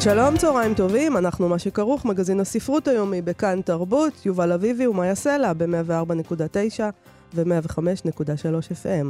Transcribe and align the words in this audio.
שלום, 0.00 0.36
צהריים 0.36 0.74
טובים, 0.74 1.16
אנחנו 1.16 1.48
מה 1.48 1.58
שכרוך, 1.58 2.04
מגזין 2.04 2.40
הספרות 2.40 2.88
היומי 2.88 3.22
בכאן 3.22 3.60
תרבות, 3.62 4.26
יובל 4.26 4.52
אביבי 4.52 4.86
ומאיה 4.86 5.14
סלע 5.14 5.52
ב-104.9 5.52 6.80
ו-105.3 7.34 8.84
FM. 8.84 9.06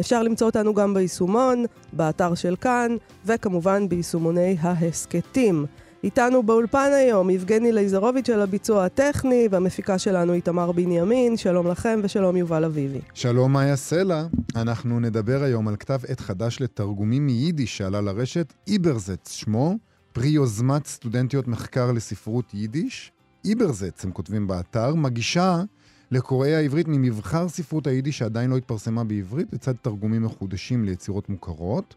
אפשר 0.00 0.22
למצוא 0.22 0.46
אותנו 0.46 0.74
גם 0.74 0.94
ביישומון, 0.94 1.64
באתר 1.92 2.34
של 2.34 2.56
כאן, 2.60 2.96
וכמובן 3.26 3.88
ביישומוני 3.88 4.56
ההסכתים. 4.60 5.66
איתנו 6.04 6.42
באולפן 6.42 6.90
היום 6.92 7.30
יבגני 7.30 7.72
לייזרוביץ' 7.72 8.30
על 8.30 8.40
הביצוע 8.40 8.84
הטכני, 8.84 9.48
והמפיקה 9.50 9.98
שלנו 9.98 10.32
איתמר 10.32 10.72
בנימין. 10.72 11.36
שלום 11.36 11.66
לכם 11.66 12.00
ושלום 12.02 12.36
יובל 12.36 12.64
אביבי. 12.64 13.00
שלום 13.14 13.52
מאיה 13.52 13.76
סלע, 13.76 14.24
אנחנו 14.56 15.00
נדבר 15.00 15.42
היום 15.42 15.68
על 15.68 15.76
כתב 15.76 15.98
עת 16.08 16.20
חדש 16.20 16.60
לתרגומים 16.60 17.26
מיידיש 17.26 17.76
שעלה 17.78 18.00
לרשת, 18.00 18.52
איברזץ 18.68 19.32
שמו, 19.32 19.89
פרי 20.12 20.28
יוזמת 20.28 20.86
סטודנטיות 20.86 21.48
מחקר 21.48 21.92
לספרות 21.92 22.54
יידיש. 22.54 23.12
איברזץ, 23.44 24.04
הם 24.04 24.12
כותבים 24.12 24.46
באתר, 24.46 24.94
מגישה 24.94 25.62
לקוראי 26.10 26.54
העברית 26.54 26.88
ממבחר 26.88 27.48
ספרות 27.48 27.86
היידיש 27.86 28.18
שעדיין 28.18 28.50
לא 28.50 28.56
התפרסמה 28.56 29.04
בעברית, 29.04 29.52
לצד 29.52 29.72
תרגומים 29.82 30.22
מחודשים 30.22 30.84
ליצירות 30.84 31.28
מוכרות. 31.28 31.94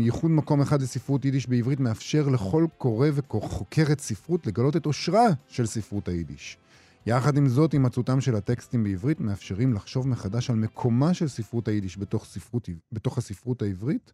ייחוד 0.00 0.30
מקום 0.30 0.60
אחד 0.60 0.82
לספרות 0.82 1.24
יידיש 1.24 1.46
בעברית 1.46 1.80
מאפשר 1.80 2.28
לכל 2.28 2.66
קורא 2.78 3.08
וחוקרת 3.14 4.00
ספרות 4.00 4.46
לגלות 4.46 4.76
את 4.76 4.86
עושרה 4.86 5.26
של 5.48 5.66
ספרות 5.66 6.08
היידיש. 6.08 6.56
יחד 7.06 7.36
עם 7.36 7.48
זאת, 7.48 7.72
הימצאותם 7.72 8.20
של 8.20 8.34
הטקסטים 8.34 8.84
בעברית 8.84 9.20
מאפשרים 9.20 9.74
לחשוב 9.74 10.08
מחדש 10.08 10.50
על 10.50 10.56
מקומה 10.56 11.14
של 11.14 11.28
ספרות 11.28 11.68
היידיש 11.68 11.98
בתוך, 11.98 12.24
ספרות, 12.24 12.68
בתוך 12.92 13.18
הספרות 13.18 13.62
העברית 13.62 14.12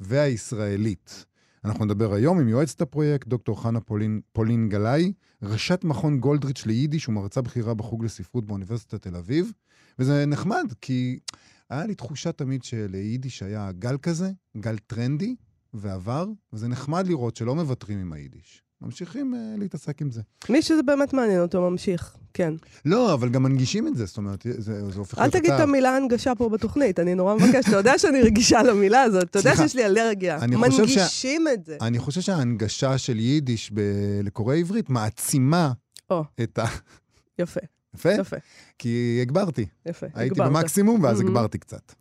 והישראלית. 0.00 1.24
אנחנו 1.66 1.84
נדבר 1.84 2.12
היום 2.12 2.40
עם 2.40 2.48
יועצת 2.48 2.80
הפרויקט, 2.80 3.28
דוקטור 3.28 3.62
חנה 3.62 3.80
פולין, 3.80 4.20
פולין 4.32 4.68
גלאי, 4.68 5.12
ראשת 5.42 5.84
מכון 5.84 6.20
גולדריץ' 6.20 6.66
ליידיש 6.66 7.08
ומרצה 7.08 7.42
בכירה 7.42 7.74
בחוג 7.74 8.04
לספרות 8.04 8.46
באוניברסיטת 8.46 9.02
תל 9.02 9.16
אביב. 9.16 9.52
וזה 9.98 10.26
נחמד, 10.26 10.72
כי 10.80 11.18
היה 11.70 11.86
לי 11.86 11.94
תחושה 11.94 12.32
תמיד 12.32 12.64
שליידיש 12.64 13.42
היה 13.42 13.72
גל 13.72 13.98
כזה, 13.98 14.30
גל 14.56 14.78
טרנדי, 14.78 15.36
ועבר, 15.74 16.26
וזה 16.52 16.68
נחמד 16.68 17.06
לראות 17.06 17.36
שלא 17.36 17.54
מוותרים 17.54 17.98
עם 17.98 18.12
היידיש. 18.12 18.62
ממשיכים 18.80 19.34
uh, 19.34 19.60
להתעסק 19.60 20.02
עם 20.02 20.10
זה. 20.10 20.22
מי 20.48 20.62
שזה 20.62 20.82
באמת 20.82 21.12
מעניין 21.12 21.40
אותו 21.40 21.70
ממשיך, 21.70 22.16
כן. 22.34 22.54
לא, 22.84 23.14
אבל 23.14 23.28
גם 23.28 23.42
מנגישים 23.42 23.88
את 23.88 23.96
זה, 23.96 24.06
זאת 24.06 24.16
אומרת, 24.16 24.46
זה, 24.58 24.90
זה 24.90 24.98
הופך 24.98 25.18
להיות... 25.18 25.34
אל 25.34 25.40
תגיד 25.40 25.50
את 25.52 25.60
המילה 25.60 25.96
הנגשה 25.96 26.34
פה 26.34 26.48
בתוכנית, 26.48 27.00
אני 27.00 27.14
נורא 27.14 27.34
מבקש, 27.34 27.68
אתה 27.68 27.76
יודע 27.76 27.98
שאני 27.98 28.20
רגישה 28.22 28.62
למילה 28.62 29.02
הזאת, 29.02 29.24
אתה 29.24 29.38
יודע 29.38 29.56
שיש 29.56 29.76
לי 29.76 29.84
אלרגיה. 29.86 30.38
מנגישים 30.46 30.86
ש... 31.08 31.26
את 31.54 31.64
זה. 31.64 31.76
אני 31.80 31.98
חושב 31.98 32.20
שההנגשה 32.20 32.98
של 32.98 33.18
יידיש 33.18 33.70
ב... 33.74 33.80
לקוראי 34.22 34.60
עברית 34.60 34.90
מעצימה 34.90 35.72
או. 36.10 36.24
את 36.42 36.58
ה... 36.58 36.64
יפה. 37.38 37.60
יפה? 37.94 38.12
יפה. 38.12 38.36
כי 38.78 39.18
הגברתי. 39.22 39.66
יפה, 39.86 40.06
הייתי 40.14 40.34
הגברת. 40.42 40.52
במקסימום, 40.52 41.02
ואז 41.04 41.20
Mhm. 41.20 41.24
הגברתי 41.24 41.58
קצת. 41.58 41.92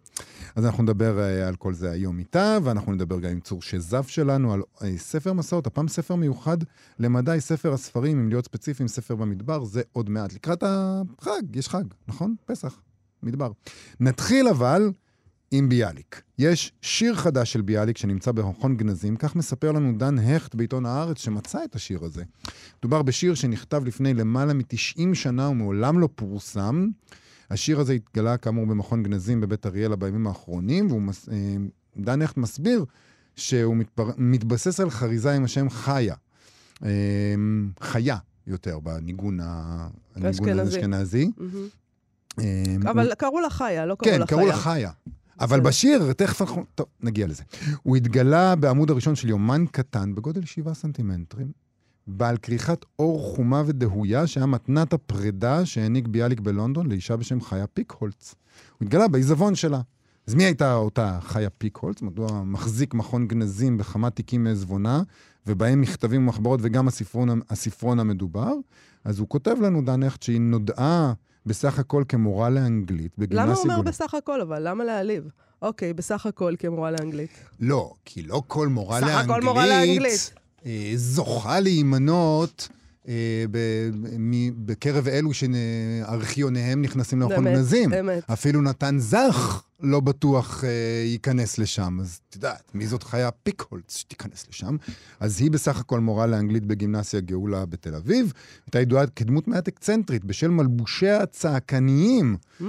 אז 0.56 0.66
אנחנו 0.66 0.84
נדבר 0.84 1.18
uh, 1.18 1.48
על 1.48 1.56
כל 1.56 1.74
זה 1.74 1.92
היום 1.92 2.20
איתה, 2.20 2.58
ואנחנו 2.64 2.92
נדבר 2.92 3.20
גם 3.20 3.32
עם 3.32 3.40
צור 3.40 3.62
שזף 3.62 4.08
שלנו 4.08 4.54
על 4.54 4.62
uh, 4.78 4.84
ספר 4.98 5.34
מסעות, 5.34 5.68
הפעם 5.68 5.88
ספר 5.88 6.16
מיוחד 6.16 6.58
למדי, 7.00 7.38
ספר 7.40 7.74
הספרים, 7.74 8.20
אם 8.20 8.30
להיות 8.30 8.46
ספציפיים, 8.46 8.88
ספר 8.88 9.16
במדבר, 9.16 9.64
זה 9.64 9.82
עוד 9.92 10.10
מעט. 10.10 10.34
לקראת 10.34 10.64
החג, 10.68 11.56
יש 11.56 11.70
חג, 11.70 11.84
נכון? 12.08 12.36
פסח, 12.46 12.82
מדבר. 13.24 13.52
נתחיל 14.00 14.48
אבל 14.48 14.92
עם 15.52 15.70
ביאליק. 15.70 16.22
יש 16.40 16.72
שיר 16.82 17.16
חדש 17.16 17.54
של 17.54 17.62
ביאליק 17.62 17.98
שנמצא 17.98 18.32
במכון 18.32 18.78
גנזים, 18.78 19.16
כך 19.16 19.36
מספר 19.36 19.72
לנו 19.72 19.98
דן 19.98 20.20
הכט 20.20 20.56
בעיתון 20.56 20.86
הארץ 20.86 21.18
שמצא 21.18 21.64
את 21.64 21.76
השיר 21.76 22.04
הזה. 22.04 22.24
מדובר 22.80 23.02
בשיר 23.02 23.36
שנכתב 23.36 23.86
לפני 23.86 24.14
למעלה 24.14 24.54
מ-90 24.54 25.14
שנה 25.14 25.50
ומעולם 25.50 26.00
לא 26.00 26.10
פורסם. 26.16 26.88
השיר 27.52 27.80
הזה 27.80 27.94
התגלה 27.94 28.38
כאמור 28.38 28.66
במכון 28.66 29.04
גנזים 29.04 29.42
בבית 29.42 29.66
אריאלה 29.66 29.96
בימים 29.96 30.28
האחרונים, 30.28 30.88
ודן 31.98 32.22
הכט 32.22 32.38
מסביר 32.38 32.86
שהוא 33.36 33.76
מתפר... 33.76 34.10
מתבסס 34.18 34.80
על 34.80 34.90
חריזה 34.90 35.34
עם 35.34 35.44
השם 35.44 35.70
חיה. 35.70 36.16
אה, 36.84 36.90
חיה 37.82 38.18
יותר 38.48 38.80
בניגון 38.80 39.40
האשכנזי. 40.16 41.32
אה, 42.40 42.76
אבל 42.92 43.14
קראו 43.18 43.40
לה 43.40 43.50
חיה, 43.50 43.86
לא 43.86 43.96
קראו 43.96 44.12
כן, 44.12 44.20
לה 44.20 44.28
חיה. 44.28 44.38
קראו 44.38 44.48
לה 44.48 44.56
חיה. 44.56 44.92
אבל. 45.40 45.60
בשיר, 45.60 46.14
תכף 46.14 46.42
אנחנו... 46.42 46.66
טוב, 46.76 46.88
נגיע 47.02 47.28
לזה. 47.28 47.44
הוא 47.84 47.96
התגלה 47.96 48.56
בעמוד 48.56 48.90
הראשון 48.90 49.16
של 49.16 49.30
יומן 49.30 49.66
קטן, 49.72 50.16
בגודל 50.16 50.46
7 50.46 50.74
סנטימטרים, 50.74 51.52
בעל 52.08 52.38
כריכת 52.38 52.86
אור 53.00 53.36
חומה 53.36 53.64
ודהויה, 53.66 54.28
שהיה 54.28 54.46
מתנת 54.46 54.94
הפרידה 54.94 55.66
שהעניק 55.66 56.08
ביאליק 56.08 56.40
בלונדון 56.40 56.92
לאישה 56.92 57.16
בשם 57.16 57.42
חיה 57.42 57.68
פיקהולץ. 57.68 58.36
הוא 58.80 58.86
התגלה 58.86 59.08
בעיזבון 59.08 59.56
שלה. 59.56 59.82
אז 60.28 60.36
מי 60.36 60.44
הייתה 60.44 60.76
אותה 60.76 61.20
חיה 61.22 61.50
פיקהולץ? 61.50 62.02
מדוע 62.02 62.44
מחזיק 62.44 62.94
מכון 62.94 63.28
גנזים 63.28 63.78
בכמה 63.78 64.10
תיקים 64.10 64.44
מעזבונה, 64.44 65.04
ובהם 65.48 65.82
מכתבים 65.82 66.22
ומחברות 66.22 66.60
וגם 66.64 66.88
הספרון, 66.88 67.42
הספרון 67.50 68.00
המדובר? 68.00 68.54
אז 69.04 69.20
הוא 69.20 69.30
כותב 69.30 69.56
לנו, 69.62 69.82
דן 69.82 70.04
הכט, 70.04 70.24
שהיא 70.24 70.42
נודעה 70.42 71.14
בסך 71.46 71.80
הכל 71.80 72.04
כמורה 72.10 72.50
לאנגלית 72.50 73.12
בגימנסיה 73.18 73.46
למה 73.46 73.74
הוא 73.74 73.82
אומר. 73.82 73.82
בסך 73.82 74.14
הכל, 74.14 74.42
אבל? 74.42 74.68
למה 74.68 74.84
להעליב? 74.84 75.24
אוקיי, 75.62 75.94
בסך 75.94 76.26
הכל 76.26 76.56
כמורה 76.60 76.92
לאנגלית. 76.92 77.30
לא, 77.60 77.94
כי 78.06 78.24
לא 78.24 78.42
כל 78.48 78.68
מורה 78.68 79.00
סך 79.00 79.08
לאנגלית, 79.08 79.30
הכל 79.30 79.42
מורה 79.42 79.68
לאנגלית. 79.68 80.34
אה, 80.66 80.92
זוכה 80.96 81.60
להימנות 81.60 82.68
בקרב 84.58 85.08
אלו 85.08 85.30
שארכיוניהם 85.34 86.82
נכנסים 86.82 87.24
גנזים. 87.30 87.94
אמת. 87.94 88.24
אפילו 88.30 88.62
נתן 88.62 88.96
זך 89.00 89.64
לא 89.80 90.00
בטוח 90.00 90.64
אה, 90.64 90.70
ייכנס 91.06 91.58
לשם. 91.58 91.98
אז 92.02 92.20
את 92.30 92.36
יודעת, 92.36 92.72
מי 92.74 92.88
זאת 92.88 93.04
חיה 93.04 93.32
פיקהולץ 93.32 93.98
שתיכנס 93.98 94.46
לשם? 94.50 94.76
אז 95.20 95.42
היא 95.42 95.52
בסך 95.52 95.80
הכל 95.80 96.00
מורה 96.00 96.28
לאנגלית 96.28 96.66
בגימנסיה 96.66 97.20
גאולה 97.20 97.66
בתל 97.66 97.96
אביב. 97.96 98.34
הייתה 98.66 98.80
ידועה 98.80 99.08
כדמות 99.08 99.48
מעט 99.48 99.68
אקצנטרית 99.68 100.26
בשל 100.26 100.48
מלבושיה 100.48 101.22
הצעקניים. 101.22 102.38
Mm, 102.62 102.66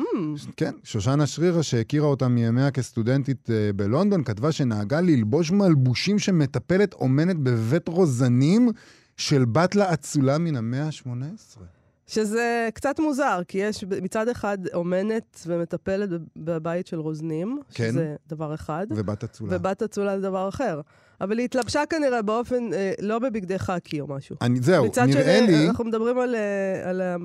כן, 0.57 0.73
שושנה 0.85 1.27
שרירה, 1.27 1.63
שהכירה 1.63 2.07
אותה 2.07 2.29
מימיה 2.29 2.71
כסטודנטית 2.71 3.51
אה, 3.51 3.73
בלונדון, 3.73 4.25
כתבה 4.25 4.53
שנהגה 4.53 5.01
ללבוש 5.01 5.51
מלבושים 5.51 6.19
שמטפלת 6.19 6.93
אומנת 6.95 7.37
בבית 7.37 7.89
רוזנים 7.89 8.71
של 9.17 9.45
בת 9.45 9.75
לה 9.75 9.93
אצולה 9.95 10.39
מן 10.39 10.57
המאה 10.57 10.85
ה-18. 10.85 11.61
שזה 12.07 12.69
קצת 12.75 13.01
מוזר, 13.01 13.41
כי 13.49 13.59
יש 13.59 13.85
מצד 14.03 14.29
אחד 14.29 14.59
אומנת 14.75 15.41
ומטפלת 15.47 16.09
בב- 16.11 16.23
בבית 16.37 16.87
של 16.87 16.99
רוזנים, 17.01 17.61
כן. 17.75 17.91
שזה 17.91 18.17
דבר 18.29 18.55
אחד, 18.55 18.87
ובת 18.91 19.25
אצולה. 19.25 19.57
ובת 19.57 19.83
אצולה 19.83 20.17
זה 20.21 20.23
דבר 20.23 20.49
אחר. 20.49 20.81
אבל 21.21 21.39
היא 21.39 21.45
התלבשה 21.45 21.83
כנראה 21.91 22.23
באופן, 22.23 22.73
אה, 22.73 22.93
לא 23.01 23.19
בבגדי 23.19 23.59
חאקי 23.59 24.01
או 24.01 24.07
משהו. 24.07 24.37
אני, 24.41 24.61
זהו, 24.61 24.87
מצד 24.87 25.07
נראה 25.07 25.39
שני, 25.39 25.47
לי, 25.47 25.69
אנחנו 25.69 25.85
מדברים 25.85 26.19
על, 26.19 26.35
אה, 26.35 26.91
על 26.91 27.03
אה, 27.03 27.17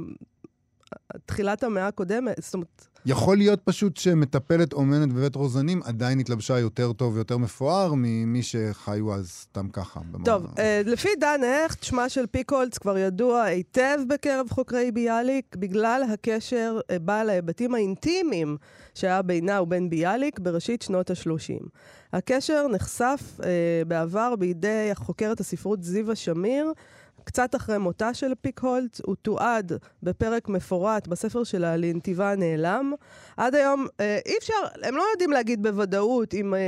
תחילת 1.25 1.63
המאה 1.63 1.88
הקודמת, 1.88 2.36
זאת 2.40 2.54
אומרת, 2.54 2.88
יכול 3.06 3.38
להיות 3.38 3.60
פשוט 3.63 3.98
שמטפלת 3.98 4.74
אומנת 4.74 5.13
בבית 5.13 5.36
רוזנים 5.36 5.81
עדיין 5.84 6.19
התלבשה 6.19 6.60
יותר 6.60 6.94
טוב 6.94 7.16
ויותר 7.16 7.38
מפואר 7.38 7.94
ממי 7.96 8.44
שחיו 8.44 9.13
אז 9.13 9.30
סתם 9.31 9.69
ככה. 9.69 10.00
במה- 10.12 10.25
טוב, 10.25 10.46
אה, 10.60 10.81
לפי 10.86 11.10
דן 11.19 11.40
הכט, 11.66 11.84
שמה 11.84 12.10
של 12.10 12.25
פיקולץ 12.28 12.78
כבר 12.78 12.98
ידוע 12.98 13.42
היטב 13.44 13.98
בקרב 14.10 14.48
חוקרי 14.50 14.92
ביאליק, 14.92 15.56
בגלל 15.56 16.04
הקשר 16.13 16.80
אה, 16.92 17.00
בעל 17.00 17.30
ההיבטים 17.30 17.75
האינטימיים 17.75 18.58
שהיה 18.96 19.22
בינה 19.22 19.62
ובין 19.62 19.90
ביאליק 19.90 20.40
בראשית 20.40 20.81
שנות 20.81 21.10
ה-30. 21.10 21.68
הקשר 22.13 22.68
נחשף 22.68 23.22
אה, 23.44 23.50
בעבר 23.88 24.36
בידי 24.36 24.90
חוקרת 24.94 25.40
הספרות 25.40 25.84
זיווה 25.84 26.16
שמיר, 26.16 26.72
קצת 27.23 27.56
אחרי 27.56 27.77
מותה 27.77 28.13
של 28.13 28.33
פיקהולץ, 28.41 29.01
הוא 29.06 29.15
תועד 29.21 29.71
בפרק 30.03 30.50
מפורט 30.50 31.07
בספר 31.07 31.44
שלה 31.44 31.77
לנתיבה 31.77 32.31
הנעלם. 32.31 32.94
עד 33.38 33.56
היום 33.56 33.88
אה, 34.00 34.19
אי 34.25 34.33
אפשר, 34.39 34.53
הם 34.83 34.95
לא 34.95 35.03
יודעים 35.12 35.31
להגיד 35.31 35.63
בוודאות 35.63 36.33
אם 36.33 36.53
אה, 36.53 36.59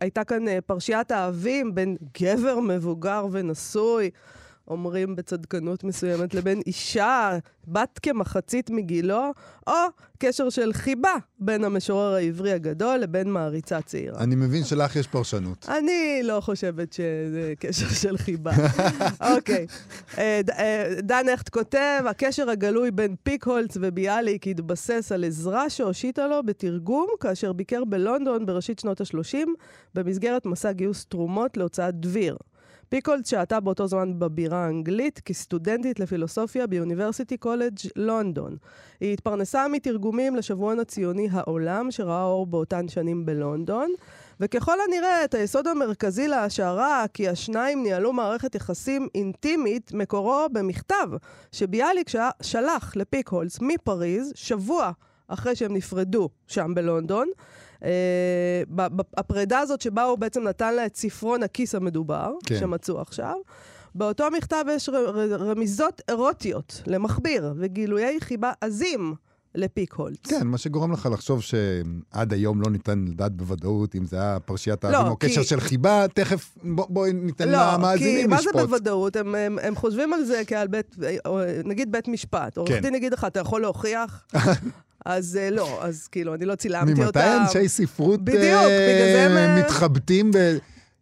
הייתה 0.00 0.24
כאן 0.24 0.48
אה, 0.48 0.58
פרשיית 0.66 1.10
האבים 1.10 1.74
בין 1.74 1.96
גבר 2.20 2.60
מבוגר 2.60 3.26
ונשוי, 3.32 4.10
אומרים 4.70 5.16
בצדקנות 5.16 5.84
מסוימת, 5.84 6.34
לבין 6.34 6.60
אישה, 6.66 7.38
בת 7.68 7.98
כמחצית 8.02 8.70
מגילו, 8.70 9.32
או 9.66 9.72
קשר 10.18 10.50
של 10.50 10.72
חיבה 10.72 11.14
בין 11.38 11.64
המשורר 11.64 12.14
העברי 12.14 12.52
הגדול 12.52 12.96
לבין 12.96 13.32
מעריצה 13.32 13.80
צעירה. 13.82 14.18
אני 14.20 14.34
מבין 14.34 14.64
שלך 14.64 14.96
יש 14.96 15.06
פרשנות. 15.06 15.66
אני 15.68 16.20
לא 16.24 16.40
חושבת 16.40 16.92
שזה 16.92 17.52
קשר 17.58 17.88
של 17.88 18.16
חיבה. 18.16 18.52
אוקיי. 19.34 19.66
אה, 20.18 20.40
אה, 20.58 20.94
דן 21.02 21.28
הכט 21.34 21.48
כותב, 21.48 22.04
הקשר 22.06 22.50
הגלוי 22.50 22.90
בין 22.90 23.16
פיקהולץ 23.22 23.76
וביאליק 23.80 24.46
התבסס 24.46 25.12
על 25.12 25.24
עזרה 25.24 25.70
שהושיטה 25.70 26.26
לו 26.26 26.42
בתרגום 26.42 27.08
כאשר 27.20 27.52
ביקר 27.52 27.84
בלונדון 27.84 28.46
בראשית 28.46 28.78
שנות 28.78 29.00
ה-30 29.00 29.48
במסגרת 29.94 30.46
מסע 30.46 30.72
גיוס 30.72 31.04
תרומות 31.04 31.56
להוצאת 31.56 31.94
דביר. 31.94 32.36
פיקולץ 32.88 33.30
שהתה 33.30 33.60
באותו 33.60 33.86
זמן 33.86 34.18
בבירה 34.18 34.64
האנגלית 34.64 35.20
כסטודנטית 35.20 36.00
לפילוסופיה 36.00 36.66
באוניברסיטי 36.66 37.36
קולג' 37.36 37.78
לונדון. 37.96 38.56
היא 39.00 39.12
התפרנסה 39.12 39.68
מתרגומים 39.68 40.36
לשבועון 40.36 40.80
הציוני 40.80 41.28
העולם, 41.32 41.90
שראה 41.90 42.24
אור 42.24 42.46
באותן 42.46 42.88
שנים 42.88 43.26
בלונדון, 43.26 43.90
וככל 44.40 44.76
הנראה 44.88 45.24
את 45.24 45.34
היסוד 45.34 45.66
המרכזי 45.66 46.28
להשערה 46.28 47.04
כי 47.14 47.28
השניים 47.28 47.82
ניהלו 47.82 48.12
מערכת 48.12 48.54
יחסים 48.54 49.08
אינטימית, 49.14 49.92
מקורו 49.92 50.46
במכתב 50.52 51.08
שביאליק 51.52 52.08
שלח 52.42 52.96
לפיקהולץ 52.96 53.58
מפריז 53.60 54.32
שבוע 54.34 54.90
אחרי 55.28 55.56
שהם 55.56 55.74
נפרדו 55.74 56.28
שם 56.46 56.72
בלונדון. 56.74 57.28
אה, 57.84 58.62
הפרידה 59.16 59.58
הזאת 59.58 59.80
שבה 59.80 60.04
הוא 60.04 60.18
בעצם 60.18 60.42
נתן 60.42 60.74
לה 60.74 60.86
את 60.86 60.96
ספרון 60.96 61.42
הכיס 61.42 61.74
המדובר, 61.74 62.32
כן. 62.46 62.58
שמצאו 62.58 63.00
עכשיו. 63.00 63.36
באותו 63.94 64.30
מכתב 64.30 64.64
יש 64.70 64.88
רמיזות 65.38 66.02
אירוטיות 66.08 66.82
למכביר 66.86 67.54
וגילויי 67.56 68.20
חיבה 68.20 68.52
עזים 68.60 69.14
לפיקהולץ. 69.58 70.26
כן, 70.28 70.46
מה 70.46 70.58
שגורם 70.58 70.92
לך 70.92 71.08
לחשוב 71.12 71.42
שעד 71.42 72.32
היום 72.32 72.60
לא 72.62 72.70
ניתן 72.70 73.04
לדעת 73.08 73.32
בוודאות 73.32 73.94
אם 73.94 74.06
זה 74.06 74.16
היה 74.20 74.40
פרשיית 74.40 74.84
לא, 74.84 74.96
האבים 74.96 75.10
או 75.12 75.18
כי- 75.18 75.26
קשר 75.28 75.42
של 75.42 75.60
חיבה, 75.60 76.06
תכף 76.14 76.54
בוא- 76.64 76.86
בואי 76.88 77.12
ניתן 77.12 77.48
לא, 77.48 77.58
כי 77.58 77.74
למאזינים 77.74 78.30
מה 78.30 78.36
זה 78.36 78.42
לשפוט. 78.48 78.62
בוודאות? 78.68 79.16
הם, 79.16 79.34
הם, 79.34 79.58
הם 79.62 79.74
חושבים 79.76 80.12
על 80.12 80.24
זה 80.24 80.42
כעל 80.46 80.66
בית, 80.68 80.96
או, 81.26 81.40
נגיד 81.64 81.92
בית 81.92 82.08
משפט. 82.08 82.56
עורך 82.56 82.68
כן. 82.70 82.80
דין 82.80 82.94
יגיד 82.94 83.12
לך, 83.12 83.24
אתה 83.24 83.40
יכול 83.40 83.60
להוכיח? 83.60 84.24
אז 85.04 85.36
אה, 85.36 85.50
לא, 85.50 85.78
אז 85.84 86.08
כאילו, 86.08 86.34
אני 86.34 86.44
לא 86.44 86.54
צילמתי 86.54 87.04
אותם. 87.04 87.20
ממתי 87.20 87.58
אנשי 87.58 87.68
ספרות 87.68 88.24
בדיוק, 88.24 88.42
אה, 88.42 88.94
בגלל 88.94 89.12
זה 89.12 89.26
הם, 89.26 89.36
אה, 89.36 89.62
מתחבטים 89.64 90.30
ב... 90.32 90.36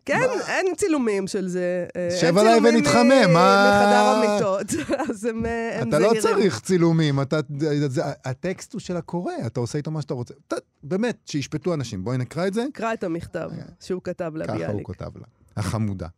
כן, 0.06 0.28
אין 0.48 0.66
צילומים 0.76 1.26
של 1.26 1.48
זה. 1.48 1.86
אה, 1.96 2.08
אין 2.08 2.20
שב 2.20 2.38
עליי 2.38 2.52
צילומים 2.54 2.74
ונתחמם, 2.74 3.30
מ- 3.30 3.32
מה- 3.32 3.82
מחדר 3.84 4.28
המיטות, 4.28 4.66
אז 5.10 5.24
הם, 5.24 5.46
אה, 5.46 5.80
הם 5.82 5.88
אתה 5.88 5.98
לא 5.98 6.08
זהירים. 6.08 6.22
צריך 6.22 6.60
צילומים, 6.60 7.20
אתה, 7.20 7.40
זה, 7.88 8.02
הטקסט 8.24 8.72
הוא 8.72 8.80
של 8.80 8.96
הקורא, 8.96 9.32
אתה 9.46 9.60
עושה 9.60 9.78
איתו 9.78 9.90
מה 9.90 10.02
שאתה 10.02 10.14
רוצה. 10.14 10.34
אתה, 10.48 10.56
באמת, 10.82 11.16
שישפטו 11.24 11.74
אנשים. 11.74 12.04
בואי 12.04 12.18
נקרא 12.18 12.46
את 12.46 12.54
זה. 12.54 12.64
קרא 12.72 12.92
את 12.92 13.04
המכתב 13.04 13.50
שהוא 13.80 14.02
כתב 14.04 14.32
ככה 14.46 14.66
הוא. 14.66 14.84
כותב 14.84 15.10
לה. 15.18 15.24
החמודה. 15.56 16.08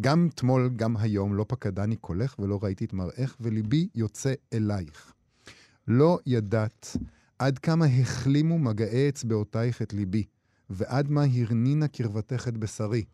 גם 0.00 0.28
אתמול, 0.34 0.70
גם 0.76 0.96
היום, 0.96 1.34
לא 1.34 1.44
פקדני 1.48 1.96
קולך 1.96 2.38
ולא 2.38 2.58
ראיתי 2.62 2.84
את 2.84 2.92
מראך, 2.92 3.36
וליבי 3.40 3.88
יוצא 3.94 4.32
אלייך. 4.52 5.12
לא 5.88 6.18
ידעת 6.26 6.96
עד 7.38 7.58
כמה 7.58 7.86
החלימו 7.86 8.58
מגעי 8.58 9.08
אצבעותייך 9.08 9.82
את 9.82 9.92
ליבי, 9.92 10.24
ועד 10.70 11.10
מה 11.10 11.24
הרנינה 11.40 11.88
קרבתך 11.88 12.48
את 12.48 12.56
בשרי. 12.56 13.04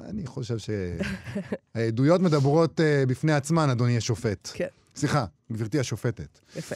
אני 0.00 0.26
חושב 0.26 0.56
שהעדויות 1.74 2.20
מדברות 2.20 2.80
uh, 2.80 3.08
בפני 3.08 3.32
עצמן, 3.32 3.70
אדוני 3.70 3.96
השופט. 3.96 4.50
כן. 4.54 4.66
סליחה, 4.96 5.26
גברתי 5.52 5.80
השופטת. 5.80 6.38
יפה. 6.56 6.74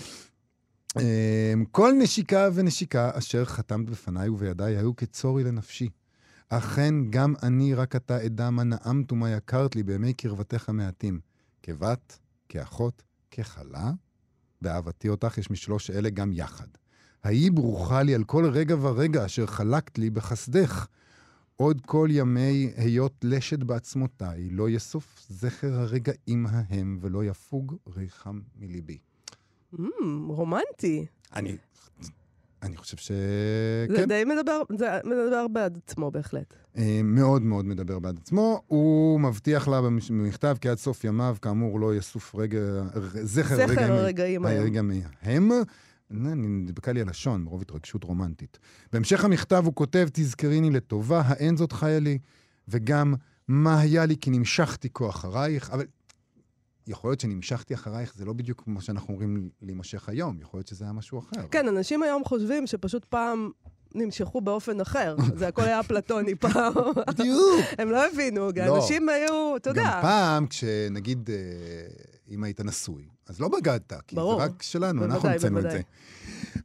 Um, 0.92 1.02
כל 1.70 1.92
נשיקה 1.98 2.48
ונשיקה 2.54 3.10
אשר 3.14 3.44
חתמת 3.44 3.90
בפניי 3.90 4.28
ובידיי 4.28 4.76
היו 4.76 4.96
כצורי 4.96 5.44
לנפשי. 5.44 5.88
אכן, 6.48 6.94
גם 7.10 7.34
אני, 7.42 7.74
רק 7.74 7.96
אתה 7.96 8.26
אדע 8.26 8.50
מה 8.50 8.64
נעמת 8.64 9.12
ומה 9.12 9.30
יקרת 9.30 9.76
לי 9.76 9.82
בימי 9.82 10.12
קרבתך 10.12 10.68
המעטים. 10.68 11.20
כבת, 11.62 12.18
כאחות, 12.48 13.02
ככלה. 13.30 13.92
באהבתי 14.62 15.08
אותך 15.08 15.38
יש 15.38 15.50
משלוש 15.50 15.90
אלה 15.90 16.10
גם 16.10 16.32
יחד. 16.32 16.66
היי 17.22 17.50
ברוכה 17.50 18.02
לי 18.02 18.14
על 18.14 18.24
כל 18.24 18.50
רגע 18.50 18.76
ורגע 18.80 19.24
אשר 19.24 19.46
חלקת 19.46 19.98
לי 19.98 20.10
בחסדך. 20.10 20.86
עוד 21.60 21.80
כל 21.86 22.08
ימי 22.10 22.72
היות 22.76 23.12
לשת 23.24 23.58
בעצמותיי, 23.58 24.50
לא 24.50 24.70
יסוף 24.70 25.26
זכר 25.28 25.74
הרגעים 25.74 26.46
ההם 26.50 26.98
ולא 27.00 27.24
יפוג 27.24 27.76
ריחם 27.96 28.40
מליבי. 28.58 28.98
Mm, 29.74 29.78
רומנטי. 30.26 31.06
אני, 31.36 31.56
אני 32.62 32.76
חושב 32.76 32.96
ש... 32.96 33.12
זה 33.88 33.96
כן, 33.96 34.08
די 34.08 34.24
מדבר, 34.24 34.62
זה 34.78 34.86
מדבר 35.04 35.48
בעד 35.48 35.78
עצמו 35.84 36.10
בהחלט. 36.10 36.54
אה, 36.76 37.00
מאוד 37.04 37.42
מאוד 37.42 37.64
מדבר 37.64 37.98
בעד 37.98 38.18
עצמו. 38.18 38.62
הוא 38.66 39.20
מבטיח 39.20 39.68
לה 39.68 39.80
במכתב 39.80 40.56
כי 40.60 40.68
עד 40.68 40.78
סוף 40.78 41.04
ימיו, 41.04 41.36
כאמור, 41.42 41.80
לא 41.80 41.94
יסוף 41.94 42.34
רגע, 42.34 42.60
זכר 43.22 43.56
זכר 43.56 43.72
רגעים 43.72 43.92
הרגעים 43.92 44.46
ההם. 44.46 44.60
הרגעים 44.60 44.90
ההם. 45.22 45.50
נדבקה 46.10 46.92
לי 46.92 47.00
הלשון, 47.00 47.42
מרוב 47.42 47.60
התרגשות 47.60 48.04
רומנטית. 48.04 48.58
בהמשך 48.92 49.24
המכתב 49.24 49.62
הוא 49.66 49.74
כותב, 49.74 50.08
תזכריני 50.12 50.70
לטובה, 50.70 51.22
האין 51.24 51.56
זאת 51.56 51.72
חיה 51.72 51.98
לי, 51.98 52.18
וגם 52.68 53.14
מה 53.48 53.80
היה 53.80 54.06
לי 54.06 54.16
כי 54.20 54.30
נמשכתי 54.30 54.88
כה 54.94 55.08
אחרייך, 55.08 55.70
אבל 55.70 55.86
יכול 56.86 57.10
להיות 57.10 57.20
שנמשכתי 57.20 57.74
אחרייך, 57.74 58.14
זה 58.14 58.24
לא 58.24 58.32
בדיוק 58.32 58.62
כמו 58.64 58.80
שאנחנו 58.80 59.14
אומרים 59.14 59.50
להימשך 59.62 60.08
היום, 60.08 60.40
יכול 60.40 60.58
להיות 60.58 60.66
שזה 60.66 60.84
היה 60.84 60.92
משהו 60.92 61.18
אחר. 61.18 61.48
כן, 61.50 61.68
אנשים 61.68 62.02
היום 62.02 62.24
חושבים 62.24 62.66
שפשוט 62.66 63.04
פעם 63.04 63.50
נמשכו 63.94 64.40
באופן 64.40 64.80
אחר. 64.80 65.16
זה 65.34 65.48
הכל 65.48 65.62
היה 65.62 65.80
אפלטוני 65.80 66.34
פעם. 66.44 66.72
בדיוק. 67.08 67.60
הם 67.78 67.90
לא 67.90 68.06
הבינו, 68.06 68.48
לא. 68.56 68.76
אנשים 68.76 69.08
היו, 69.08 69.56
אתה 69.56 69.70
יודע. 69.70 69.82
גם 69.82 70.02
פעם, 70.02 70.46
כשנגיד, 70.46 71.30
אה, 71.30 71.36
אם 72.28 72.44
היית 72.44 72.60
נשוי, 72.60 73.08
אז 73.26 73.40
לא 73.40 73.48
בגדת, 73.48 73.92
כי 74.06 74.16
ברור. 74.16 74.38
זה 74.40 74.44
רק 74.44 74.62
שלנו, 74.62 75.04
אנחנו 75.04 75.28
המצאנו 75.28 75.58
את. 75.58 75.70
זה. 75.70 75.80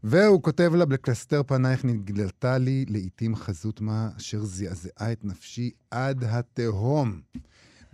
והוא 0.04 0.42
כותב 0.42 0.72
לה, 0.76 0.86
בקלסתר 0.86 1.42
פנייך 1.48 1.86
נגלתה 1.86 2.58
לי 2.58 2.86
לעתים 2.90 3.36
חזות 3.36 3.82
מה 3.82 4.10
אשר 4.18 4.44
זעזעה 4.44 5.12
את 5.12 5.26
נפשי 5.26 5.72
עד 5.92 6.24
התהום. 6.24 7.22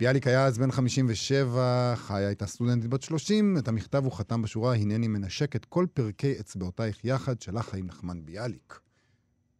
ביאליק 0.00 0.26
היה 0.26 0.46
אז 0.46 0.58
בן 0.58 0.72
57, 0.72 1.94
חיה 1.96 2.26
הייתה 2.26 2.46
סטודנטית 2.46 2.90
בת 2.90 3.02
30, 3.02 3.58
את 3.58 3.68
המכתב 3.68 4.04
הוא 4.04 4.12
חתם 4.12 4.42
בשורה, 4.42 4.74
הנני 4.74 5.08
מנשק 5.08 5.56
את 5.56 5.64
כל 5.64 5.86
פרקי 5.94 6.40
אצבעותייך 6.40 7.04
יחד, 7.04 7.40
שלח 7.40 7.68
חיים 7.70 7.86
נחמן 7.86 8.24
ביאליק. 8.24 8.78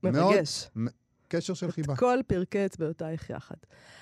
מאוד 0.02 0.14
מרגש. 0.14 0.70
קשר 1.28 1.54
של 1.54 1.70
חיבה. 1.70 1.92
את 1.92 1.98
כל 1.98 2.18
פרקי 2.26 2.66
אצבעותייך 2.66 3.30
יחד. 3.30 3.54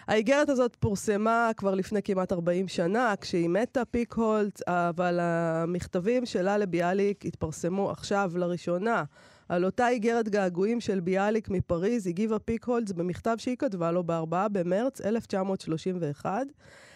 האיגרת 0.07 0.49
הזאת 0.49 0.77
פורסמה 0.81 1.51
כבר 1.57 1.75
לפני 1.75 2.03
כמעט 2.03 2.33
40 2.33 2.69
שנה, 2.69 3.15
כשהיא 3.21 3.49
מתה 3.49 3.85
פיקהולץ, 3.85 4.61
אבל 4.67 5.19
המכתבים 5.21 6.27
שלה 6.27 6.59
לביאליק 6.59 7.27
התפרסמו 7.27 7.91
עכשיו 7.91 8.33
לראשונה. 8.35 9.05
על 9.49 9.65
אותה 9.65 9.89
איגרת 9.89 10.29
געגועים 10.29 10.81
של 10.81 11.01
ביאליק 11.01 11.49
מפריז 11.49 12.07
הגיבה 12.07 12.39
פיקהולץ 12.39 12.93
במכתב 12.93 13.35
שהיא 13.39 13.57
כתבה 13.57 13.93
לו 13.93 14.05
ב-4 14.05 14.49
במרץ 14.53 15.01
1931. 15.01 16.47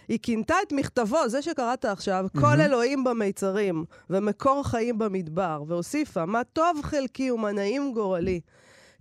היא 0.08 0.18
כינתה 0.22 0.54
את 0.66 0.72
מכתבו, 0.72 1.28
זה 1.28 1.42
שקראת 1.42 1.84
עכשיו, 1.84 2.26
כל 2.40 2.60
אלוהים 2.60 3.04
במיצרים, 3.04 3.84
ומקור 4.10 4.62
חיים 4.64 4.98
במדבר, 4.98 5.62
והוסיפה, 5.66 6.26
מה 6.26 6.44
טוב 6.44 6.80
חלקי 6.82 7.30
ומה 7.30 7.52
נעים 7.52 7.92
גורלי. 7.94 8.40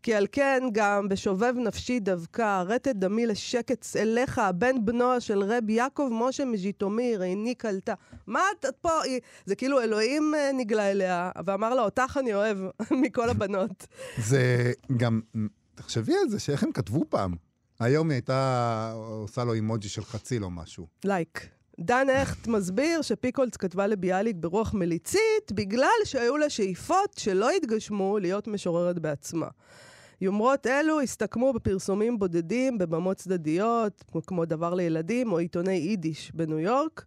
כי 0.04 0.14
על 0.14 0.26
כן 0.32 0.64
גם 0.72 1.10
בשובב 1.10 1.54
נפשי 1.58 2.00
דווקא, 2.00 2.62
רטט 2.68 2.88
דמי 2.96 3.26
לשקט 3.26 3.86
אליך, 3.96 4.42
בן 4.56 4.86
בנו 4.86 5.22
של 5.22 5.44
רב 5.44 5.70
יעקב 5.70 6.10
משה 6.12 6.46
מז'יטומיר, 6.46 7.22
עיני 7.22 7.56
קלטה. 7.56 7.94
מה 8.28 8.40
את 8.60 8.66
את 8.66 8.76
פה? 8.82 9.02
היא- 9.04 9.20
זה 9.46 9.56
כאילו 9.56 9.82
אלוהים 9.82 10.34
אה, 10.36 10.52
נגלה 10.54 10.92
אליה, 10.92 11.32
ואמר 11.46 11.74
לה, 11.74 11.82
אותך 11.82 12.18
אני 12.20 12.34
אוהב 12.34 12.58
מכל 13.02 13.30
הבנות. 13.30 13.88
זה 14.18 14.72
גם, 14.98 15.22
תחשבי 15.76 16.14
על 16.24 16.30
זה, 16.30 16.40
שאיך 16.40 16.64
הם 16.64 16.72
כתבו 16.72 17.06
פעם. 17.10 17.36
היום 17.80 18.10
היא 18.10 18.16
הייתה 18.16 18.92
עושה 18.96 19.44
לו 19.44 19.54
אימוג'י 19.54 19.90
של 19.90 20.04
חציל 20.04 20.44
או 20.44 20.50
משהו. 20.52 20.88
לייק. 21.06 21.48
דן 21.80 22.08
הכט 22.10 22.48
מסביר 22.48 23.02
שפיקולץ 23.02 23.58
כתבה 23.58 23.88
לביאליק 23.88 24.36
ברוח 24.40 24.74
מליצית 24.74 25.52
בגלל 25.52 25.88
שהיו 26.06 26.38
לה 26.38 26.50
שאיפות 26.50 27.14
שלא 27.18 27.50
התגשמו 27.52 28.20
להיות 28.20 28.48
משוררת 28.48 29.00
בעצמה. 29.00 29.48
יומרות 30.24 30.68
אלו 30.68 31.02
הסתכמו 31.02 31.54
בפרסומים 31.54 32.20
בודדים 32.20 32.78
בבמות 32.78 33.18
צדדיות, 33.18 34.04
כמו- 34.28 34.46
דבר 34.46 34.74
לילדים 34.74 35.32
או 35.32 35.38
עיתוני 35.38 35.72
יידיש 35.72 36.32
בניו 36.34 36.60
יורק. 36.60 37.06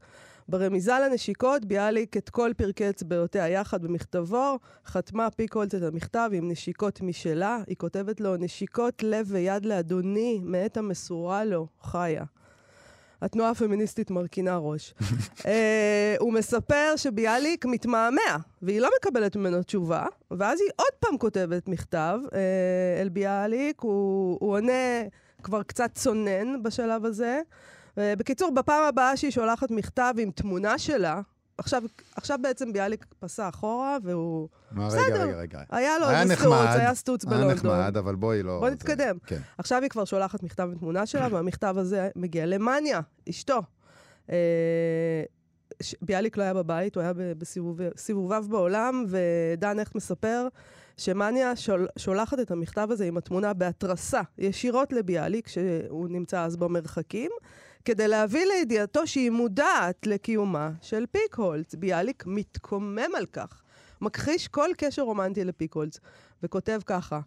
ברמיזה 0.49 0.93
לנשיקות, 1.05 1.65
ביאליק 1.65 2.17
את 2.17 2.31
כל 2.31 2.51
פרקי 2.57 2.91
אצבעותיה 2.91 3.49
יחד 3.49 3.83
במכתבו, 3.83 4.59
חתמה 4.87 5.31
פיקולץ 5.31 5.75
את 5.75 5.83
המכתב 5.83 6.31
עם 6.33 6.51
נשיקות 6.51 7.01
משלה. 7.01 7.59
היא 7.67 7.77
כותבת 7.77 8.21
לו, 8.21 8.37
נשיקות 8.37 9.03
לב 9.03 9.27
ויד 9.31 9.67
לאדוני, 9.67 10.41
מאת 10.43 10.77
המסורה 10.77 11.45
לו, 11.45 11.67
חיה. 11.83 12.25
התנועה 13.23 13.51
הפמיניסטית 13.51 14.11
מרכינה 14.11 14.57
ראש. 14.57 14.95
אה, 15.47 16.15
הוא 16.21 16.33
מספר 16.33 16.93
שביאליק 16.97 17.65
מתמהמה, 17.67 18.37
והיא 18.63 18.81
לא 18.81 18.89
מקבלת 19.01 19.37
ממנו 19.37 19.63
תשובה, 19.63 20.07
ואז 20.31 20.61
היא 20.61 20.71
עוד 20.77 20.93
פעם 21.01 21.19
כותבת 21.19 21.69
מכתב 21.69 22.19
אה, 22.35 23.01
אל 23.01 23.09
ביאליק, 23.09 23.81
הוא, 23.81 24.39
הוא 24.41 24.53
עונה 24.53 25.03
כבר 25.43 25.63
קצת 25.63 25.91
צונן 25.95 26.63
בשלב 26.63 27.05
הזה. 27.05 27.41
אה, 27.99 28.15
בקיצור, 28.19 28.51
בפעם 28.51 28.83
הבאה 28.83 29.17
שהיא 29.17 29.31
שולחת 29.31 29.71
מכתב 29.71 30.15
עם 30.19 30.31
תמונה 30.31 30.79
שלה, 30.79 31.21
עכשיו, 31.59 31.83
עכשיו 32.17 32.39
בעצם 32.43 32.73
ביאליק 32.73 33.07
פסע 33.19 33.49
אחורה, 33.49 33.97
והוא... 34.03 34.49
מה, 34.73 34.87
בסדר. 34.87 35.01
רגע, 35.03 35.25
רגע, 35.25 35.37
רגע. 35.39 35.61
היה 35.71 35.99
לו 35.99 36.07
היה 36.09 36.23
איזה 36.23 36.35
סטוץ, 36.37 36.53
היה 36.69 36.95
סטוץ 36.95 37.25
היה 37.25 37.35
בלונדון. 37.37 37.57
נחמד, 37.79 37.97
אבל 37.97 38.15
בואי 38.15 38.43
לא... 38.43 38.59
בוא 38.59 38.69
זה- 38.69 38.75
נתקדם. 38.75 39.17
כן. 39.27 39.41
עכשיו 39.59 39.83
היא 39.83 39.91
כבר 39.91 40.05
שולחת 40.05 40.43
מכתב 40.43 40.63
עם 40.63 40.79
תמונה 40.79 41.07
שלה, 41.07 41.29
והמכתב 41.31 41.75
הזה 41.79 42.09
מגיע 42.17 42.47
למאניה, 42.47 43.01
אשתו. 43.31 43.63
אה, 44.31 44.37
ש- 45.83 45.95
ביאליק 46.03 46.37
לא 46.37 46.43
היה 46.43 46.55
בבית, 46.55 46.95
הוא 46.97 47.03
היה 47.03 47.13
בסיבוביו 47.39 48.45
בעולם, 48.49 49.05
ודן 49.09 49.79
הכט 49.79 49.95
מספר 49.95 50.49
שמאניה 50.97 51.57
שול, 51.57 51.89
שולחת 51.99 52.41
את 52.41 52.51
המכתב 52.51 52.89
הזה 52.91 53.05
עם 53.05 53.17
התמונה 53.17 53.53
בהתרסה, 53.53 54.21
ישירות 54.39 54.93
לביאליק, 54.93 55.49
שהוא 55.49 56.09
נמצא 56.09 56.41
אז 56.45 56.57
במרחקים, 56.57 57.31
כדי 57.87 58.09
להביא 58.09 58.45
לידיעתו 58.47 59.07
שהיא 59.07 59.31
מודעת 59.31 60.07
לקיומה 60.07 60.71
של 60.83 61.05
פיקהולץ. 61.11 61.75
ביאליק 61.75 62.25
מתקומם 62.27 63.15
על 63.17 63.27
כך, 63.27 63.63
מכחיש 64.01 64.49
כל 64.49 64.69
קשר 64.79 65.03
רומנטי 65.03 65.45
לפיקהולץ, 65.45 66.01
וכותב 66.43 66.81
ככה, 66.87 67.21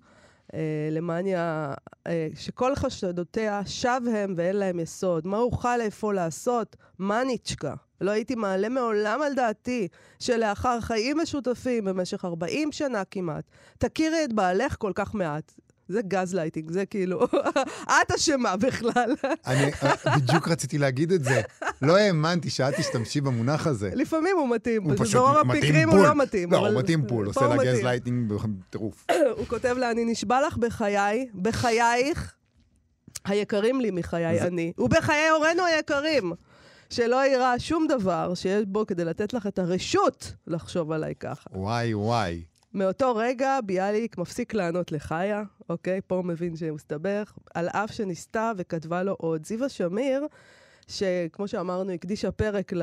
אה, 0.54 0.89
למאניה, 0.92 1.74
אה, 2.08 2.28
שכל 2.36 2.75
חשדותיה 2.75 3.62
שווא 3.65 4.01
הם 4.13 4.34
ואין 4.38 4.56
להם 4.56 4.80
יסוד. 4.80 5.28
מה 5.28 5.38
אוכל 5.38 5.82
אפוא 5.88 6.13
לעשות? 6.13 6.75
מאניצ'קה. 7.00 7.74
לא 8.01 8.12
הייתי 8.12 8.36
מעלה 8.36 8.70
מעולם 8.70 9.22
על 9.22 9.34
דעתי 9.34 9.88
שלאחר 10.20 10.82
חיים 10.82 11.18
משותפים 11.18 11.86
במשך 11.86 12.25
40 12.25 12.72
שנה 12.72 13.06
כמעט, 13.06 13.44
תכירי 13.78 14.24
את 14.24 14.34
בעלך 14.34 14.75
כל 14.80 14.92
כך 14.96 15.16
מעט. 15.16 15.54
זה 15.89 16.01
גז 16.01 16.36
לייטינג, 16.36 16.72
זה 16.72 16.86
כאילו, 16.86 17.24
את 18.01 18.12
אשמה 18.15 18.58
בכלל. 18.58 19.15
אני 19.48 19.72
אה, 19.84 20.15
בדיוק 20.17 20.48
רציתי 20.48 20.77
להגיד 20.77 21.12
את 21.12 21.24
זה. 21.24 21.41
לא 21.81 21.98
האמנתי 21.98 22.50
שאת 22.50 22.74
תשתמשי 22.74 23.22
במונח 23.22 23.67
הזה. 23.67 23.91
לפעמים 23.96 24.38
הוא 24.38 24.50
מתאים, 24.50 24.84
הוא 24.84 24.93
פשוט 24.98 25.22
מתאים 25.46 25.51
המקרים 25.51 25.89
הוא. 25.89 26.00
לא 26.03 26.15
מתאים. 26.15 26.51
לא, 26.51 26.67
הוא 26.67 26.79
מתאים 26.79 27.08
full, 27.08 27.25
עושה 27.25 27.48
לה. 27.48 27.63
גז 27.63 27.84
lighting 27.84 28.34
בטירוף. 28.34 29.05
הוא 29.38 29.46
כותב 29.48 29.75
לה, 29.79 29.91
אני 29.91 30.05
נשבע 30.05 30.48
לך 30.48 30.58
בחיי, 30.58 31.27
בחייך, 31.41 32.36
היקרים 33.25 33.81
לי 33.81 33.91
מחיי 33.91 34.41
אני, 34.41 34.74
ובחיי 34.77 35.29
הורינו 35.29 35.65
היקרים, 35.65 36.34
שלא 36.89 37.24
אירע 37.24 37.53
שום 37.58 37.88
דבר 37.88 38.34
שיש 38.36 38.65
בו 38.65 38.86
כדי 38.88 39.05
לתת 39.05 39.34
לך 39.34 39.48
את 39.48 39.60
הרשות 39.60 40.34
לחשוב 40.48 40.91
עליי 40.91 41.15
ככה. 41.15 41.50
וואי, 41.53 41.93
וואי. 41.93 42.43
מאותו 42.74 43.16
רגע 43.16 43.60
ביאליק 43.66 44.18
מפסיק 44.18 44.54
לענות 44.54 44.92
לחיה, 44.92 45.44
אוקיי? 45.70 46.02
פה 46.08 46.16
הוא 46.16 46.26
מבין 46.26 46.56
שהוא 46.56 46.72
מסתבך, 46.72 47.34
על 47.54 47.70
אף 47.70 47.92
שניסתה 47.92 48.52
וכתבה 48.58 49.04
לו 49.04 49.14
עוד. 49.14 49.46
זיווה 49.46 49.70
שמיר, 49.70 50.28
שכמו 50.88 51.48
שאמרנו, 51.48 51.92
הקדישה 51.92 52.32
פרק 52.32 52.74
ל... 52.74 52.82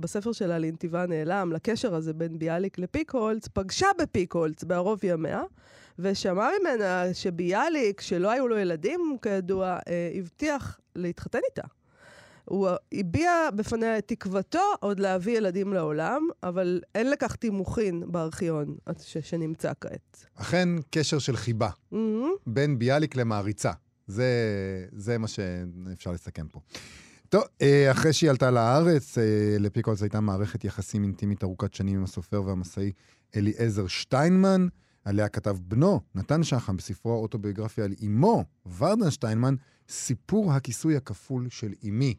בספר 0.00 0.32
שלה 0.32 0.58
לנתיבה 0.58 1.06
נעלם, 1.06 1.52
לקשר 1.52 1.94
הזה 1.94 2.14
בין 2.14 2.38
ביאליק 2.38 2.78
לפיקהולץ, 2.78 3.48
פגשה 3.48 3.86
בפיקהולץ 3.98 4.64
בערוב 4.64 5.00
ימיה, 5.02 5.42
ושמעה 5.98 6.48
ממנה 6.60 7.04
שביאליק, 7.14 8.00
שלא 8.00 8.30
היו 8.30 8.48
לו 8.48 8.58
ילדים, 8.58 9.16
כידוע, 9.22 9.78
אה, 9.88 10.10
הבטיח 10.14 10.80
להתחתן 10.96 11.38
איתה. 11.50 11.75
הוא 12.48 12.68
הביע 12.92 13.30
בפניה 13.56 13.98
את 13.98 14.08
תקוותו 14.08 14.60
עוד 14.80 15.00
להביא 15.00 15.36
ילדים 15.36 15.72
לעולם, 15.72 16.22
אבל 16.42 16.80
אין 16.94 17.10
לכך 17.10 17.36
תימוכין 17.36 18.02
בארכיון 18.06 18.76
ש- 19.02 19.18
שנמצא 19.18 19.72
כעת. 19.80 20.26
אכן 20.34 20.68
קשר 20.90 21.18
של 21.18 21.36
חיבה 21.36 21.70
מהמם. 21.92 22.30
בין 22.46 22.78
ביאליק 22.78 23.16
למעריצה. 23.16 23.72
זה, 24.06 24.26
זה 24.92 25.18
מה 25.18 25.28
שאפשר 25.28 26.12
לסכם 26.12 26.48
פה. 26.48 26.60
טוב, 27.28 27.42
אה, 27.62 27.90
אחרי 27.90 28.12
שהיא 28.12 28.30
עלתה 28.30 28.50
לארץ, 28.50 29.18
אה, 29.18 29.24
לפיקולס 29.60 30.02
הייתה 30.02 30.20
מערכת 30.20 30.64
יחסים 30.64 31.02
אינטימית 31.02 31.44
ארוכת 31.44 31.74
שנים 31.74 31.96
עם 31.96 32.04
הסופר 32.04 32.42
והמסאי 32.42 32.92
אליעזר 33.36 33.86
שטיינמן, 33.86 34.66
עליה 35.04 35.28
כתב 35.28 35.56
בנו, 35.62 36.00
נתן 36.14 36.42
שחם, 36.42 36.76
בספרו 36.76 37.12
האוטוביוגרפיה 37.12 37.84
על 37.84 37.92
אמו, 38.06 38.44
ורדה 38.78 39.10
שטיינמן, 39.10 39.54
סיפור 39.88 40.52
הכיסוי 40.52 40.96
הכפול 40.96 41.48
של 41.50 41.72
אמי. 41.84 42.14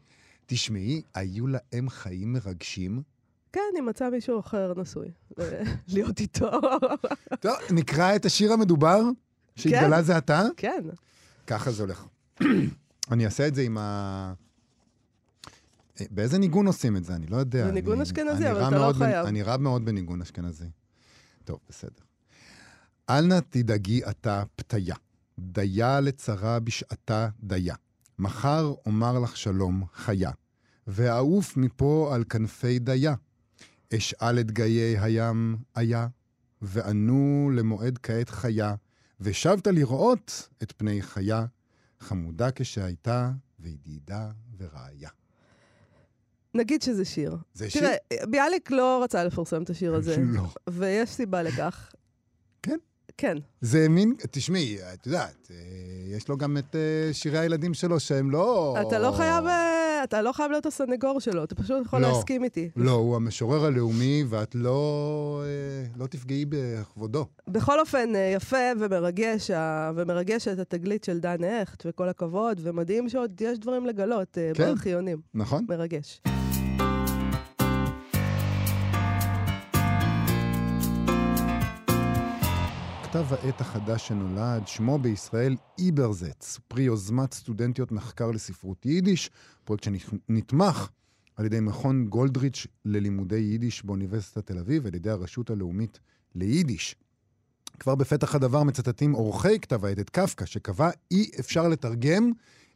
תשמעי, 0.46 1.02
היו 1.14 1.46
להם 1.46 1.88
חיים 1.90 2.32
מרגשים. 2.32 3.02
כן, 3.52 3.60
היא 3.74 3.82
מצאה 3.82 4.10
מישהו 4.10 4.40
אחר 4.40 4.72
נשוי, 4.76 5.08
להיות 5.94 6.20
איתו. 6.20 6.50
טוב, 7.40 7.52
נקרא 7.70 8.16
את 8.16 8.24
השיר 8.24 8.52
המדובר 8.52 9.00
שהתגלה 9.56 10.02
זה 10.02 10.16
עתה. 10.16 10.42
כן. 10.56 10.84
ככה 11.46 11.70
זה 11.70 11.82
הולך. 11.82 12.04
אני 13.12 13.24
אעשה 13.24 13.48
את 13.48 13.54
זה 13.54 13.62
עם 13.62 13.78
ה... 13.78 14.32
אה, 16.00 16.06
באיזה 16.10 16.38
ניגון 16.38 16.66
עושים 16.66 16.96
את 16.96 17.04
זה? 17.04 17.14
אני 17.14 17.26
לא 17.26 17.36
יודע. 17.36 17.66
זה 17.66 17.72
ניגון 17.72 17.94
אני- 17.94 18.02
אשכנזי, 18.02 18.46
אני 18.46 18.50
אבל 18.52 18.68
אתה 18.68 18.88
לא 18.88 18.92
חייב. 18.92 19.26
אני 19.26 19.42
רע 19.42 19.56
מאוד 19.56 19.84
בניגון 19.84 20.22
אשכנזי. 20.22 20.64
טוב, 21.44 21.58
בסדר. 21.68 22.02
אל 23.10 23.26
נא 23.26 23.40
תדאגי 23.50 24.04
אתה 24.04 24.42
פתיה, 24.56 24.94
דיה 25.38 26.00
לצרה 26.00 26.60
בשעתה 26.60 27.28
דיה. 27.40 27.74
מחר 28.18 28.74
אומר 28.86 29.18
לך 29.18 29.36
שלום, 29.36 29.84
חיה, 29.94 30.30
ואעוף 30.86 31.56
מפה 31.56 32.10
על 32.14 32.24
כנפי 32.24 32.78
דיה. 32.78 33.14
אשאל 33.96 34.40
את 34.40 34.50
גיי 34.50 34.98
הים 34.98 35.56
היה, 35.74 36.06
וענו 36.62 37.50
למועד 37.54 37.98
כעת 38.02 38.28
חיה, 38.30 38.74
ושבת 39.20 39.66
לראות 39.66 40.48
את 40.62 40.72
פני 40.76 41.02
חיה, 41.02 41.44
חמודה 42.00 42.50
כשהייתה, 42.54 43.30
וידידה 43.60 44.30
ורעיה. 44.58 45.10
נגיד 46.54 46.82
שזה 46.82 47.04
שיר. 47.04 47.36
זה 47.54 47.70
שיר? 47.70 47.82
תראה, 47.82 48.26
ביאליק 48.26 48.70
לא 48.70 49.00
רצה 49.04 49.24
לפרסם 49.24 49.62
את 49.62 49.70
השיר 49.70 49.94
הזה, 49.94 50.16
לא. 50.36 50.42
ויש 50.70 51.10
סיבה 51.10 51.42
לכך. 51.42 51.92
כן? 53.18 53.38
זה 53.60 53.88
מין, 53.88 54.14
תשמעי, 54.30 54.78
את 54.94 55.06
יודעת, 55.06 55.48
אה, 55.50 55.56
יש 56.16 56.28
לו 56.28 56.36
גם 56.36 56.56
את 56.56 56.76
אה, 56.76 57.12
שירי 57.12 57.38
הילדים 57.38 57.74
שלו 57.74 58.00
שהם 58.00 58.30
לא... 58.30 58.76
אתה 58.88 58.98
לא 58.98 59.12
חייב, 59.12 59.46
אה, 59.46 60.04
אתה 60.04 60.22
לא 60.22 60.32
חייב 60.32 60.50
להיות 60.50 60.66
הסנגור 60.66 61.20
שלו, 61.20 61.44
אתה 61.44 61.54
פשוט 61.54 61.86
יכול 61.86 62.00
לא. 62.00 62.08
להסכים 62.08 62.44
איתי. 62.44 62.70
לא, 62.76 62.90
הוא 62.90 63.16
המשורר 63.16 63.64
הלאומי, 63.64 64.24
ואת 64.28 64.54
לא, 64.54 65.42
לא 65.96 66.06
תפגעי 66.06 66.44
בכבודו. 66.48 67.26
בכל 67.48 67.80
אופן, 67.80 68.08
יפה 68.36 68.56
ומרגש, 68.80 69.50
ה- 69.50 69.90
ומרגשת 69.96 70.58
התגלית 70.58 71.04
של 71.04 71.20
דן 71.20 71.44
הכט, 71.44 71.86
וכל 71.86 72.08
הכבוד, 72.08 72.60
ומדהים 72.62 73.08
שעוד 73.08 73.40
יש 73.40 73.58
דברים 73.58 73.86
לגלות 73.86 74.28
כן. 74.32 74.52
בארכיונים. 74.64 75.20
נכון? 75.34 75.66
מרגש. 75.68 76.20
כתב 83.10 83.26
העת 83.30 83.60
החדש 83.60 84.08
שנולד, 84.08 84.66
שמו 84.66 84.98
בישראל 84.98 85.56
איברזץ, 85.78 86.58
פרי 86.68 86.82
יוזמת 86.82 87.34
סטודנטיות 87.34 87.92
מחקר 87.92 88.30
לספרות 88.30 88.86
יידיש, 88.86 89.30
פרויקט 89.64 89.84
שנתמך 89.84 90.88
על 91.36 91.46
ידי 91.46 91.60
מכון 91.60 92.06
גולדריץ' 92.06 92.66
ללימודי 92.84 93.36
יידיש 93.36 93.84
באוניברסיטת 93.84 94.46
תל 94.46 94.58
אביב, 94.58 94.86
על 94.86 94.94
ידי 94.94 95.10
הרשות 95.10 95.50
הלאומית 95.50 95.98
ליידיש. 96.34 96.96
כבר 97.78 97.94
בפתח 97.94 98.34
הדבר 98.34 98.62
מצטטים 98.62 99.12
עורכי 99.12 99.60
כתב 99.60 99.84
העת 99.84 99.98
את 99.98 100.10
קפקא, 100.10 100.44
שקבע 100.44 100.90
אי 101.10 101.30
אפשר 101.40 101.68
לתרגם 101.68 102.32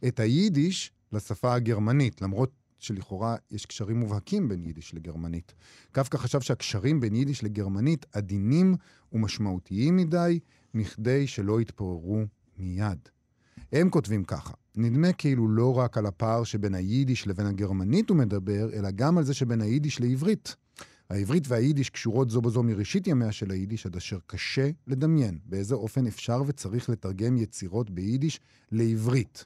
את 0.08 0.20
היידיש 0.20 0.92
לשפה 1.12 1.54
הגרמנית, 1.54 2.22
למרות 2.22 2.50
שלכאורה 2.82 3.36
יש 3.50 3.66
קשרים 3.66 4.00
מובהקים 4.00 4.48
בין 4.48 4.64
יידיש 4.64 4.94
לגרמנית. 4.94 5.54
קפקא 5.92 6.18
חשב 6.18 6.40
שהקשרים 6.40 7.00
בין 7.00 7.14
יידיש 7.14 7.44
לגרמנית 7.44 8.06
עדינים 8.12 8.74
ומשמעותיים 9.12 9.96
מדי, 9.96 10.40
מכדי 10.74 11.26
שלא 11.26 11.60
יתפוררו 11.60 12.24
מיד. 12.58 12.98
הם 13.72 13.90
כותבים 13.90 14.24
ככה, 14.24 14.54
נדמה 14.76 15.12
כאילו 15.12 15.48
לא 15.48 15.78
רק 15.78 15.98
על 15.98 16.06
הפער 16.06 16.44
שבין 16.44 16.74
היידיש 16.74 17.26
לבין 17.26 17.46
הגרמנית 17.46 18.10
הוא 18.10 18.16
מדבר, 18.16 18.70
אלא 18.72 18.90
גם 18.90 19.18
על 19.18 19.24
זה 19.24 19.34
שבין 19.34 19.60
היידיש 19.60 20.00
לעברית. 20.00 20.56
העברית 21.10 21.48
והיידיש 21.48 21.90
קשורות 21.90 22.30
זו 22.30 22.40
בזו 22.40 22.62
מראשית 22.62 23.06
ימיה 23.06 23.32
של 23.32 23.50
היידיש, 23.50 23.86
עד 23.86 23.96
אשר 23.96 24.18
קשה 24.26 24.70
לדמיין 24.86 25.38
באיזה 25.44 25.74
אופן 25.74 26.06
אפשר 26.06 26.42
וצריך 26.46 26.90
לתרגם 26.90 27.36
יצירות 27.36 27.90
ביידיש 27.90 28.40
לעברית. 28.72 29.44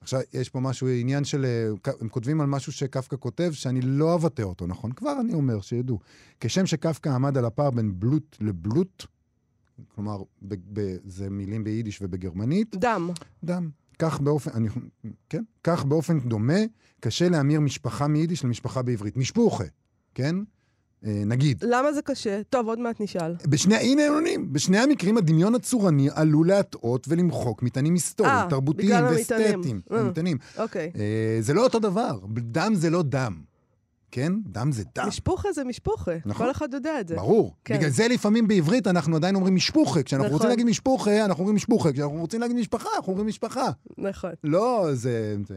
עכשיו, 0.00 0.20
יש 0.32 0.48
פה 0.48 0.60
משהו, 0.60 0.88
עניין 0.88 1.24
של... 1.24 1.44
אה, 1.44 1.92
הם 2.00 2.08
כותבים 2.08 2.40
על 2.40 2.46
משהו 2.46 2.72
שקפקא 2.72 3.16
כותב, 3.20 3.50
שאני 3.52 3.80
לא 3.80 4.14
אבטא 4.14 4.42
אותו, 4.42 4.66
נכון? 4.66 4.92
כבר 4.92 5.20
אני 5.20 5.34
אומר, 5.34 5.60
שידעו. 5.60 5.98
כשם 6.40 6.66
שקפקא 6.66 7.08
עמד 7.08 7.38
על 7.38 7.44
הפער 7.44 7.70
בין 7.70 8.00
בלוט 8.00 8.36
לבלוט, 8.40 9.06
כלומר, 9.94 10.22
ב- 10.42 10.54
ב- 10.72 10.96
זה 11.04 11.30
מילים 11.30 11.64
ביידיש 11.64 11.98
ובגרמנית, 12.02 12.76
דם. 12.76 13.10
דם. 13.44 13.70
כך 13.98 14.20
באופן, 14.20 14.50
אני, 14.54 14.68
כן, 15.28 15.42
כך 15.64 15.84
באופן 15.84 16.20
דומה, 16.20 16.58
קשה 17.00 17.28
להמיר 17.28 17.60
משפחה 17.60 18.06
מיידיש 18.08 18.44
למשפחה 18.44 18.82
בעברית. 18.82 19.16
משפוחה, 19.16 19.64
כן? 20.14 20.36
אה, 21.04 21.22
נגיד. 21.26 21.64
למה 21.66 21.92
זה 21.92 22.02
קשה? 22.02 22.42
טוב, 22.50 22.68
עוד 22.68 22.78
מעט 22.78 23.00
נשאל. 23.00 23.34
בשני, 23.48 23.76
הנה 23.76 24.02
הם 24.02 24.12
עונים. 24.12 24.52
בשני 24.52 24.78
המקרים 24.78 25.16
הדמיון 25.16 25.54
הצורני 25.54 26.08
עלול 26.14 26.48
להטעות 26.48 27.06
ולמחוק 27.08 27.62
מטענים 27.62 27.94
היסטוריים, 27.94 28.34
אה, 28.34 28.46
תרבותיים 28.50 28.88
בגלל 28.88 29.04
המטענים. 29.04 29.46
ואסתטיים. 29.46 29.80
אה. 29.92 30.00
המטענים. 30.00 30.38
אוקיי. 30.58 30.92
זה 31.40 31.54
לא 31.54 31.64
אותו 31.64 31.78
דבר. 31.78 32.18
דם 32.28 32.72
זה 32.74 32.90
לא 32.90 33.02
דם. 33.02 33.40
כן? 34.10 34.32
דם 34.46 34.72
זה 34.72 34.82
דם. 34.94 35.08
משפוחה 35.08 35.52
זה 35.52 35.64
משפוחה. 35.64 36.12
נכון. 36.26 36.46
כל 36.46 36.50
אחד 36.50 36.74
יודע 36.74 37.00
את 37.00 37.08
זה. 37.08 37.14
ברור. 37.16 37.54
כן. 37.64 37.78
בגלל 37.78 37.90
זה 37.90 38.08
לפעמים 38.08 38.48
בעברית 38.48 38.86
אנחנו 38.86 39.16
עדיין 39.16 39.34
אומרים 39.34 39.54
משפוחה. 39.54 40.02
כשאנחנו 40.02 40.26
נכון. 40.26 40.34
רוצים 40.36 40.50
להגיד 40.50 40.66
משפוחה, 40.66 41.24
אנחנו 41.24 41.40
אומרים 41.40 41.56
משפוחה. 41.56 41.92
כשאנחנו 41.92 42.16
רוצים 42.16 42.40
להגיד 42.40 42.56
משפחה, 42.56 42.88
אנחנו 42.96 43.12
אומרים 43.12 43.28
משפחה. 43.28 43.70
נכון. 43.98 44.30
לא, 44.44 44.88
זה... 44.92 45.36
זה... 45.48 45.56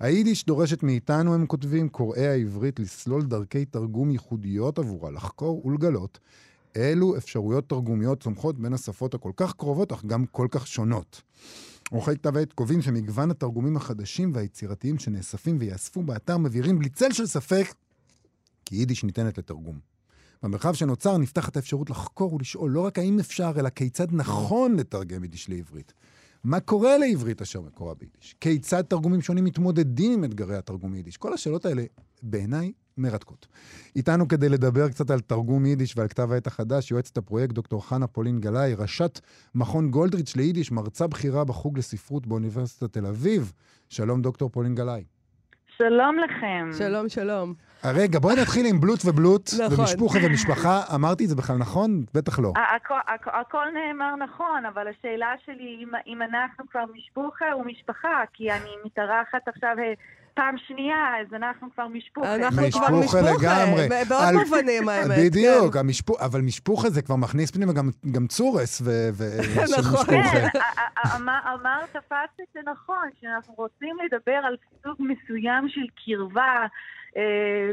היידיש 0.00 0.44
דורשת 0.44 0.82
מאיתנו, 0.82 1.34
הם 1.34 1.46
כותבים, 1.46 1.88
קוראי 1.88 2.26
העברית, 2.26 2.80
לסלול 2.80 3.22
דרכי 3.22 3.64
תרגום 3.64 4.10
ייחודיות 4.10 4.78
עבורה, 4.78 5.10
לחקור 5.10 5.66
ולגלות 5.66 6.18
אילו 6.74 7.16
אפשרויות 7.16 7.68
תרגומיות 7.68 8.22
צומחות 8.22 8.58
בין 8.58 8.72
השפות 8.72 9.14
הכל 9.14 9.32
כך 9.36 9.52
קרובות, 9.52 9.92
אך 9.92 10.04
גם 10.04 10.26
כל 10.26 10.46
כך 10.50 10.66
שונות. 10.66 11.22
עורכי 11.90 12.14
כתב 12.14 12.36
העת 12.36 12.52
קובעים 12.52 12.82
שמגוון 12.82 13.30
התרגומים 13.30 13.76
החדשים 13.76 14.30
והיצירתיים 14.34 14.98
שנאספים 14.98 15.56
וייאספו 15.60 16.02
באתר 16.02 16.38
מבהירים 16.38 16.78
בלי 16.78 16.88
צל 16.88 17.12
של 17.12 17.26
ספק 17.26 17.74
כי 18.64 18.76
יידיש 18.76 19.04
ניתנת 19.04 19.38
לתרגום. 19.38 19.78
במרחב 20.42 20.74
שנוצר 20.74 21.18
נפתחת 21.18 21.56
האפשרות 21.56 21.90
לחקור 21.90 22.34
ולשאול 22.34 22.70
לא 22.70 22.80
רק 22.80 22.98
האם 22.98 23.18
אפשר, 23.18 23.52
אלא 23.56 23.68
כיצד 23.68 24.06
נכון 24.12 24.76
לתרגם 24.76 25.22
יידיש 25.22 25.48
לעברית. 25.48 25.92
מה 26.44 26.60
קורה 26.60 26.98
לעברית 26.98 27.42
אשר 27.42 27.60
מקורה 27.60 27.94
ביידיש? 27.94 28.34
כיצד 28.40 28.82
תרגומים 28.82 29.20
שונים 29.20 29.44
מתמודדים 29.44 30.12
עם 30.12 30.24
אתגרי 30.24 30.56
התרגום 30.56 30.94
יידיש? 30.94 31.16
כל 31.16 31.32
השאלות 31.32 31.66
האלה, 31.66 31.84
בעיניי, 32.22 32.72
מרתקות. 32.96 33.46
איתנו 33.96 34.28
כדי 34.28 34.48
לדבר 34.48 34.88
קצת 34.88 35.10
על 35.10 35.20
תרגום 35.20 35.66
יידיש 35.66 35.96
ועל 35.96 36.08
כתב 36.08 36.32
העת 36.32 36.46
החדש, 36.46 36.90
יועצת 36.90 37.16
הפרויקט 37.16 37.54
דוקטור 37.54 37.86
חנה 37.86 38.06
פולין 38.06 38.40
גלאי, 38.40 38.74
ראשת 38.74 39.20
מכון 39.54 39.90
גולדריץ' 39.90 40.36
ליידיש, 40.36 40.72
מרצה 40.72 41.06
בכירה 41.06 41.44
בחוג 41.44 41.78
לספרות 41.78 42.26
באוניברסיטת 42.26 42.92
תל 42.92 43.06
אביב. 43.06 43.52
שלום, 43.88 44.22
דוקטור 44.22 44.50
פולין 44.50 44.74
גלאי. 44.74 45.04
שלום 45.82 46.18
לכם. 46.18 46.70
שלום, 46.78 47.08
שלום. 47.08 47.54
רגע, 47.84 48.18
בואי 48.18 48.34
נתחיל 48.40 48.66
עם 48.66 48.80
בלוט 48.80 48.98
ובלוט, 49.04 49.50
נכון. 49.64 49.80
ומשפוחה 49.80 50.18
ומשפחה. 50.26 50.80
אמרתי 50.94 51.24
את 51.24 51.28
זה 51.28 51.36
בכלל 51.36 51.56
נכון? 51.56 52.04
בטח 52.14 52.38
לא. 52.38 52.52
ה- 52.56 52.76
הכל, 52.76 52.94
הכל, 53.14 53.30
הכל 53.40 53.64
נאמר 53.74 54.16
נכון, 54.16 54.66
אבל 54.66 54.86
השאלה 54.88 55.32
שלי 55.46 55.78
אם, 55.82 55.88
אם 56.06 56.22
אנחנו 56.22 56.64
כבר 56.70 56.84
משפוחה 56.96 57.52
או 57.52 57.64
משפחה, 57.64 58.22
כי 58.32 58.52
אני 58.52 58.70
מתארחת 58.84 59.48
עכשיו 59.48 59.76
אה, 59.78 59.92
פעם 60.34 60.54
שנייה, 60.66 60.96
אז 61.20 61.34
אנחנו 61.34 61.68
כבר 61.74 61.88
משפוחה. 61.88 62.34
אנחנו 62.34 62.56
כבר 62.72 62.90
משפוחה. 63.00 63.20
לגמרי. 63.20 63.88
ב- 63.90 64.08
בעוד 64.08 64.22
על- 64.24 64.34
מובנים, 64.36 64.88
האמת. 64.88 65.18
בדיוק, 65.18 65.72
כן. 65.72 65.78
המשפו... 65.78 66.14
אבל 66.20 66.40
משפוחה 66.40 66.90
זה 66.90 67.02
כבר 67.02 67.16
מכניס 67.16 67.50
פנימה 67.50 67.72
גם, 67.72 67.90
גם 68.12 68.26
צורס 68.26 68.80
ו... 68.84 68.90
ו... 69.12 69.24
של 69.42 69.80
נכון. 69.80 69.92
משפוחה. 69.92 70.30
כן, 70.32 70.46
א- 70.58 71.00
א- 71.00 71.16
אמר, 71.54 71.80
תפסת 71.92 72.10
את 72.40 72.46
זה 72.54 72.60
נכון, 72.72 73.08
שאנחנו 73.20 73.54
רוצים 73.56 73.96
לדבר 74.04 74.40
על 74.44 74.56
סוג 74.82 74.96
מסוים 75.00 75.68
של 75.68 75.86
קרבה 76.04 76.66
אה, 77.16 77.70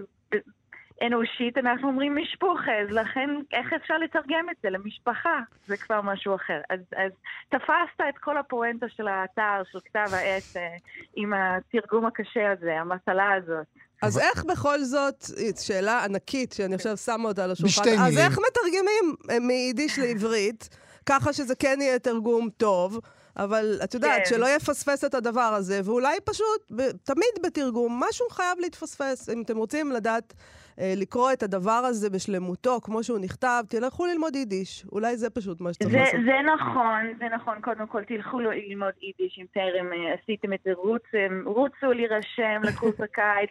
אנושית, 1.01 1.58
אנחנו 1.58 1.88
אומרים 1.88 2.16
משפוחה, 2.16 2.72
אז 2.84 2.89
לכן 2.92 3.30
איך 3.54 3.74
אפשר 3.74 3.98
לתרגם 3.98 4.50
את 4.51 4.56
זה 4.63 4.70
למשפחה? 4.70 5.39
זה 5.68 5.77
כבר 5.77 6.01
משהו 6.01 6.36
אחר. 6.36 6.62
אז, 6.70 6.80
אז 6.98 7.12
תפסת 7.50 8.01
את 8.10 8.18
כל 8.18 8.38
הפואנטה 8.38 8.86
של 8.89 9.08
האתר, 9.08 9.63
של 9.72 9.80
כתב 9.86 10.13
העת, 10.13 10.44
אה, 10.56 10.75
עם 11.16 11.34
התרגום 11.34 12.06
הקשה 12.06 12.51
הזה, 12.51 12.80
המטלה 12.80 13.34
הזאת. 13.34 13.66
אז 14.01 14.20
איך 14.20 14.46
בכל 14.46 14.80
זאת, 14.80 15.25
שאלה 15.60 16.04
ענקית 16.04 16.54
שאני 16.54 16.75
עכשיו 16.75 16.98
שמה 16.98 17.30
אותה 17.30 17.44
על 17.44 17.51
השולחן, 17.51 17.82
בשתי 17.82 17.94
אז 17.94 18.00
מילים. 18.00 18.18
איך 18.18 18.39
מתרגמים 18.50 19.15
אה, 19.30 19.39
מיידיש 19.39 20.00
לעברית, 20.00 20.69
ככה 21.06 21.34
שזה 21.34 21.56
כן 21.56 21.78
יהיה 21.82 22.00
תרגום 22.00 22.50
טוב, 22.58 23.00
אבל 23.38 23.80
את 23.84 23.93
יודעת, 23.93 24.19
כן. 24.19 24.26
שלא 24.30 24.56
יפספס 24.56 25.04
את 25.04 25.13
הדבר 25.13 25.41
הזה, 25.41 25.82
ואולי 25.84 26.17
פשוט, 26.24 26.72
תמיד 27.04 27.30
בתרגום, 27.43 28.04
משהו 28.10 28.26
חייב 28.30 28.60
להתפספס. 28.60 29.30
אם 29.30 29.41
אתם 29.41 29.58
רוצים 29.58 29.91
לדעת 29.91 30.34
לקרוא 30.80 31.34
את 31.34 31.44
הדבר 31.44 31.82
הזה 31.86 32.10
בשלמותו, 32.10 32.82
כמו 32.82 33.04
שהוא 33.04 33.20
נכתב, 33.20 33.63
תלכו 33.70 34.06
ללמוד 34.06 34.36
יידיש. 34.36 34.86
אולי 34.92 35.18
זה 35.18 35.30
פשוט 35.30 35.62
מה 35.62 35.74
שצריך 35.74 35.92
זה, 35.92 35.98
לעשות. 35.98 36.20
זה 36.26 36.34
נכון, 36.56 37.13
זה 37.20 37.26
נכון. 37.36 37.62
קודם 37.62 37.88
כל, 37.88 38.04
תלכו 38.04 38.40
ללמוד 38.40 38.94
יידיש 39.02 39.40
אם 39.40 39.46
טרם 39.54 39.94
אה, 39.94 40.13
עשיתם 40.13 40.54
את 40.54 40.60
זה. 40.63 40.74
רוצו, 40.74 41.18
רוצו 41.46 41.94
להירשם 41.94 42.62
לקורס 42.63 43.00
הקיץ, 43.00 43.50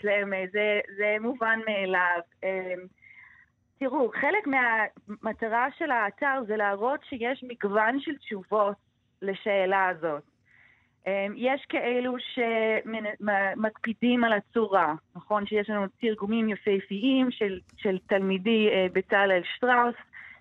זה, 0.52 0.80
זה, 0.96 1.16
מובן 1.20 1.60
מאליו. 1.66 2.20
אה, 2.44 2.74
תראו, 3.78 4.10
חלק 4.20 4.46
מהמטרה 4.46 5.66
של 5.78 5.90
האתר 5.90 6.42
זה 6.46 6.56
להראות 6.56 7.00
שיש 7.08 7.44
מגוון 7.48 8.00
של 8.00 8.16
תשובות 8.16 8.76
לשאלה 9.22 9.88
הזאת. 9.88 10.35
אה, 11.06 11.26
יש 11.36 11.66
כאלו 11.68 12.16
שמקפידים 12.18 14.24
על 14.24 14.32
הצורה, 14.32 14.94
נכון? 15.16 15.46
שיש 15.46 15.70
לנו 15.70 15.86
תרגומים 16.00 16.48
יפהפיים 16.48 17.30
של, 17.30 17.60
של 17.76 17.98
תלמידי 18.06 18.68
אה, 18.68 18.86
בצלאל 18.92 19.42
שטראוס, 19.56 19.94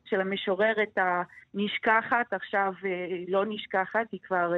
של 0.05 0.21
המשוררת 0.21 0.97
הנשכחת, 0.97 2.33
עכשיו 2.33 2.73
אה, 2.85 3.07
לא 3.27 3.45
נשכחת, 3.45 4.11
היא 4.11 4.19
כבר 4.23 4.51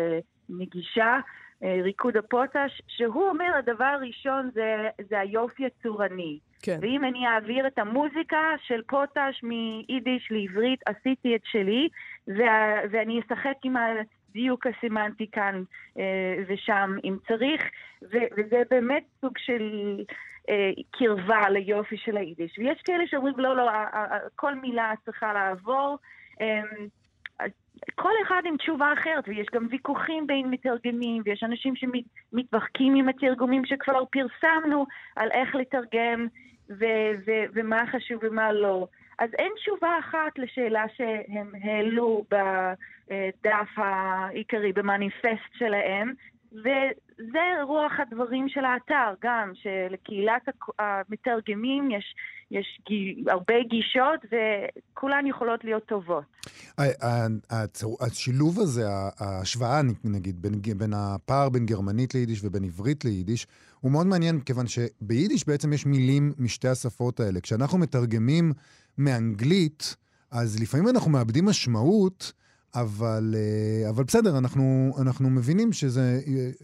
נגישה, 0.49 1.19
אה, 1.63 1.79
ריקוד 1.83 2.17
הפוטש, 2.17 2.81
שהוא 2.87 3.29
אומר 3.29 3.55
הדבר 3.57 3.85
הראשון 3.85 4.49
זה, 4.53 4.89
זה 5.09 5.19
היופי 5.19 5.63
הצורני. 5.65 6.39
כן. 6.61 6.77
ואם 6.81 7.05
אני 7.05 7.27
אעביר 7.27 7.67
את 7.67 7.79
המוזיקה 7.79 8.41
של 8.67 8.81
פוטש 8.87 9.43
מיידיש 9.43 10.27
לעברית, 10.31 10.79
עשיתי 10.85 11.35
את 11.35 11.41
שלי, 11.45 11.87
וה, 12.27 12.81
ואני 12.91 13.19
אשחק 13.19 13.55
עם 13.63 13.75
הדיוק 14.37 14.67
הסמנטי 14.67 15.27
כאן 15.31 15.63
אה, 15.97 16.43
ושם 16.47 16.95
אם 17.03 17.17
צריך, 17.27 17.61
וזה 18.11 18.61
באמת 18.69 19.03
סוג 19.21 19.37
של 19.37 19.97
אה, 20.49 20.71
קרבה 20.91 21.49
ליופי 21.49 21.97
של 21.97 22.17
היידיש. 22.17 22.57
ויש 22.57 22.81
כאלה 22.85 23.07
שאומרים, 23.07 23.33
לא, 23.37 23.55
לא, 23.55 23.71
כל 24.35 24.55
מילה 24.55 24.93
צריכה 25.05 25.33
לעבור. 25.33 25.97
אה, 26.41 26.61
כל 27.95 28.11
אחד 28.23 28.41
עם 28.45 28.57
תשובה 28.57 28.93
אחרת, 28.93 29.23
ויש 29.27 29.47
גם 29.53 29.67
ויכוחים 29.69 30.27
בין 30.27 30.49
מתרגמים, 30.49 31.21
ויש 31.25 31.43
אנשים 31.43 31.73
שמתווכחים 31.75 32.95
עם 32.95 33.09
התרגומים 33.09 33.65
שכבר 33.65 34.03
פרסמנו 34.05 34.85
על 35.15 35.31
איך 35.31 35.55
לתרגם 35.55 36.27
ו- 36.69 37.13
ו- 37.25 37.45
ומה 37.53 37.83
חשוב 37.91 38.19
ומה 38.23 38.51
לא. 38.51 38.87
אז 39.19 39.29
אין 39.37 39.51
תשובה 39.61 39.89
אחת 39.99 40.37
לשאלה 40.37 40.85
שהם 40.97 41.51
העלו 41.63 42.23
בדף 42.31 43.69
העיקרי, 43.77 44.73
במניפסט 44.73 45.51
שלהם, 45.57 46.13
וזה 46.53 47.39
רוח 47.63 47.91
הדברים 47.99 48.49
של 48.49 48.65
האתר 48.65 49.13
גם, 49.23 49.51
שלקהילת 49.53 50.41
המתרגמים 50.79 51.91
יש, 51.91 52.15
יש 52.51 52.79
גי- 52.89 53.23
הרבה 53.27 53.53
גישות 53.69 54.19
וכולן 54.31 55.27
יכולות 55.27 55.63
להיות 55.63 55.85
טובות. 55.85 56.23
ה- 56.77 57.05
ה- 57.05 57.27
הצור- 57.49 57.97
השילוב 58.01 58.59
הזה, 58.59 58.83
ההשוואה 59.19 59.81
נגיד, 60.03 60.41
בין, 60.41 60.51
בין 60.77 60.93
הפער 60.95 61.49
בין 61.49 61.65
גרמנית 61.65 62.15
ליידיש 62.15 62.43
ובין 62.43 62.63
עברית 62.63 63.05
ליידיש, 63.05 63.47
הוא 63.79 63.91
מאוד 63.91 64.07
מעניין, 64.07 64.39
כיוון 64.39 64.65
שביידיש 64.67 65.47
בעצם 65.47 65.73
יש 65.73 65.85
מילים 65.85 66.33
משתי 66.39 66.67
השפות 66.67 67.19
האלה. 67.19 67.41
כשאנחנו 67.41 67.77
מתרגמים 67.77 68.53
מאנגלית, 68.97 69.95
אז 70.31 70.59
לפעמים 70.59 70.89
אנחנו 70.89 71.11
מאבדים 71.11 71.45
משמעות, 71.45 72.33
אבל, 72.75 73.35
אה, 73.37 73.89
אבל 73.89 74.03
בסדר, 74.03 74.37
אנחנו, 74.37 74.95
אנחנו 75.01 75.29
מבינים 75.29 75.73
שזה, 75.73 76.21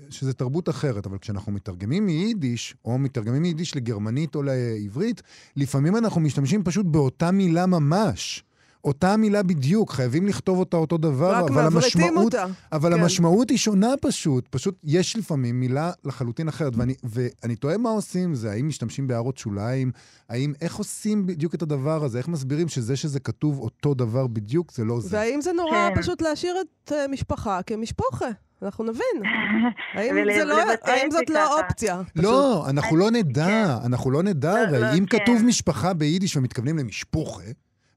שזה 0.09 0.33
תרבות 0.33 0.69
אחרת. 0.69 1.05
אבל 1.05 1.17
כשאנחנו 1.17 1.51
מתרגמים 1.51 2.05
מיידיש, 2.05 2.75
או 2.85 2.97
מתרגמים 2.97 3.41
מיידיש 3.41 3.75
לגרמנית 3.75 4.35
או 4.35 4.43
לעברית, 4.43 5.21
לפעמים 5.55 5.97
אנחנו 5.97 6.21
משתמשים 6.21 6.63
פשוט 6.63 6.85
באותה 6.85 7.31
מילה 7.31 7.65
ממש. 7.65 8.43
אותה 8.83 9.17
מילה 9.17 9.43
בדיוק, 9.43 9.91
חייבים 9.91 10.27
לכתוב 10.27 10.59
אותה 10.59 10.77
אותו 10.77 10.97
דבר, 10.97 11.31
רק 11.31 11.43
אבל 11.43 11.51
מעברתים 11.61 12.01
המשמעות, 12.01 12.25
אותה. 12.35 12.45
אבל 12.71 12.93
כן. 12.95 13.01
המשמעות 13.01 13.49
היא 13.49 13.57
שונה 13.57 13.93
פשוט. 14.01 14.47
פשוט 14.47 14.79
יש 14.83 15.15
לפעמים 15.17 15.59
מילה 15.59 15.91
לחלוטין 16.05 16.47
אחרת. 16.47 16.73
ואני, 16.75 16.93
ואני 17.03 17.55
תוהה 17.55 17.77
מה 17.77 17.89
עושים 17.89 18.23
עם 18.23 18.35
זה, 18.35 18.51
האם 18.51 18.67
משתמשים 18.67 19.07
בהערות 19.07 19.37
שוליים, 19.37 19.91
האם, 20.29 20.53
איך 20.61 20.75
עושים 20.75 21.25
בדיוק 21.25 21.55
את 21.55 21.61
הדבר 21.61 22.03
הזה, 22.03 22.17
איך 22.17 22.27
מסבירים 22.27 22.67
שזה 22.67 22.95
שזה 22.95 23.19
כתוב 23.19 23.59
אותו 23.59 23.93
דבר 23.93 24.27
בדיוק, 24.27 24.71
זה 24.71 24.85
לא 24.85 24.99
זה. 25.01 25.17
והאם 25.17 25.41
זה 25.41 25.51
נורא 25.53 25.89
כן. 25.95 26.01
פשוט 26.01 26.21
להשאיר 26.21 26.55
את 26.61 26.91
אה, 26.91 27.07
משפחה 27.07 27.59
כמשפוחה? 27.65 28.27
אנחנו 28.63 28.83
נבין. 28.83 29.31
האם, 29.95 30.15
ול- 30.15 30.33
זה 30.37 30.45
לא, 30.45 30.57
האם 30.83 31.07
את 31.07 31.11
זאת 31.11 31.29
לא. 31.29 31.59
אופציה? 31.59 32.01
לא, 32.15 32.69
אנחנו 32.69 32.97
לא 32.97 33.11
נדע, 33.11 33.45
כן. 33.45 33.85
אנחנו 33.85 34.11
לא 34.11 34.23
נדע, 34.23 34.53
לא, 34.53 34.57
הרי 34.59 34.79
לא, 34.79 34.93
אם 34.97 35.05
כן. 35.05 35.19
כתוב 35.19 35.43
משפחה 35.45 35.93
ביידיש 35.93 36.37
ומתכוונים 36.37 36.77
למשפוחה, 36.77 37.43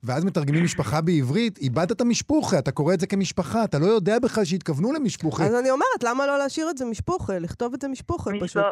ואז 0.05 0.25
מתרגמים 0.25 0.65
משפחה 0.65 1.01
בעברית, 1.01 1.59
איבדת 1.59 1.93
את 1.93 2.01
המשפוחה, 2.01 2.59
אתה 2.59 2.73
קורא 2.73 2.95
את 2.95 3.01
זה 3.01 3.07
כמשפחה, 3.07 3.65
אתה 3.65 3.79
לא 3.79 3.87
יודע 3.87 4.19
בכלל 4.19 4.45
שהתכוונו 4.45 4.93
למשפוחה. 4.93 5.45
אז 5.45 5.55
אני 5.61 5.71
אומרת, 5.71 6.03
למה 6.05 6.27
לא 6.27 6.39
להשאיר 6.39 6.71
את 6.71 6.79
זה 6.79 6.85
משפוחה? 6.85 7.39
לכתוב 7.39 7.75
את 7.75 7.81
זה 7.81 7.89
משפוחה 7.89 8.31
פשוט. 8.41 8.65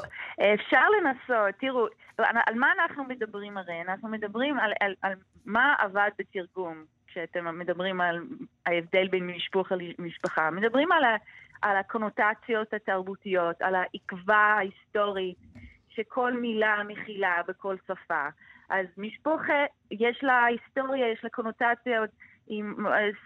אפשר 0.55 0.85
לנסות, 0.97 1.55
תראו, 1.61 1.87
על 2.19 2.55
מה 2.55 2.67
אנחנו 2.81 3.05
מדברים 3.05 3.59
הרי? 3.59 3.81
אנחנו 3.89 4.09
מדברים 4.09 4.59
על, 4.59 4.73
על, 4.81 4.95
על 5.03 5.13
מה 5.47 5.75
עבד 5.79 6.11
בתרגום, 6.19 6.85
כשאתם 7.07 7.59
מדברים 7.59 8.01
על 8.01 8.23
ההבדל 8.67 9.09
בין 9.09 9.27
משפחה 9.27 9.75
למשפחה. 9.99 10.51
מדברים 10.51 10.93
על, 10.93 11.05
ה, 11.05 11.17
על 11.63 11.77
הקונוטציות 11.77 12.75
התרבותיות, 12.75 13.63
על 13.63 13.75
העקבה 13.75 14.57
ההיסטורית 14.59 15.37
שכל 15.89 16.33
מילה 16.33 16.83
מכילה 16.89 17.35
בכל 17.49 17.77
שפה. 17.87 18.29
אז 18.69 18.87
משפוחה, 18.99 19.65
יש 19.91 20.19
לה 20.23 20.45
היסטוריה, 20.45 21.13
יש 21.13 21.25
לה 21.25 21.31
קונוטציות. 21.31 22.11
אם 22.51 22.75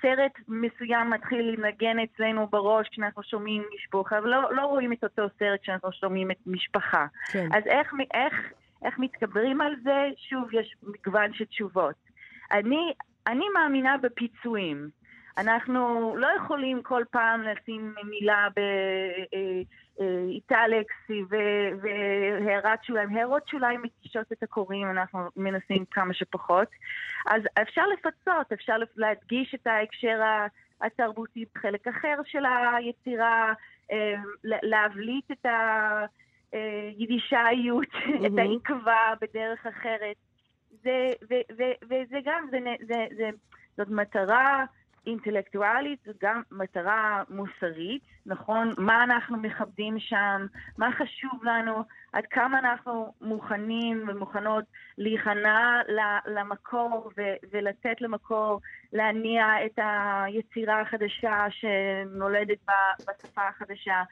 סרט 0.02 0.32
מסוים 0.48 1.10
מתחיל 1.10 1.56
לנגן 1.58 1.96
אצלנו 1.98 2.46
בראש 2.46 2.88
כשאנחנו 2.88 3.22
שומעים 3.22 3.64
משפחה, 3.74 4.18
ולא 4.22 4.54
לא 4.54 4.62
רואים 4.66 4.92
את 4.92 5.04
אותו 5.04 5.22
סרט 5.38 5.60
כשאנחנו 5.62 5.92
שומעים 5.92 6.30
את 6.30 6.36
משפחה. 6.46 7.06
כן. 7.32 7.48
אז 7.52 7.66
איך, 7.66 7.94
איך, 8.14 8.52
איך 8.84 8.98
מתגברים 8.98 9.60
על 9.60 9.74
זה? 9.82 10.08
שוב, 10.16 10.54
יש 10.54 10.74
מגוון 10.82 11.32
של 11.32 11.44
תשובות. 11.44 11.94
אני, 12.52 12.92
אני 13.26 13.44
מאמינה 13.54 13.96
בפיצויים. 13.98 14.88
אנחנו 15.38 16.14
לא 16.16 16.28
יכולים 16.36 16.82
כל 16.82 17.02
פעם 17.10 17.42
לשים 17.42 17.94
מילה 18.04 18.48
באיטלקס 19.98 20.94
והערת 21.80 22.84
שוליים. 22.84 23.16
הערות 23.16 23.48
שוליים 23.48 23.82
מתישות 23.82 24.32
את 24.32 24.42
הקוראים, 24.42 24.90
אנחנו 24.90 25.20
מנסים 25.36 25.84
כמה 25.90 26.14
שפחות. 26.14 26.68
אז 27.26 27.42
אפשר 27.62 27.82
לפצות, 27.86 28.52
אפשר 28.52 28.76
להדגיש 28.96 29.54
את 29.54 29.66
ההקשר 29.66 30.20
התרבותי 30.80 31.44
בחלק 31.54 31.88
אחר 31.88 32.16
של 32.24 32.42
היצירה, 32.46 33.52
אה, 33.92 34.14
להבליט 34.44 35.30
את 35.30 35.46
היידישאיות, 36.52 37.88
את 38.26 38.32
העקבה 38.38 39.14
בדרך 39.20 39.66
אחרת. 39.66 40.16
זה, 40.82 41.06
ו, 41.30 41.34
ו, 41.58 41.62
וזה 41.84 42.18
גם, 42.24 42.46
זה, 42.50 42.58
זה, 42.86 43.06
זה, 43.16 43.30
זאת 43.76 43.88
מטרה 43.88 44.64
אינטלקטואלית, 45.08 45.98
זו 46.06 46.12
גם 46.22 46.42
מטרה 46.52 47.22
מוסרית, 47.30 48.02
נכון? 48.26 48.72
מה 48.78 49.04
אנחנו 49.04 49.36
מכבדים 49.36 49.98
שם, 49.98 50.46
מה 50.78 50.92
חשוב 50.92 51.44
לנו, 51.44 51.84
עד 52.12 52.26
כמה 52.26 52.58
אנחנו 52.58 53.12
מוכנים 53.20 54.04
ומוכנות 54.08 54.64
להיכנע 54.98 55.80
למקור 56.26 57.10
ו- 57.18 57.36
ולתת 57.52 58.00
למקור 58.00 58.60
להניע 58.92 59.66
את 59.66 59.78
היצירה 59.82 60.80
החדשה 60.80 61.46
שנולדת 61.50 62.58
בשפה 63.00 63.48
החדשה. 63.48 64.02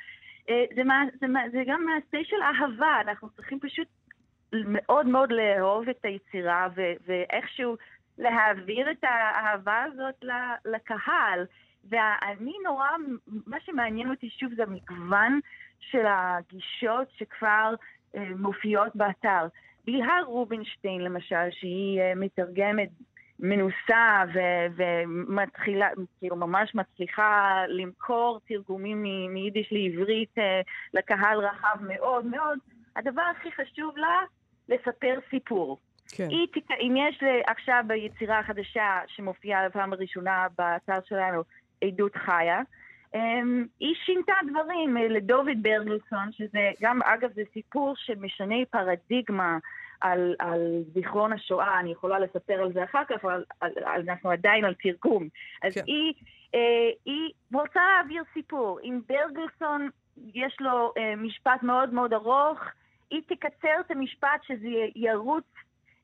אה, 0.49 0.65
זה, 0.77 0.85
מה, 0.85 1.05
זה, 1.21 1.27
מה, 1.27 1.41
זה 1.53 1.63
גם 1.67 1.87
מעשה 1.87 2.25
של 2.25 2.37
אהבה, 2.43 3.01
אנחנו 3.01 3.29
צריכים 3.31 3.61
פשוט 3.61 3.89
מאוד 4.53 5.07
מאוד 5.07 5.33
לאהוב 5.33 5.89
את 5.89 6.05
היצירה 6.05 6.69
ו- 6.77 6.93
ואיכשהו 7.07 7.77
להעביר 8.19 8.91
את 8.91 9.05
האהבה 9.05 9.83
הזאת 9.83 10.25
לקהל. 10.65 11.47
ואני 11.89 12.53
נורא, 12.65 12.89
מה 13.47 13.57
שמעניין 13.61 14.11
אותי 14.11 14.31
שוב 14.31 14.55
זה 14.57 14.63
המגוון 14.63 15.41
של 15.81 16.07
הגישות 16.07 17.09
שכבר 17.17 17.75
אה, 18.17 18.29
מופיעות 18.39 18.97
באתר. 18.97 19.47
בלהה 19.85 20.23
רובינשטיין 20.23 21.01
למשל, 21.01 21.51
שהיא 21.51 22.01
אה, 22.01 22.13
מתרגמת 22.17 22.89
מנוסה 23.41 24.25
ו- 24.35 24.67
ומתחילה, 24.77 25.89
כאילו 26.19 26.37
ממש 26.37 26.75
מצליחה 26.75 27.63
למכור 27.69 28.41
תרגומים 28.49 29.03
מיידיש 29.29 29.73
לעברית 29.73 30.39
אה, 30.39 30.61
לקהל 30.95 31.39
רחב 31.39 31.77
מאוד 31.81 32.27
מאוד, 32.27 32.59
הדבר 32.97 33.23
הכי 33.37 33.53
חשוב 33.53 33.97
לה, 33.97 34.21
לספר 34.69 35.19
סיפור. 35.31 35.79
כן. 36.09 36.29
היא, 36.31 36.47
אם 36.81 36.95
יש 36.97 37.23
עכשיו 37.47 37.85
ביצירה 37.87 38.39
החדשה 38.39 39.01
שמופיעה 39.07 39.69
בפעם 39.69 39.93
הראשונה 39.93 40.47
באתר 40.59 40.99
שלנו, 41.09 41.43
עדות 41.83 42.17
חיה, 42.17 42.61
אמ, 43.15 43.67
היא 43.81 43.95
שינתה 44.05 44.33
דברים 44.51 44.97
אה, 44.97 45.09
לדוביד 45.09 45.63
ברגלסון, 45.63 46.33
שזה 46.33 46.71
גם, 46.83 47.03
אגב, 47.03 47.31
זה 47.35 47.43
סיפור 47.53 47.95
שמשנה 47.97 48.55
פרדיגמה 48.71 49.59
על, 50.01 50.35
על 50.39 50.83
זיכרון 50.95 51.33
השואה, 51.33 51.81
אני 51.81 51.93
יכולה 51.93 52.19
לספר 52.19 52.63
על 52.63 52.73
זה 52.73 52.85
אחר 52.85 53.03
כך, 53.09 53.25
אבל 53.25 53.45
על, 53.61 53.73
על, 53.85 54.03
אנחנו 54.09 54.31
עדיין 54.31 54.65
על 54.65 54.75
תרגום. 54.75 55.29
אז 55.63 55.75
כן. 55.75 55.81
היא, 55.87 56.13
אה, 56.55 56.91
היא 57.05 57.31
רוצה 57.53 57.81
להעביר 57.81 58.23
סיפור. 58.35 58.79
אם 58.85 59.01
ברגלסון 59.09 59.89
יש 60.35 60.57
לו 60.61 60.93
אה, 60.99 61.17
משפט 61.17 61.63
מאוד 61.63 61.95
מאוד 61.95 62.13
ארוך, 62.13 62.61
היא 63.11 63.23
תקצר 63.27 63.81
את 63.81 63.91
המשפט 63.91 64.43
שזה 64.43 64.69
ירוץ 64.97 65.45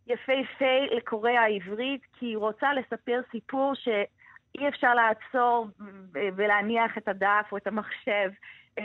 יפהפה 0.06 0.96
לקורא 0.96 1.30
העברית, 1.30 2.00
כי 2.18 2.26
היא 2.26 2.36
רוצה 2.36 2.74
לספר 2.74 3.20
סיפור 3.30 3.74
שאי 3.74 4.68
אפשר 4.68 4.94
לעצור 4.94 5.68
ולהניח 6.12 6.98
את 6.98 7.08
הדף 7.08 7.48
או 7.52 7.56
את 7.56 7.66
המחשב 7.66 8.30
אה, 8.78 8.84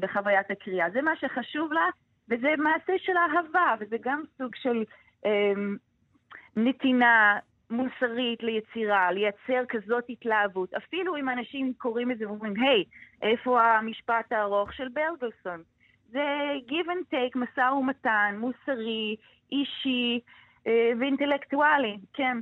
בחוויית 0.00 0.50
הקריאה. 0.50 0.90
זה 0.90 1.02
מה 1.02 1.16
שחשוב 1.16 1.72
לה, 1.72 1.86
וזה 2.28 2.48
מעשה 2.58 2.92
של 2.98 3.12
אהבה, 3.16 3.74
וזה 3.80 3.96
גם 4.02 4.22
סוג 4.38 4.54
של 4.54 4.84
אה, 5.26 5.52
נתינה 6.56 7.38
מוסרית 7.70 8.42
ליצירה, 8.42 9.12
לייצר 9.12 9.64
כזאת 9.68 10.04
התלהבות. 10.08 10.74
אפילו 10.74 11.16
אם 11.16 11.28
אנשים 11.28 11.72
קוראים 11.78 12.10
את 12.10 12.18
זה 12.18 12.28
ואומרים, 12.28 12.54
היי, 12.56 12.82
hey, 12.82 12.86
איפה 13.22 13.62
המשפט 13.62 14.32
הארוך 14.32 14.72
של 14.72 14.88
ברגלסון? 14.88 15.62
זה 16.08 16.24
give 16.68 16.86
and 16.86 17.14
take, 17.14 17.38
משא 17.38 17.60
ומתן, 17.60 18.36
מוסרי, 18.38 19.16
אישי 19.52 20.20
אה, 20.66 20.90
ואינטלקטואלי, 21.00 21.98
כן. 22.12 22.38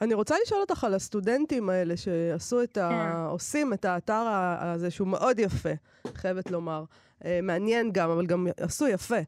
אני 0.00 0.14
רוצה 0.14 0.34
לשאול 0.42 0.60
אותך 0.60 0.84
על 0.84 0.94
הסטודנטים 0.94 1.70
האלה 1.70 1.96
שעשו 1.96 2.62
את 2.62 2.76
ה... 2.76 2.88
כן. 2.90 3.16
עושים 3.30 3.72
את 3.72 3.84
האתר 3.84 4.26
הזה, 4.60 4.90
שהוא 4.90 5.08
מאוד 5.08 5.38
יפה, 5.38 5.70
חייבת 6.14 6.50
לומר. 6.50 6.84
אה, 7.24 7.40
מעניין 7.42 7.92
גם, 7.92 8.10
אבל 8.10 8.26
גם 8.26 8.46
עשו 8.60 8.88
יפה. 8.88 9.18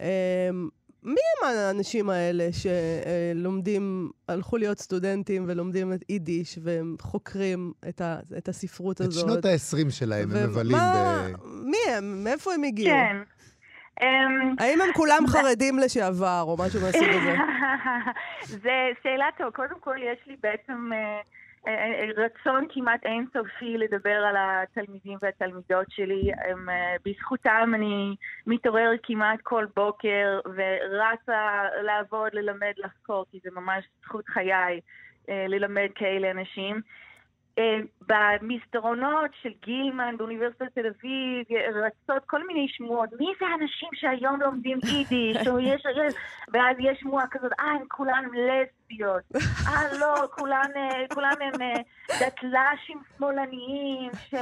אה, 0.00 0.50
מי 1.02 1.20
הם 1.42 1.48
האנשים 1.48 2.10
האלה 2.10 2.48
שלומדים, 2.52 4.10
הלכו 4.28 4.56
להיות 4.56 4.78
סטודנטים 4.78 5.44
ולומדים 5.48 5.92
את 5.92 6.04
יידיש 6.08 6.58
והם 6.62 6.96
חוקרים 7.00 7.72
את, 7.88 8.00
ה, 8.00 8.20
את 8.38 8.48
הספרות 8.48 9.00
את 9.00 9.06
הזאת? 9.06 9.24
את 9.24 9.30
שנות 9.30 9.44
ה-20 9.44 9.90
שלהם, 9.90 10.30
הם 10.30 10.50
מבלים 10.50 10.78
ב... 10.78 11.26
מי 11.64 11.76
הם? 11.96 12.24
מאיפה 12.24 12.54
הם 12.54 12.64
הגיעו? 12.64 12.88
כן. 12.88 13.16
Um, 14.00 14.04
האם 14.58 14.80
הם 14.80 14.92
כולם 14.92 15.26
חרדים 15.26 15.78
לשעבר, 15.78 16.44
או 16.46 16.56
משהו 16.58 16.80
מהסוג 16.80 17.08
הזה? 17.08 17.36
זה 18.64 18.88
שאלה 19.02 19.26
טובה. 19.38 19.50
קודם 19.50 19.80
כל, 19.80 19.96
יש 20.02 20.18
לי 20.26 20.36
בעצם... 20.42 20.90
Uh, 20.92 21.26
רצון 22.16 22.66
כמעט 22.70 23.06
אינסופי 23.06 23.78
לדבר 23.78 24.24
על 24.28 24.36
התלמידים 24.38 25.18
והתלמידות 25.22 25.86
שלי. 25.90 26.30
הם, 26.44 26.68
אה, 26.68 26.96
בזכותם 27.04 27.72
אני 27.74 28.16
מתעורר 28.46 28.90
כמעט 29.02 29.38
כל 29.42 29.66
בוקר 29.76 30.40
ורצה 30.44 31.62
לעבוד, 31.82 32.28
ללמד, 32.32 32.72
לחקור, 32.76 33.24
כי 33.30 33.38
זה 33.44 33.50
ממש 33.52 33.84
זכות 34.04 34.28
חיי 34.28 34.80
אה, 35.28 35.46
ללמד 35.48 35.88
כאלה 35.94 36.30
אנשים. 36.30 36.80
אה, 37.58 37.78
במסדרונות 38.06 39.30
של 39.42 39.50
גילמן 39.64 40.16
באוניברסיטת 40.16 40.66
תל 40.74 40.86
אביב 40.86 41.46
רצות 41.74 42.22
כל 42.26 42.46
מיני 42.46 42.68
שמועות, 42.68 43.08
מי 43.18 43.26
זה 43.40 43.46
האנשים 43.46 43.88
שהיום 43.94 44.40
לומדים 44.40 44.78
יידיש, 44.84 45.36
יש, 45.60 45.82
יש, 46.06 46.14
ואז 46.52 46.76
יש 46.80 47.00
שמועה 47.00 47.26
כזאת, 47.30 47.52
אה, 47.60 47.64
הם 47.64 47.86
כולן 47.88 48.24
לסביות, 48.24 49.22
אה, 49.66 49.98
לא, 50.00 50.26
כולן, 50.30 50.70
אה, 50.76 51.04
כולן 51.14 51.34
הם 51.40 51.52
דתל"שים 52.20 53.02
שמאלניים 53.16 54.10
ש, 54.14 54.34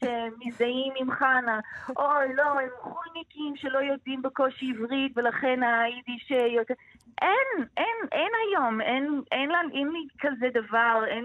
שמזדהים 0.00 0.92
עם 0.96 1.10
חנה, 1.10 1.60
אוי, 1.96 2.34
לא, 2.34 2.60
הם 2.60 2.68
חולניקים 2.80 3.56
שלא 3.56 3.78
יודעים 3.78 4.22
בקושי 4.22 4.72
עברית 4.76 5.12
ולכן 5.16 5.60
היידיש 5.62 6.30
יותר... 6.30 6.74
אין, 7.22 7.66
אין, 7.76 7.96
אין 8.12 8.30
היום, 8.48 8.80
אין, 8.80 9.20
אין, 9.32 9.50
אין, 9.50 9.70
אין 9.72 9.88
לי 9.88 10.06
כזה 10.20 10.46
דבר, 10.54 11.04
אין... 11.06 11.24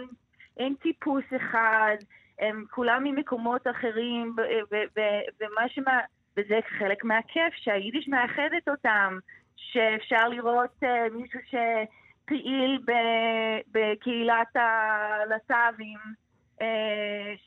אין 0.57 0.75
טיפוס 0.81 1.23
אחד, 1.35 1.95
הם 2.39 2.65
כולם 2.71 3.03
ממקומות 3.03 3.67
אחרים, 3.67 4.35
ומה 5.39 5.69
שמה... 5.69 5.99
וזה 6.37 6.59
חלק 6.79 7.03
מהכיף, 7.03 7.53
שהיידיש 7.55 8.07
מאחדת 8.07 8.67
אותם, 8.67 9.17
שאפשר 9.55 10.29
לראות 10.29 10.83
uh, 10.83 11.13
מישהו 11.13 11.39
שפעיל 11.45 12.79
בקהילת 13.71 14.55
הלט"בים, 14.55 15.99
uh, 16.59 16.63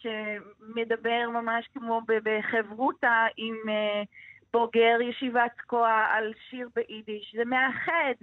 שמדבר 0.00 1.30
ממש 1.30 1.68
כמו 1.74 2.00
בחברותה 2.06 3.26
עם 3.36 3.54
uh, 3.64 4.06
בוגר 4.52 4.98
ישיבת 5.00 5.50
תקוע 5.58 6.06
על 6.12 6.32
שיר 6.50 6.68
ביידיש. 6.74 7.34
זה 7.36 7.44
מאחד, 7.44 8.14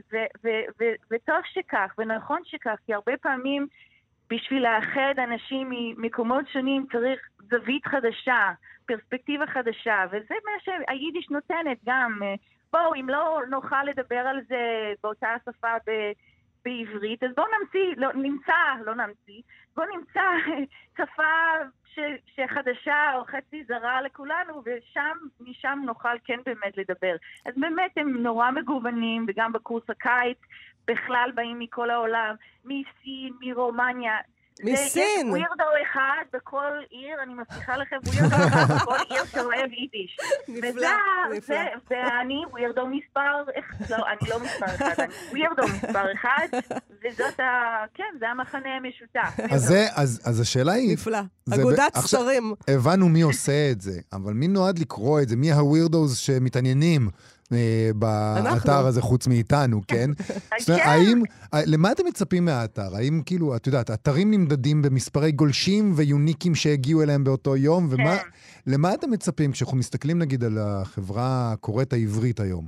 וטוב 1.12 1.42
שכך, 1.46 1.94
ונכון 1.98 2.42
שכך, 2.44 2.76
כי 2.86 2.94
הרבה 2.94 3.18
פעמים 3.22 3.68
בשביל 4.32 4.64
לאחד 4.64 5.14
אנשים 5.18 5.68
ממקומות 5.70 6.46
שונים 6.54 6.86
צריך 6.92 7.20
זווית 7.50 7.86
חדשה, 7.86 8.52
פרספקטיבה 8.86 9.48
חדשה, 9.48 10.06
וזה 10.12 10.36
מה 10.46 10.52
שהיידיש 10.64 11.30
נותנת 11.30 11.78
גם. 11.86 12.20
בואו, 12.74 12.96
אם 12.96 13.10
לא 13.10 13.40
נוכל 13.50 13.84
לדבר 13.84 14.16
על 14.16 14.42
זה 14.48 14.94
באותה 15.04 15.36
שפה 15.46 15.76
ב... 15.88 15.92
בעברית, 16.66 17.24
אז 17.24 17.30
בואו 17.36 17.48
נמציא, 17.62 17.94
לא, 17.98 18.14
נמצא, 18.14 18.54
לא 18.86 18.96
נמציא, 18.96 19.42
בואו 19.76 19.88
נמצא 19.98 20.22
שפה 20.98 21.34
ש, 21.86 22.00
שחדשה 22.36 23.16
או 23.16 23.26
חצי 23.26 23.64
זרה 23.64 24.02
לכולנו, 24.02 24.62
ושם, 24.66 25.18
משם 25.40 25.80
נוכל 25.86 26.16
כן 26.24 26.40
באמת 26.46 26.78
לדבר. 26.78 27.16
אז 27.46 27.54
באמת 27.58 27.92
הם 27.98 28.24
נורא 28.24 28.52
מגוונים, 28.52 29.26
וגם 29.28 29.54
בקורס 29.54 29.90
הקיץ 29.90 30.38
בכלל 30.88 31.32
באים 31.36 31.60
מכל 31.60 31.90
העולם, 31.90 32.36
מסין, 32.66 33.34
מרומניה. 33.40 34.18
מסין. 34.64 35.28
יש 35.28 35.32
ווירדו 35.32 35.64
אחד 35.84 36.24
בכל 36.34 36.72
עיר, 36.90 37.24
אני 37.24 37.34
מבטיחה 37.34 37.78
לכם, 37.78 37.96
ווירדו 38.06 38.36
אחד 38.36 38.76
בכל 38.76 38.98
עיר 39.10 39.26
שאוהב 39.26 39.72
יידיש. 39.72 40.18
נפלא, 40.48 40.90
נפלא. 41.38 41.56
ואני 41.92 42.44
ווירדו 42.52 42.88
מספר, 42.88 43.44
לא, 43.90 43.98
אני 43.98 44.30
לא 44.30 44.40
מספר 44.40 44.66
אחד, 44.66 44.94
אני 45.00 45.14
ווירדו 45.30 45.64
מספר 45.64 46.14
אחד, 46.14 46.48
וזאת 47.04 47.40
ה... 47.40 47.86
כן, 47.94 48.04
זה 48.20 48.28
המחנה 48.30 48.70
המשותף. 48.70 49.54
אז 49.54 49.62
זה, 49.62 50.42
השאלה 50.42 50.74
היא... 50.74 50.94
נפלא. 50.94 51.20
אגודת 51.54 51.98
ספרים. 51.98 52.54
הבנו 52.68 53.10
מי 53.10 53.22
עושה 53.22 53.72
את 53.72 53.82
זה, 53.82 54.00
אבל 54.14 54.34
מי 54.34 54.48
נועד 54.48 54.80
לקרוא 54.80 55.22
את 55.22 55.30
זה? 55.30 55.36
מי 55.36 55.52
הווירדוס 55.52 56.18
שמתעניינים? 56.18 57.10
אה, 57.54 57.92
באתר 57.96 58.86
הזה 58.88 59.02
חוץ 59.02 59.28
מאיתנו, 59.28 59.82
כן? 59.88 60.10
כן. 60.66 60.78
האם, 60.84 61.22
למה 61.54 61.92
אתם 61.92 62.04
מצפים 62.06 62.46
מהאתר? 62.46 62.96
האם 62.96 63.22
כאילו, 63.26 63.56
את 63.56 63.68
יודעת, 63.68 63.92
אתרים 63.92 64.32
נמדדים 64.32 64.82
במספרי 64.82 65.32
גולשים 65.32 65.94
ויוניקים 65.96 66.56
שהגיעו 66.56 67.04
אליהם 67.04 67.24
באותו 67.24 67.56
יום, 67.56 67.88
ומה, 67.90 68.18
כן. 68.18 68.24
למה 68.68 68.94
אתם 68.94 69.12
מצפים 69.12 69.52
כשאנחנו 69.52 69.78
מסתכלים 69.78 70.20
נגיד 70.20 70.44
על 70.44 70.58
החברה 70.58 71.52
הקוראת 71.52 71.94
העברית 71.94 72.40
היום? 72.40 72.68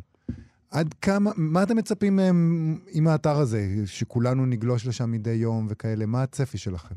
עד 0.72 0.94
כמה, 1.02 1.32
מה 1.36 1.64
אתם 1.64 1.78
מצפים 1.78 2.16
מהם 2.16 2.80
עם 2.92 3.08
האתר 3.08 3.38
הזה, 3.38 3.68
שכולנו 3.86 4.46
נגלוש 4.46 4.88
לשם 4.88 5.12
מדי 5.12 5.32
יום 5.32 5.68
וכאלה? 5.70 6.06
מה 6.06 6.24
הצפי 6.24 6.58
שלכם? 6.58 6.96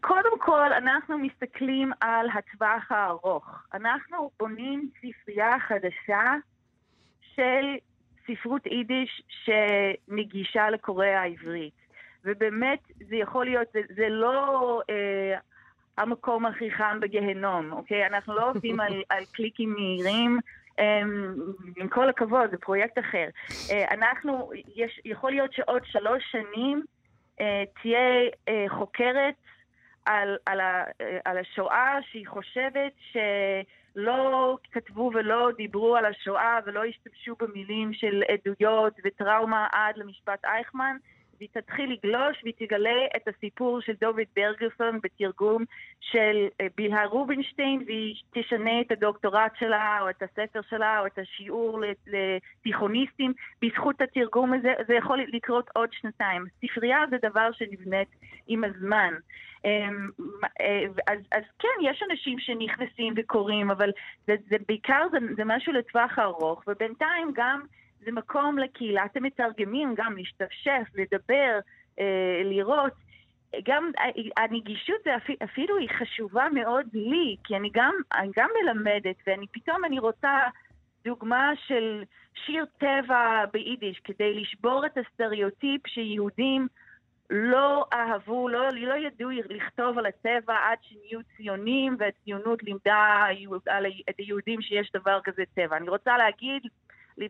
קודם 0.00 0.38
כל, 0.38 0.72
אנחנו 0.72 1.18
מסתכלים 1.18 1.92
על 2.00 2.26
הטווח 2.34 2.92
הארוך. 2.92 3.62
אנחנו 3.74 4.30
בונים 4.38 4.88
ספרייה 4.98 5.60
חדשה 5.60 6.34
של 7.34 7.76
ספרות 8.26 8.66
יידיש 8.66 9.22
שנגישה 9.28 10.70
לקוראי 10.70 11.14
העברית. 11.14 11.74
ובאמת, 12.24 12.78
זה 13.08 13.16
יכול 13.16 13.44
להיות, 13.44 13.68
זה, 13.72 13.80
זה 13.96 14.08
לא 14.08 14.80
אה, 14.90 15.38
המקום 15.98 16.46
הכי 16.46 16.70
חם 16.70 16.98
בגיהנום, 17.00 17.72
אוקיי? 17.72 18.06
אנחנו 18.06 18.34
לא 18.34 18.50
עובדים 18.50 18.80
על, 18.80 19.02
על 19.10 19.24
קליקים 19.32 19.72
מהירים. 19.72 20.38
עם 21.76 21.88
כל 21.88 22.08
הכבוד, 22.08 22.50
זה 22.50 22.56
פרויקט 22.56 22.98
אחר. 22.98 23.28
אה, 23.70 23.94
אנחנו, 23.94 24.50
יש, 24.76 25.00
יכול 25.04 25.30
להיות 25.30 25.52
שעוד 25.52 25.82
שלוש 25.84 26.22
שנים 26.30 26.78
אה, 26.78 26.91
תהיה 27.82 28.30
אה, 28.48 28.64
חוקרת 28.68 29.34
על, 30.04 30.36
על, 30.46 30.60
ה, 30.60 30.84
על 31.24 31.38
השואה 31.38 31.98
שהיא 32.10 32.26
חושבת 32.26 32.92
שלא 33.12 34.58
כתבו 34.72 35.10
ולא 35.14 35.50
דיברו 35.56 35.96
על 35.96 36.04
השואה 36.04 36.58
ולא 36.66 36.84
השתמשו 36.84 37.34
במילים 37.40 37.94
של 37.94 38.22
עדויות 38.28 38.94
וטראומה 39.04 39.66
עד 39.72 39.96
למשפט 39.96 40.44
אייכמן. 40.44 40.96
והיא 41.42 41.62
תתחיל 41.62 41.92
לגלוש 41.92 42.40
והיא 42.42 42.54
תגלה 42.58 43.06
את 43.16 43.28
הסיפור 43.28 43.80
של 43.80 43.92
דוד 44.00 44.26
ברגרסון 44.36 44.98
בתרגום 45.02 45.64
של 46.00 46.46
בלהה 46.76 47.06
רובינשטיין 47.06 47.82
והיא 47.86 48.14
תשנה 48.34 48.80
את 48.80 48.92
הדוקטורט 48.92 49.52
שלה 49.58 49.98
או 50.00 50.10
את 50.10 50.22
הספר 50.22 50.60
שלה 50.70 51.00
או 51.00 51.06
את 51.06 51.18
השיעור 51.18 51.80
לתיכוניסטים 52.06 53.32
בזכות 53.62 54.00
התרגום 54.00 54.52
הזה, 54.52 54.72
זה 54.86 54.94
יכול 54.94 55.20
לקרות 55.32 55.70
עוד 55.74 55.88
שנתיים. 55.92 56.44
ספרייה 56.66 56.98
זה 57.10 57.16
דבר 57.22 57.52
שנבנית 57.52 58.08
עם 58.48 58.64
הזמן. 58.64 59.14
אז, 61.06 61.18
אז 61.32 61.42
כן, 61.58 61.68
יש 61.82 62.02
אנשים 62.10 62.38
שנכנסים 62.38 63.14
וקוראים, 63.16 63.70
אבל 63.70 63.90
זה, 64.26 64.34
זה 64.48 64.56
בעיקר 64.68 65.06
זה, 65.12 65.18
זה 65.36 65.42
משהו 65.44 65.72
לטווח 65.72 66.18
ארוך, 66.18 66.62
ובינתיים 66.66 67.30
גם 67.34 67.60
זה 68.04 68.12
מקום 68.12 68.58
לקהילת 68.58 69.16
המתרגמים 69.16 69.94
גם 69.96 70.16
להשתפשף, 70.16 70.88
לדבר, 70.94 71.58
אה, 71.98 72.42
לראות. 72.44 72.92
גם 73.64 73.90
הנגישות 74.36 74.96
זה 75.04 75.10
אפילו 75.44 75.76
היא 75.76 75.88
חשובה 75.98 76.46
מאוד 76.54 76.86
לי, 76.92 77.36
כי 77.44 77.56
אני 77.56 77.70
גם, 77.72 77.94
אני 78.14 78.30
גם 78.36 78.48
מלמדת, 78.62 79.16
ואני 79.26 79.46
פתאום 79.52 79.84
אני 79.84 79.98
רוצה 79.98 80.38
דוגמה 81.04 81.50
של 81.66 82.02
שיר 82.34 82.64
טבע 82.78 83.44
ביידיש, 83.52 84.00
כדי 84.04 84.40
לשבור 84.40 84.86
את 84.86 84.98
הסטריאוטיפ 84.98 85.86
שיהודים 85.86 86.68
לא 87.30 87.86
אהבו, 87.92 88.48
לא, 88.48 88.68
לא 88.72 88.94
ידעו 88.94 89.30
לכתוב 89.30 89.98
על 89.98 90.06
הטבע 90.06 90.54
עד 90.54 90.78
שנהיו 90.82 91.20
ציונים, 91.36 91.96
והציונות 91.98 92.62
לימדה 92.62 93.24
את 94.10 94.14
היהודים 94.18 94.62
שיש 94.62 94.92
דבר 94.92 95.20
כזה 95.24 95.42
טבע. 95.54 95.76
אני 95.76 95.88
רוצה 95.88 96.18
להגיד 96.18 96.62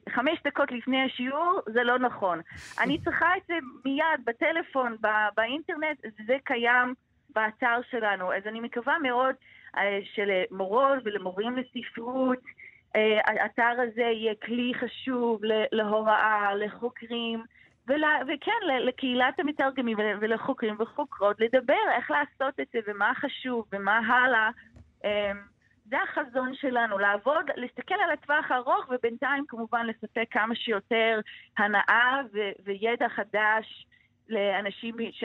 חמש 0.08 0.38
דקות 0.44 0.72
לפני 0.72 1.02
השיעור, 1.02 1.60
זה 1.66 1.82
לא 1.82 1.98
נכון. 1.98 2.40
אני 2.82 2.98
צריכה 2.98 3.36
את 3.36 3.42
זה 3.48 3.54
מיד 3.84 4.24
בטלפון, 4.24 4.96
באינטרנט, 5.36 5.98
זה 6.26 6.36
קיים 6.44 6.94
באתר 7.30 7.80
שלנו. 7.90 8.32
אז 8.32 8.46
אני 8.46 8.60
מקווה 8.60 8.98
מאוד 8.98 9.34
אה, 9.76 9.98
שלמורות 10.14 10.98
ולמורים 11.04 11.56
לספרות, 11.56 12.38
אה, 12.96 13.20
האתר 13.24 13.80
הזה 13.82 14.02
יהיה 14.02 14.34
כלי 14.34 14.72
חשוב 14.80 15.40
להוראה, 15.72 16.54
לחוקרים. 16.54 17.44
ולה, 17.88 18.18
וכן, 18.22 18.80
לקהילת 18.80 19.40
המתרגמים 19.40 19.98
ולחוקרים 20.20 20.76
וחוקרות, 20.78 21.40
לדבר 21.40 21.82
איך 21.96 22.10
לעשות 22.10 22.60
את 22.60 22.66
זה 22.72 22.78
ומה 22.86 23.12
חשוב 23.14 23.66
ומה 23.72 23.98
הלאה. 23.98 24.50
זה 25.92 25.98
החזון 26.02 26.54
שלנו, 26.54 26.98
לעבוד, 26.98 27.44
להסתכל 27.56 27.94
על 27.94 28.10
הטווח 28.10 28.50
הארוך 28.50 28.84
ובינתיים 28.90 29.44
כמובן 29.48 29.86
לספק 29.86 30.26
כמה 30.30 30.54
שיותר 30.54 31.20
הנאה 31.58 32.20
ו- 32.32 32.52
וידע 32.64 33.08
חדש 33.08 33.86
לאנשים 34.28 34.96
ש... 35.12 35.24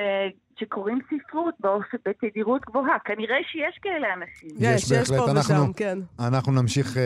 שקוראים 0.59 0.99
ספרות 1.07 1.53
באופן, 1.59 1.97
בתדירות 2.05 2.61
גבוהה. 2.65 2.99
כנראה 3.05 3.37
שיש 3.51 3.79
כאלה 3.81 4.07
אנשים. 4.13 4.49
יש, 4.59 4.83
יש, 4.83 4.91
יש 4.91 5.09
פה 5.09 5.31
אנחנו, 5.31 5.39
ושם, 5.39 5.73
כן. 5.73 5.97
אנחנו 6.19 6.51
נמשיך 6.61 6.87
uh, 6.93 6.99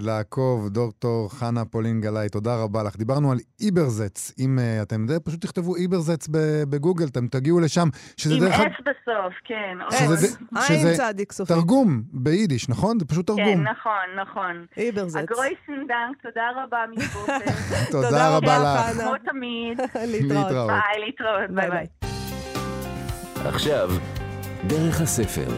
לעקוב. 0.00 0.68
דוקטור 0.68 1.28
חנה 1.30 1.64
פולין 1.64 2.00
גלאי, 2.00 2.28
תודה 2.28 2.62
רבה 2.62 2.82
לך. 2.82 2.96
דיברנו 2.96 3.32
על 3.32 3.38
איברזץ. 3.60 4.32
אם 4.38 4.58
uh, 4.58 4.82
אתם 4.82 5.00
יודעים, 5.00 5.20
פשוט 5.20 5.40
תכתבו 5.40 5.76
איברזץ 5.76 6.28
בגוגל, 6.70 7.04
אתם 7.12 7.26
תגיעו 7.26 7.60
לשם. 7.60 7.88
עם 8.30 8.42
אס 8.42 8.54
אחד... 8.54 8.64
בסוף, 8.80 9.34
כן. 9.44 9.78
אס, 9.88 10.38
עין 10.70 10.96
צדיק 10.96 11.32
סופי. 11.32 11.52
תרגום 11.54 12.02
ביידיש, 12.12 12.68
נכון? 12.68 12.98
זה 12.98 13.06
פשוט 13.06 13.26
תרגום. 13.26 13.44
כן, 13.44 13.62
נכון, 13.62 14.20
נכון. 14.22 14.66
איברזץ. 14.76 15.16
הגרויסן 15.16 15.86
דנק, 15.88 16.22
תודה 16.22 16.50
רבה 16.56 16.84
מבוקר. 16.96 17.52
תודה 17.92 18.36
רבה 18.36 18.58
לך. 18.58 19.00
כמו 19.00 19.12
תמיד. 19.30 19.80
להתראות. 20.12 20.70
ביי, 20.70 21.04
להתראות. 21.06 21.50
ביי 21.50 21.70
ביי. 21.70 22.05
עכשיו, 23.48 23.88
דרך 24.66 25.00
הספר. 25.00 25.50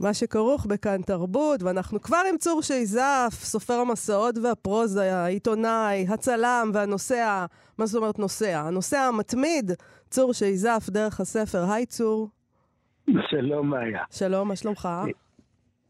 מה 0.00 0.14
שכרוך 0.14 0.66
בכאן 0.66 1.02
תרבות, 1.02 1.62
ואנחנו 1.62 2.00
כבר 2.00 2.22
עם 2.30 2.36
צור 2.36 2.62
שייזף, 2.62 3.30
סופר 3.30 3.74
המסעות 3.74 4.34
והפרוזה, 4.42 5.16
העיתונאי, 5.16 6.06
הצלם 6.08 6.70
והנוסע, 6.74 7.46
מה 7.78 7.86
זאת 7.86 8.02
אומרת 8.02 8.18
נוסע? 8.18 8.60
הנוסע 8.66 9.00
המתמיד, 9.00 9.70
צור 10.10 10.32
שייזף 10.32 10.86
דרך 10.88 11.20
הספר. 11.20 11.72
היי 11.72 11.86
צור. 11.86 12.28
שלום 13.30 13.70
מאיה. 13.70 14.04
שלום, 14.10 14.48
מה 14.48 14.56
שלומך? 14.56 14.88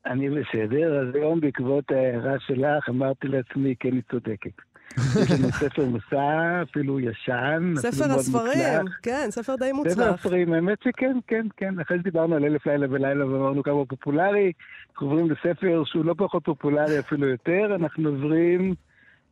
אני 0.07 0.29
בסדר, 0.31 1.01
אז 1.01 1.15
היום 1.15 1.41
בעקבות 1.41 1.85
ההערה 1.91 2.37
שלך 2.39 2.89
אמרתי 2.89 3.29
לעצמי, 3.29 3.75
כן, 3.81 3.93
היא 3.93 4.03
צודקת. 4.11 4.70
יש 4.99 5.31
לנו 5.31 5.53
ספר 5.53 5.87
מסע, 5.87 6.63
אפילו 6.63 7.01
ישן, 7.01 7.75
ספר 7.77 8.13
הספרים, 8.13 8.85
כן, 9.03 9.27
ספר 9.31 9.57
די 9.57 9.73
מוצלח. 9.73 9.93
ספר 9.93 10.15
הספרים, 10.15 10.53
האמת 10.53 10.79
שכן, 10.85 11.17
כן, 11.27 11.47
כן. 11.57 11.81
אחרי 11.81 11.99
שדיברנו 11.99 12.35
על 12.35 12.45
אלף 12.45 12.67
לילה 12.67 12.87
ולילה 12.91 13.27
ואמרנו 13.27 13.63
כמה 13.63 13.75
הוא 13.75 13.87
פופולרי, 13.89 14.53
אנחנו 14.93 15.07
עוברים 15.07 15.31
לספר 15.31 15.83
שהוא 15.85 16.05
לא 16.05 16.15
פחות 16.19 16.45
פופולרי, 16.45 16.99
אפילו 16.99 17.29
יותר, 17.29 17.77
אנחנו 17.81 18.09
עוברים 18.09 18.75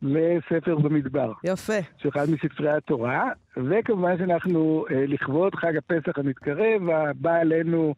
לספר 0.01 0.75
במדבר. 0.75 1.31
יפה. 1.43 1.73
שהוא 1.97 2.09
אחד 2.09 2.25
מספרי 2.29 2.69
התורה, 2.69 3.29
וכמובן 3.57 4.17
שאנחנו, 4.17 4.85
אה, 4.91 5.05
לכבוד 5.07 5.55
חג 5.55 5.77
הפסח 5.77 6.17
המתקרב, 6.17 6.89
הבא 6.89 7.35
עלינו 7.35 7.93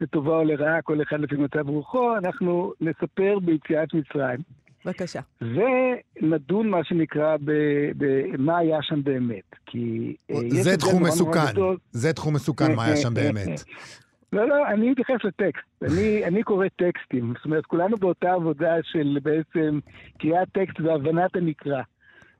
לטובה 0.00 0.36
או 0.36 0.44
לרעה, 0.44 0.82
כל 0.82 1.02
אחד 1.02 1.20
לפי 1.20 1.36
מצב 1.36 1.68
רוחו, 1.68 2.16
אנחנו 2.16 2.72
נספר 2.80 3.38
ביציאת 3.38 3.94
מצרים. 3.94 4.38
בבקשה. 4.84 5.20
ונדון, 5.40 6.68
מה 6.68 6.84
שנקרא, 6.84 7.36
במה 7.96 8.58
היה 8.58 8.78
שם 8.82 9.02
באמת. 9.02 9.56
כי... 9.66 10.14
אה, 10.30 10.36
זה 10.48 10.76
תחום 10.76 11.02
מסוכן. 11.02 11.40
זה 11.90 12.12
תחום 12.12 12.34
מסוכן, 12.34 12.74
מה 12.74 12.84
היה 12.84 12.96
שם 12.96 13.14
באמת. 13.14 13.64
לא, 14.32 14.48
לא, 14.48 14.68
אני 14.68 14.90
מתייחס 14.90 15.24
לטקסט. 15.24 15.64
אני, 15.82 16.24
אני 16.24 16.42
קורא 16.42 16.66
טקסטים. 16.76 17.32
זאת 17.36 17.44
אומרת, 17.44 17.66
כולנו 17.66 17.96
באותה 17.96 18.32
עבודה 18.32 18.74
של 18.82 19.18
בעצם 19.22 19.78
קריאת 20.18 20.48
טקסט 20.52 20.80
והבנת 20.80 21.36
הנקרא. 21.36 21.82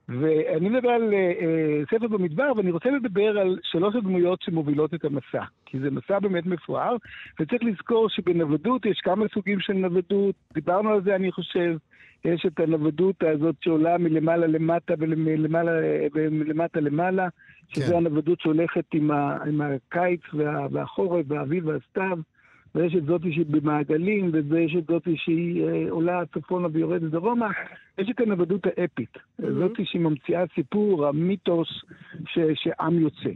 ואני 0.08 0.68
מדבר 0.68 0.88
על 0.88 1.14
אה, 1.14 1.18
אה, 1.18 1.82
ספר 1.90 2.08
במדבר, 2.08 2.52
ואני 2.56 2.70
רוצה 2.70 2.90
לדבר 2.90 3.38
על 3.38 3.58
שלוש 3.62 3.94
הדמויות 3.94 4.42
שמובילות 4.42 4.94
את 4.94 5.04
המסע. 5.04 5.44
כי 5.66 5.80
זה 5.80 5.90
מסע 5.90 6.18
באמת 6.18 6.46
מפואר, 6.46 6.96
וצריך 7.40 7.62
לזכור 7.62 8.08
שבנוודות 8.08 8.86
יש 8.86 9.00
כמה 9.04 9.26
סוגים 9.34 9.60
של 9.60 9.72
נוודות. 9.72 10.34
דיברנו 10.54 10.90
על 10.90 11.02
זה, 11.02 11.14
אני 11.14 11.32
חושב. 11.32 11.76
יש 12.24 12.46
את 12.46 12.60
הנוודות 12.60 13.22
הזאת 13.22 13.54
שעולה 13.60 13.98
מלמעלה 13.98 14.46
למטה 14.46 14.94
ומלמעלה 14.98 15.72
ומלמטה 16.14 16.80
למעלה, 16.80 17.28
שזה 17.68 17.86
כן. 17.92 17.96
הנוודות 17.96 18.40
שהולכת 18.40 18.84
עם, 18.94 19.10
ה, 19.10 19.38
עם 19.46 19.60
הקיץ 19.60 20.20
וה, 20.34 20.66
והחורף 20.70 21.26
והאביב 21.28 21.66
והסתיו, 21.66 22.18
ויש 22.74 22.94
את 22.94 23.04
זאתי 23.04 23.32
שהיא 23.32 23.46
במעגלים, 23.48 24.30
ויש 24.48 24.76
את 24.78 24.86
זאתי 24.86 25.16
שהיא 25.16 25.64
אה, 25.64 25.90
עולה 25.90 26.22
צפונה 26.34 26.68
ויורדת 26.72 27.10
דרומה. 27.10 27.48
יש 27.98 28.10
את 28.10 28.20
הנוודות 28.20 28.66
האפית, 28.66 29.18
זאתי 29.38 29.84
שהיא 29.84 30.02
ממציאה 30.02 30.44
סיפור, 30.54 31.06
המיתוס 31.06 31.68
ש, 32.26 32.38
שעם 32.54 32.98
יוצא. 32.98 33.30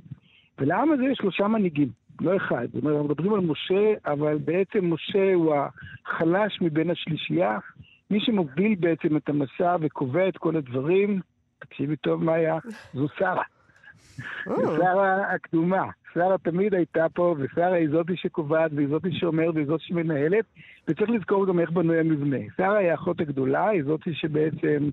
ולעם 0.58 0.92
הזה 0.92 1.04
יש 1.04 1.18
שלושה 1.18 1.48
מנהיגים, 1.48 1.88
לא 2.20 2.36
אחד. 2.36 2.66
זאת 2.72 2.82
אומרת, 2.82 2.96
אנחנו 2.96 3.08
מדברים 3.08 3.34
על 3.34 3.40
משה, 3.40 3.94
אבל 4.06 4.38
בעצם 4.38 4.92
משה 4.94 5.34
הוא 5.34 5.54
החלש 6.06 6.60
מבין 6.60 6.90
השלישייה. 6.90 7.58
מי 8.10 8.20
שמוביל 8.20 8.74
בעצם 8.80 9.16
את 9.16 9.28
המסע 9.28 9.76
וקובע 9.80 10.28
את 10.28 10.36
כל 10.36 10.56
הדברים, 10.56 11.20
תקשיבי 11.58 11.96
טוב 11.96 12.24
מה 12.24 12.32
היה, 12.34 12.58
זו 12.94 13.06
שרה. 13.18 13.42
שרה 14.44 15.32
הקדומה. 15.34 15.84
שרה 16.14 16.38
תמיד 16.38 16.74
הייתה 16.74 17.06
פה, 17.14 17.34
ושרה 17.38 17.72
היא 17.72 17.88
זאתי 17.90 18.16
שקובעת, 18.16 18.70
והיא 18.74 18.88
זאתי 18.88 19.08
שאומרת, 19.12 19.54
והיא 19.54 19.66
זאתי 19.66 19.84
שמנהלת, 19.84 20.44
וצריך 20.88 21.10
לזכור 21.10 21.46
גם 21.46 21.60
איך 21.60 21.70
בנוי 21.70 22.00
המבנה. 22.00 22.36
שרה 22.56 22.78
היא 22.78 22.90
האחות 22.90 23.20
הגדולה, 23.20 23.68
היא 23.68 23.82
זאתי 23.84 24.14
שבעצם 24.14 24.88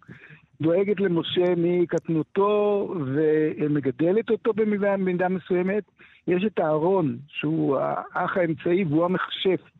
דואגת 0.61 0.99
למשה 0.99 1.53
מקטנותו 1.57 2.93
ומגדלת 3.05 4.29
אותו 4.29 4.53
במידה, 4.53 4.93
במידה 4.93 5.29
מסוימת. 5.29 5.83
יש 6.27 6.43
את 6.43 6.59
אהרון, 6.59 7.17
שהוא 7.27 7.77
האח 7.77 8.37
האמצעי 8.37 8.83
והוא 8.83 9.05
המכשף. 9.05 9.74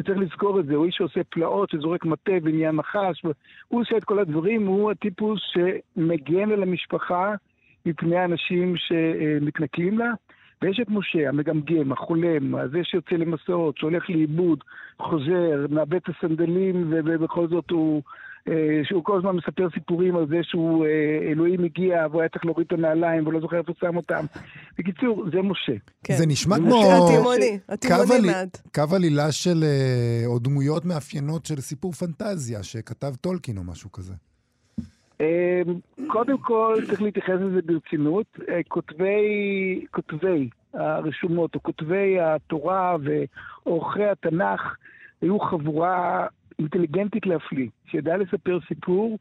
וצריך 0.00 0.18
לזכור 0.18 0.60
את 0.60 0.66
זה, 0.66 0.74
הוא 0.74 0.86
איש 0.86 0.94
שעושה 0.94 1.20
פלאות, 1.24 1.70
שזורק 1.70 2.04
מטה 2.04 2.32
ונהיה 2.42 2.72
נחש, 2.72 3.22
הוא 3.68 3.80
עושה 3.80 3.96
את 3.96 4.04
כל 4.04 4.18
הדברים, 4.18 4.66
הוא 4.66 4.90
הטיפוס 4.90 5.40
שמגן 5.52 6.50
על 6.50 6.62
המשפחה 6.62 7.34
מפני 7.86 8.16
האנשים 8.16 8.74
שמתנכלים 8.76 9.98
לה. 9.98 10.10
ויש 10.62 10.80
את 10.80 10.88
משה, 10.88 11.28
המגמגם, 11.28 11.92
החולם, 11.92 12.54
הזה 12.54 12.84
שיוצא 12.84 13.14
למסעות, 13.14 13.78
שהולך 13.78 14.10
לאיבוד, 14.10 14.64
חוזר, 14.98 15.66
מאבד 15.70 15.94
את 15.94 16.08
הסנדלים, 16.08 16.86
ובכל 16.90 17.48
זאת 17.48 17.70
הוא, 17.70 18.02
שהוא 18.84 19.04
כל 19.04 19.18
הזמן 19.18 19.36
מספר 19.36 19.68
סיפורים 19.74 20.16
על 20.16 20.26
זה 20.28 20.36
שהוא, 20.42 20.86
אה, 20.86 20.90
אלוהים 21.30 21.64
הגיע, 21.64 22.06
והוא 22.10 22.20
היה 22.20 22.28
צריך 22.28 22.44
להוריד 22.44 22.66
את 22.66 22.72
הנעליים, 22.72 23.22
והוא 23.22 23.32
לא 23.32 23.40
זוכר 23.40 23.58
איפה 23.58 23.72
שם 23.80 23.96
אותם. 23.96 24.24
בקיצור, 24.78 25.24
זה 25.32 25.42
משה. 25.42 25.72
כן. 26.04 26.14
זה 26.14 26.26
נשמע 26.26 26.56
כמו... 26.56 26.82
התימוני, 26.92 27.58
קו 27.66 27.72
התימוני 27.72 28.26
מעט. 28.26 28.60
קו 28.74 28.96
עלילה 28.96 29.32
של, 29.32 29.62
אה, 29.62 30.26
או 30.26 30.38
דמויות 30.38 30.84
מאפיינות 30.84 31.46
של 31.46 31.60
סיפור 31.60 31.92
פנטזיה 31.92 32.62
שכתב 32.62 33.14
טולקין 33.20 33.58
או 33.58 33.64
משהו 33.64 33.92
כזה. 33.92 34.14
אה, 35.20 35.62
קודם 36.06 36.38
כל, 36.38 36.76
צריך 36.86 37.02
להתייחס 37.02 37.34
לזה 37.40 37.60
ברצינות. 37.64 38.26
אה, 38.48 38.60
כותבי, 38.68 39.84
כותבי 39.90 40.48
הרשומות, 40.74 41.54
או 41.54 41.62
כותבי 41.62 42.20
התורה 42.20 42.96
ועורכי 43.66 44.04
התנ"ך, 44.04 44.60
היו 45.22 45.40
חבורה 45.40 46.26
אינטליגנטית 46.60 47.26
להפליא, 47.26 47.68
שידעה 47.90 48.16
לספר 48.16 48.58
סיפור, 48.68 49.18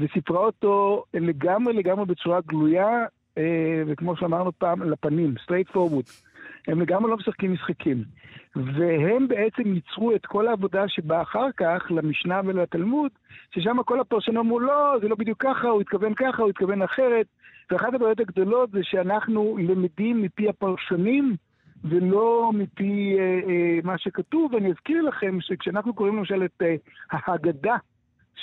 וסיפרה 0.00 0.40
אותו 0.40 1.04
לגמרי 1.14 1.72
לגמרי 1.72 2.06
בצורה 2.06 2.40
גלויה, 2.46 3.06
אה, 3.38 3.82
וכמו 3.86 4.16
שאמרנו 4.16 4.52
פעם, 4.58 4.82
לפנים, 4.82 5.34
straight 5.44 5.74
forward. 5.74 6.10
הם 6.68 6.80
לגמרי 6.80 7.10
לא 7.10 7.16
משחקים 7.16 7.52
משחקים. 7.52 8.04
והם 8.56 9.28
בעצם 9.28 9.74
ייצרו 9.74 10.14
את 10.14 10.26
כל 10.26 10.48
העבודה 10.48 10.88
שבאה 10.88 11.22
אחר 11.22 11.46
כך 11.56 11.82
למשנה 11.90 12.40
ולתלמוד, 12.44 13.10
ששם 13.54 13.82
כל 13.82 14.00
הפרשנים 14.00 14.38
אמרו, 14.38 14.60
לא, 14.60 14.94
זה 15.00 15.08
לא 15.08 15.16
בדיוק 15.16 15.42
ככה, 15.42 15.68
הוא 15.68 15.80
התכוון 15.80 16.14
ככה, 16.14 16.42
הוא 16.42 16.50
התכוון 16.50 16.82
אחרת. 16.82 17.26
ואחת 17.70 17.94
הבעיות 17.94 18.20
הגדולות 18.20 18.70
זה 18.70 18.78
שאנחנו 18.82 19.56
למדים 19.60 20.22
מפי 20.22 20.48
הפרשנים, 20.48 21.36
ולא 21.84 22.50
מפי 22.54 23.16
אה, 23.18 23.40
אה, 23.48 23.78
מה 23.84 23.98
שכתוב. 23.98 24.54
ואני 24.54 24.70
אזכיר 24.70 25.02
לכם 25.02 25.38
שכשאנחנו 25.40 25.94
קוראים 25.94 26.16
למשל 26.16 26.44
את 26.44 26.62
אה, 26.62 26.74
ההגדה 27.10 27.76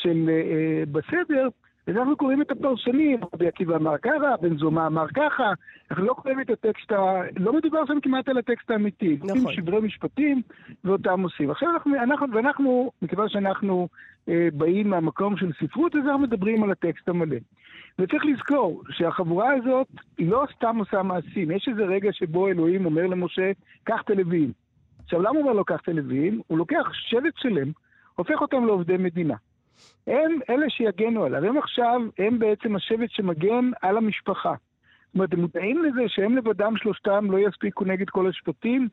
של 0.01 0.29
אה, 0.29 0.33
אה, 0.33 0.83
בסדר, 0.91 1.47
אז 1.87 1.95
אנחנו 1.97 2.17
קוראים 2.17 2.41
את 2.41 2.51
הפרשנים, 2.51 3.19
רבי 3.33 3.47
עקיבא 3.47 3.75
אמר 3.75 3.97
ככה, 3.97 4.37
בן 4.41 4.57
זומא 4.57 4.87
אמר 4.87 5.05
ככה, 5.07 5.53
אנחנו 5.91 6.05
לא 6.05 6.13
קוראים 6.13 6.41
את 6.41 6.49
הטקסט, 6.49 6.91
ה... 6.91 7.21
לא 7.37 7.53
מדובר 7.53 7.85
שם 7.85 7.99
כמעט 8.01 8.29
על 8.29 8.37
הטקסט 8.37 8.71
האמיתי. 8.71 9.17
נכון. 9.23 9.37
נכון. 9.37 9.53
שברי 9.53 9.81
משפטים 9.81 10.41
ואותם 10.83 11.21
עושים. 11.21 11.51
עכשיו 11.51 11.69
אנחנו, 11.73 11.95
אנחנו 11.95 12.27
ואנחנו, 12.33 12.91
מכיוון 13.01 13.29
שאנחנו 13.29 13.87
אה, 14.29 14.47
באים 14.53 14.89
מהמקום 14.89 15.37
של 15.37 15.51
ספרות, 15.61 15.95
אז 15.95 16.01
אנחנו 16.05 16.19
מדברים 16.19 16.63
על 16.63 16.71
הטקסט 16.71 17.09
המלא. 17.09 17.37
וצריך 17.99 18.25
לזכור 18.25 18.83
שהחבורה 18.89 19.53
הזאת 19.53 19.87
לא 20.19 20.45
סתם 20.55 20.77
עושה 20.77 21.03
מעשים. 21.03 21.51
יש 21.51 21.67
איזה 21.67 21.83
רגע 21.83 22.09
שבו 22.13 22.47
אלוהים 22.47 22.85
אומר 22.85 23.07
למשה, 23.07 23.51
קח 23.83 24.01
את 24.05 24.09
הלוויים. 24.09 24.51
עכשיו, 25.03 25.21
למה 25.21 25.29
הוא 25.29 25.41
אומר 25.41 25.53
לו 25.53 25.65
קח 25.65 25.79
את 25.81 25.89
הלוויים? 25.89 26.41
הוא 26.47 26.57
לוקח 26.57 26.93
שבט 26.93 27.33
שלם, 27.37 27.71
הופך 28.15 28.41
אותם 28.41 28.65
לעובדי 28.65 28.97
מדינה. 28.97 29.35
הם 30.07 30.39
אלה 30.49 30.69
שיגנו 30.69 31.23
עליו. 31.23 31.45
הם 31.45 31.57
עכשיו, 31.57 32.01
הם 32.17 32.39
בעצם 32.39 32.75
השבט 32.75 33.09
שמגן 33.11 33.71
על 33.81 33.97
המשפחה. 33.97 34.53
זאת 35.05 35.15
אומרת, 35.15 35.33
הם 35.33 35.39
מודעים 35.39 35.83
לזה 35.83 36.01
שהם 36.07 36.37
לבדם 36.37 36.77
שלושתם 36.77 37.31
לא 37.31 37.37
יספיקו 37.49 37.85
נגד 37.85 38.09
כל 38.09 38.29
השבטים, 38.29 38.87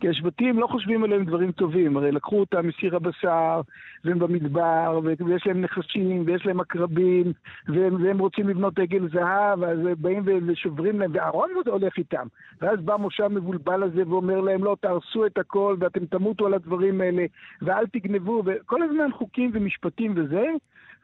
כי 0.00 0.08
השבטים 0.08 0.58
לא 0.58 0.66
חושבים 0.66 1.04
עליהם 1.04 1.24
דברים 1.24 1.52
טובים, 1.52 1.96
הרי 1.96 2.12
לקחו 2.12 2.40
אותם 2.40 2.66
מסיר 2.66 2.96
הבשר, 2.96 3.60
והם 4.04 4.18
במדבר, 4.18 5.00
ויש 5.04 5.46
להם 5.46 5.60
נחשים, 5.60 6.22
ויש 6.26 6.46
להם 6.46 6.60
עקרבים, 6.60 7.32
והם, 7.68 8.04
והם 8.04 8.18
רוצים 8.18 8.48
לבנות 8.48 8.78
עגל 8.78 9.08
זהב, 9.08 9.64
אז 9.64 9.78
באים 9.98 10.22
ושוברים 10.46 11.00
להם, 11.00 11.10
ואהרון 11.14 11.50
הולך 11.66 11.98
איתם. 11.98 12.26
ואז 12.60 12.80
בא 12.80 12.96
משה 13.00 13.24
המבולבל 13.24 13.82
הזה 13.82 14.02
ואומר 14.08 14.40
להם, 14.40 14.64
לא, 14.64 14.76
תהרסו 14.80 15.26
את 15.26 15.38
הכל, 15.38 15.76
ואתם 15.80 16.06
תמותו 16.06 16.46
על 16.46 16.54
הדברים 16.54 17.00
האלה, 17.00 17.24
ואל 17.62 17.86
תגנבו, 17.86 18.42
וכל 18.46 18.82
הזמן 18.82 19.12
חוקים 19.12 19.50
ומשפטים 19.54 20.12
וזה, 20.16 20.46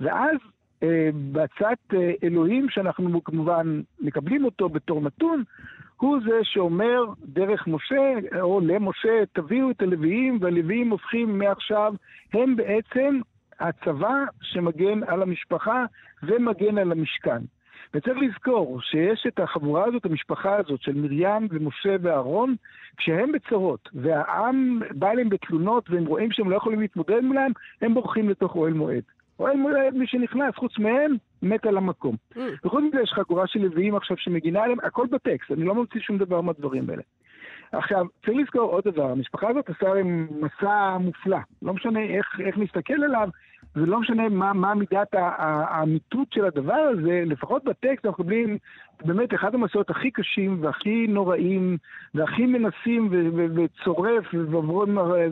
ואז 0.00 0.36
אה, 0.82 1.10
בצד 1.32 1.74
אה, 1.94 2.12
אלוהים, 2.22 2.66
שאנחנו 2.70 3.24
כמובן 3.24 3.80
מקבלים 4.00 4.44
אותו 4.44 4.68
בתור 4.68 5.00
נתון, 5.00 5.42
הוא 5.96 6.18
זה 6.24 6.40
שאומר 6.42 7.04
דרך 7.24 7.66
משה, 7.66 8.14
או 8.40 8.60
למשה, 8.60 9.26
תביאו 9.32 9.70
את 9.70 9.82
הלוויים, 9.82 10.38
והלוויים 10.40 10.90
הופכים 10.90 11.38
מעכשיו, 11.38 11.94
הם 12.32 12.56
בעצם 12.56 13.20
הצבא 13.60 14.24
שמגן 14.42 15.02
על 15.06 15.22
המשפחה 15.22 15.84
ומגן 16.22 16.78
על 16.78 16.92
המשכן. 16.92 17.42
וצריך 17.94 18.18
לזכור 18.18 18.80
שיש 18.82 19.26
את 19.28 19.38
החבורה 19.38 19.84
הזאת, 19.84 20.04
המשפחה 20.04 20.56
הזאת 20.56 20.82
של 20.82 20.94
מרים 20.94 21.48
ומשה 21.50 21.96
ואהרון, 22.02 22.54
כשהם 22.96 23.32
בצרות, 23.32 23.88
והעם 23.94 24.80
בא 24.90 25.10
אליהם 25.10 25.28
בתלונות 25.28 25.90
והם 25.90 26.06
רואים 26.06 26.32
שהם 26.32 26.50
לא 26.50 26.56
יכולים 26.56 26.80
להתמודד 26.80 27.20
מולם, 27.20 27.50
הם 27.80 27.94
בורחים 27.94 28.28
לתוך 28.28 28.54
אוהל 28.56 28.72
מועד. 28.72 29.02
אוהל 29.38 29.56
מועד, 29.56 29.94
מי 29.94 30.06
שנכנס, 30.06 30.54
חוץ 30.54 30.78
מהם, 30.78 31.16
מת 31.42 31.66
על 31.66 31.76
המקום. 31.76 32.16
Mm. 32.34 32.38
וחוץ 32.64 32.84
מזה 32.84 33.00
יש 33.02 33.12
חגורה 33.12 33.46
של 33.46 33.60
לוויים 33.60 33.96
עכשיו 33.96 34.16
שמגינה 34.16 34.62
עליהם, 34.62 34.78
הכל 34.82 35.06
בטקסט, 35.10 35.50
אני 35.50 35.64
לא 35.64 35.74
ממציא 35.74 36.00
שום 36.00 36.18
דבר 36.18 36.40
מהדברים 36.40 36.90
האלה. 36.90 37.02
עכשיו, 37.72 38.06
צריך 38.26 38.38
לזכור 38.38 38.62
עוד 38.62 38.84
דבר, 38.84 39.10
המשפחה 39.10 39.48
הזאת 39.48 39.68
עושה 39.68 39.94
להם 39.94 40.28
מסע 40.40 40.98
מופלא. 40.98 41.38
לא 41.62 41.74
משנה 41.74 42.00
איך, 42.00 42.40
איך 42.46 42.58
נסתכל 42.58 43.04
עליו, 43.04 43.28
זה 43.74 43.86
לא 43.86 44.00
משנה 44.00 44.28
מה, 44.28 44.52
מה 44.52 44.74
מידת 44.74 45.08
האמיתות 45.12 46.32
של 46.32 46.44
הדבר 46.44 46.90
הזה, 46.92 47.22
לפחות 47.26 47.64
בטקסט 47.64 48.06
אנחנו 48.06 48.24
מקבלים 48.24 48.58
באמת 49.04 49.34
אחד 49.34 49.54
המסעות 49.54 49.90
הכי 49.90 50.10
קשים 50.10 50.58
והכי 50.60 51.06
נוראים 51.06 51.76
והכי 52.14 52.46
מנסים 52.46 53.08
וצורף 53.56 54.24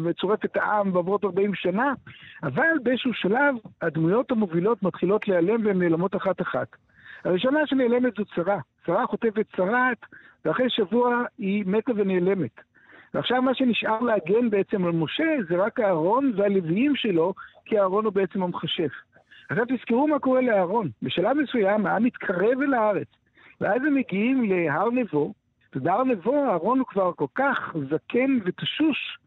וצורף 0.04 0.44
את 0.44 0.56
העם 0.56 0.92
ועוברות 0.92 1.24
40 1.24 1.54
שנה, 1.54 1.92
אבל 2.42 2.68
באיזשהו 2.82 3.14
שלב 3.14 3.54
הדמויות 3.82 4.30
המובילות 4.30 4.82
מתחילות 4.82 5.28
להיעלם 5.28 5.66
והן 5.66 5.78
נעלמות 5.78 6.16
אחת-אחת. 6.16 6.68
הראשונה 7.24 7.66
שנעלמת 7.66 8.12
זו 8.16 8.24
צרה. 8.34 8.58
צרה 8.86 9.06
חוטפת 9.06 9.46
צרעת, 9.56 9.98
ואחרי 10.44 10.70
שבוע 10.70 11.24
היא 11.38 11.64
מתה 11.66 11.92
ונעלמת. 11.96 12.71
ועכשיו 13.14 13.42
מה 13.42 13.54
שנשאר 13.54 14.00
להגן 14.00 14.50
בעצם 14.50 14.84
על 14.84 14.92
משה 14.92 15.36
זה 15.48 15.56
רק 15.56 15.80
אהרון 15.80 16.32
והלוויים 16.36 16.96
שלו, 16.96 17.34
כי 17.64 17.78
אהרון 17.78 18.04
הוא 18.04 18.12
בעצם 18.12 18.42
המכשף. 18.42 18.92
עכשיו 19.50 19.64
תזכרו 19.68 20.08
מה 20.08 20.18
קורה 20.18 20.40
לאהרון. 20.40 20.90
בשלב 21.02 21.36
מסוים 21.36 21.86
העם 21.86 22.04
מתקרב 22.04 22.62
אל 22.62 22.74
הארץ, 22.74 23.08
ואז 23.60 23.82
הם 23.86 23.94
מגיעים 23.94 24.50
להר 24.50 24.90
נבו, 24.90 25.32
ובהר 25.76 26.04
נבו 26.04 26.44
אהרון 26.44 26.78
הוא 26.78 26.86
כבר 26.86 27.12
כל 27.12 27.26
כך 27.34 27.76
זקן 27.90 28.38
ותשוש, 28.44 29.18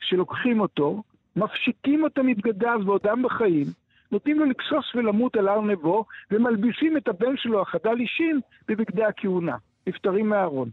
שלוקחים 0.00 0.60
אותו, 0.60 1.02
מפשיטים 1.36 2.04
אותו 2.04 2.24
מבגדיו 2.24 2.80
בעודם 2.84 3.22
בחיים, 3.22 3.66
נותנים 4.12 4.38
לו 4.38 4.44
לגסוס 4.44 4.94
ולמות 4.94 5.36
על 5.36 5.48
הר 5.48 5.60
נבו, 5.60 6.04
ומלבישים 6.30 6.96
את 6.96 7.08
הבן 7.08 7.36
שלו, 7.36 7.62
החדל 7.62 7.96
אישים, 8.00 8.40
בבגדי 8.68 9.04
הכהונה. 9.04 9.56
נפטרים 9.86 10.28
מאהרון. 10.28 10.68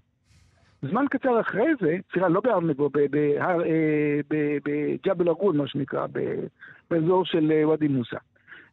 זמן 0.82 1.06
קצר 1.10 1.40
אחרי 1.40 1.68
זה, 1.82 1.98
סליחה, 2.12 2.28
לא 2.28 2.42
בהר 2.42 2.60
נבו, 2.60 2.90
אה, 3.46 4.20
בג'בל 4.66 5.28
ארגון, 5.28 5.58
מה 5.58 5.68
שנקרא, 5.68 6.08
באזור 6.92 7.26
של 7.26 7.52
אה, 7.52 7.70
ואדי 7.70 7.88
מוסא. 7.88 8.18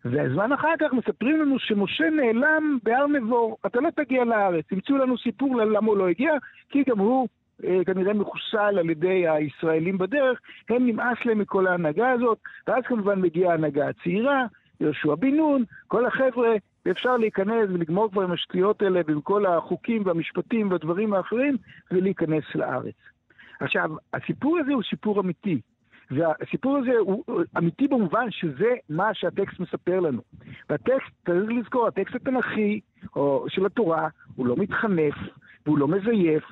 והזמן 0.05 0.53
אחר 0.53 0.75
כך 0.81 0.93
מספרים 0.93 1.41
לנו 1.41 1.59
שמשה 1.59 2.11
נעלם 2.11 2.79
בהר 2.83 3.07
נבו, 3.07 3.57
אתה 3.67 3.81
לא 3.81 3.89
תגיע 3.91 4.25
לארץ. 4.25 4.73
ימצאו 4.73 4.97
לנו 4.97 5.19
סיפור 5.19 5.57
למה 5.57 5.87
הוא 5.87 5.97
לא 5.97 6.09
הגיע, 6.09 6.33
כי 6.69 6.83
גם 6.89 6.99
הוא 6.99 7.29
אה, 7.65 7.81
כנראה 7.87 8.15
מחוסל 8.15 8.79
על 8.79 8.91
ידי 8.91 9.29
הישראלים 9.29 9.99
בדרך, 9.99 10.41
הם 10.69 10.87
נמאס 10.87 11.19
להם 11.25 11.39
מכל 11.39 11.67
ההנהגה 11.67 12.11
הזאת, 12.11 12.39
ואז 12.67 12.85
כמובן 12.87 13.21
מגיעה 13.21 13.51
ההנהגה 13.51 13.89
הצעירה, 13.89 14.47
יהושע 14.81 15.15
בן 15.15 15.35
נון, 15.35 15.65
כל 15.89 16.07
החבר'ה, 16.07 16.55
ואפשר 16.87 17.17
להיכנס 17.17 17.69
ולגמור 17.69 18.11
כבר 18.11 18.23
עם 18.23 18.33
השטויות 18.33 18.83
האלה 18.83 19.01
ועם 19.07 19.21
כל 19.21 19.47
החוקים 19.47 20.03
והמשפטים 20.07 20.71
והדברים 20.71 21.15
האחרים, 21.15 21.57
ולהיכנס 21.91 22.45
לארץ. 22.55 22.95
עכשיו, 23.61 23.91
הסיפור 24.15 24.59
הזה 24.59 24.73
הוא 24.73 24.83
סיפור 24.91 25.21
אמיתי. 25.21 25.61
והסיפור 26.11 26.77
הזה 26.77 26.93
הוא 26.99 27.25
אמיתי 27.59 27.89
במובן 27.89 28.31
שזה 28.31 28.75
מה 28.89 29.15
שהטקסט 29.15 29.61
מספר 29.61 30.01
לנו. 30.01 30.23
והטקסט, 30.71 31.27
צריך 31.27 31.51
לזכור, 31.51 31.87
הטקסט 31.87 32.15
התנ"כי 32.15 32.81
של 33.49 33.67
התורה, 33.67 34.09
הוא 34.35 34.47
לא 34.47 34.57
מתחנף, 34.57 35.15
והוא 35.67 35.79
לא 35.79 35.89
מזייף, 35.89 36.45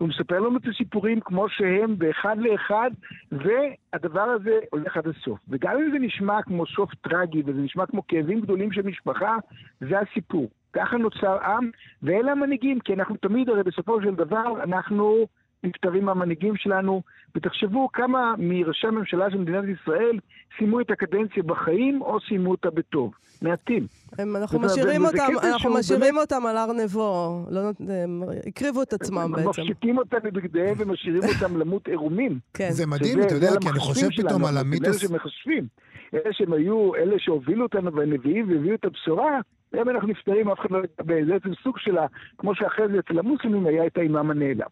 הוא 0.00 0.08
מספר 0.08 0.40
לנו 0.40 0.56
את 0.56 0.66
הסיפורים 0.66 1.20
כמו 1.20 1.48
שהם, 1.48 1.98
באחד 1.98 2.36
לאחד, 2.38 2.90
והדבר 3.32 4.22
הזה 4.22 4.58
הולך 4.70 4.96
עד 4.96 5.06
הסוף. 5.06 5.38
וגם 5.48 5.76
אם 5.76 5.90
זה 5.92 5.98
נשמע 5.98 6.42
כמו 6.42 6.66
סוף 6.66 6.94
טרגי, 6.94 7.42
וזה 7.46 7.60
נשמע 7.60 7.86
כמו 7.86 8.06
כאבים 8.08 8.40
גדולים 8.40 8.72
של 8.72 8.82
משפחה, 8.82 9.36
זה 9.80 9.98
הסיפור. 9.98 10.48
ככה 10.72 10.96
נוצר 10.96 11.38
עם, 11.44 11.70
ואלה 12.02 12.32
המנהיגים, 12.32 12.80
כי 12.80 12.94
אנחנו 12.94 13.16
תמיד, 13.16 13.48
הרי 13.48 13.62
בסופו 13.62 14.02
של 14.02 14.14
דבר, 14.14 14.62
אנחנו 14.62 15.26
נפטרים 15.64 16.04
מהמנהיגים 16.04 16.56
שלנו, 16.56 17.02
ותחשבו 17.34 17.88
כמה 17.92 18.34
מראשי 18.38 18.86
הממשלה 18.86 19.30
של 19.30 19.38
מדינת 19.38 19.64
ישראל 19.64 20.18
סיימו 20.58 20.80
את 20.80 20.90
הקדנציה 20.90 21.42
בחיים 21.42 22.02
או 22.02 22.18
סיימו 22.28 22.50
אותה 22.50 22.70
בטוב. 22.70 23.12
מעטים. 23.42 23.86
הם, 24.18 24.36
אנחנו 24.36 24.58
משאירים 24.58 25.04
אותם, 25.04 25.28
אנחנו 25.42 25.74
משאירים 25.74 26.14
באמת... 26.14 26.32
אותם 26.32 26.46
על 26.46 26.56
הר 26.56 26.72
נבו, 26.72 27.44
לא, 27.50 27.60
הם 27.88 28.22
הקריבו 28.46 28.82
את 28.82 28.92
עצמם 28.92 29.32
בעצם. 29.36 29.48
מפשיטים 29.48 29.98
אותם 29.98 30.16
מבגדיהם 30.24 30.74
ומשאירים 30.78 31.22
אותם 31.24 31.56
למות 31.56 31.88
עירומים. 31.88 32.38
כן. 32.54 32.70
זה 32.70 32.86
מדהים, 32.86 33.22
אתה 33.22 33.34
יודע, 33.34 33.50
כי 33.60 33.68
אני 33.68 33.78
חושב 33.78 34.08
פתאום 34.16 34.44
על 34.44 34.56
המיתוס... 34.56 34.88
אלה 34.88 34.94
שמחשבים. 35.10 35.66
אלה 36.14 36.32
שהם 36.32 36.52
היו, 36.52 36.94
אלה 36.94 37.16
שהובילו 37.18 37.62
אותנו 37.62 37.92
והנביאים 37.94 38.50
והביאו 38.50 38.74
את 38.74 38.84
הבשורה, 38.84 39.40
היום 39.72 39.88
אנחנו 39.88 40.08
נפטרים, 40.08 40.48
אף 40.48 40.58
אחד 40.60 40.70
לא 40.70 40.84
יקבל. 40.84 41.26
זה 41.26 41.32
בעצם 41.32 41.50
סוג 41.62 41.78
שלה, 41.78 42.06
כמו 42.38 42.54
שאחרי 42.54 42.88
זה 42.88 42.98
אצל 42.98 43.18
המוסלמים 43.18 43.66
היה 43.66 43.86
את 43.86 43.98
האימאם 43.98 44.30
הנעלם. 44.30 44.70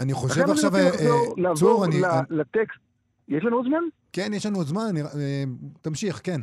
אני 0.00 0.12
חושב 0.12 0.50
עכשיו, 0.50 0.76
אה, 0.76 1.54
צור, 1.54 1.84
אני... 1.84 2.00
לטקסט. 2.30 2.78
יש 3.28 3.44
לנו 3.44 3.56
עוד 3.56 3.66
זמן? 3.66 3.82
כן, 4.12 4.30
יש 4.34 4.46
לנו 4.46 4.56
עוד 4.56 4.66
זמן, 4.66 4.96
אה, 4.96 5.44
תמשיך, 5.82 6.20
כן. 6.24 6.40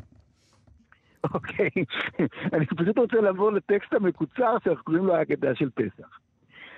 אוקיי, 1.33 1.69
אני 2.53 2.65
פשוט 2.65 2.97
רוצה 2.97 3.21
לעבור 3.21 3.51
לטקסט 3.51 3.93
המקוצר 3.93 4.57
שאנחנו 4.63 4.83
קוראים 4.83 5.05
לו 5.05 5.15
ההגדה 5.15 5.55
של 5.55 5.69
פסח. 5.69 6.19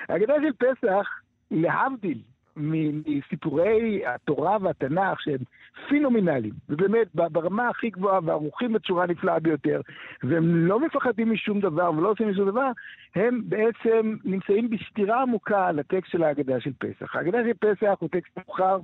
ההגדה 0.09 0.33
של 0.41 0.53
פסח, 0.67 1.07
להבדיל 1.51 2.21
מסיפורי 2.57 4.05
התורה 4.05 4.57
והתנ"ך 4.61 5.21
שהם 5.21 5.39
פינומנליים, 5.89 6.53
ובאמת 6.69 7.07
ברמה 7.13 7.69
הכי 7.69 7.89
גבוהה 7.89 8.19
וערוכים 8.23 8.73
בצורה 8.73 9.05
נפלאה 9.05 9.39
ביותר, 9.39 9.81
והם 10.23 10.67
לא 10.67 10.79
מפחדים 10.79 11.31
משום 11.31 11.59
דבר 11.59 11.91
ולא 11.97 12.11
עושים 12.11 12.29
משום 12.29 12.49
דבר, 12.49 12.71
הם 13.15 13.41
בעצם 13.45 14.15
נמצאים 14.25 14.69
בסתירה 14.69 15.21
עמוקה 15.21 15.71
לטקסט 15.71 16.11
של 16.11 16.23
ההגדה 16.23 16.59
של 16.59 16.71
פסח. 16.77 17.15
ההגדה 17.15 17.37
של 17.43 17.53
פסח 17.53 17.95
הוא 17.99 18.09
טקסט 18.09 18.37
מאוחר, 18.37 18.77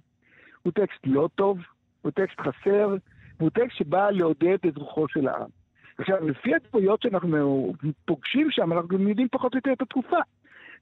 הוא 0.63 0.74
טקסט 0.74 0.99
לא 1.05 1.30
טוב, 1.36 1.59
הוא 2.01 2.11
טקסט 2.11 2.39
חסר, 2.39 2.95
והוא 3.39 3.49
טקסט 3.49 3.78
שבא 3.78 4.09
לעודד 4.09 4.57
את 4.67 4.78
רוחו 4.78 5.07
של 5.07 5.28
העם. 5.28 5.49
עכשיו, 5.97 6.28
לפי 6.30 6.51
הדמויות 6.55 7.01
שאנחנו 7.01 7.74
פוגשים 8.05 8.51
שם, 8.51 8.74
אנחנו 8.74 8.88
גם 8.88 9.07
יודעים 9.07 9.28
פחות 9.32 9.53
או 9.53 9.57
יותר 9.57 9.74
את 9.74 9.82
התקופה. 9.82 10.17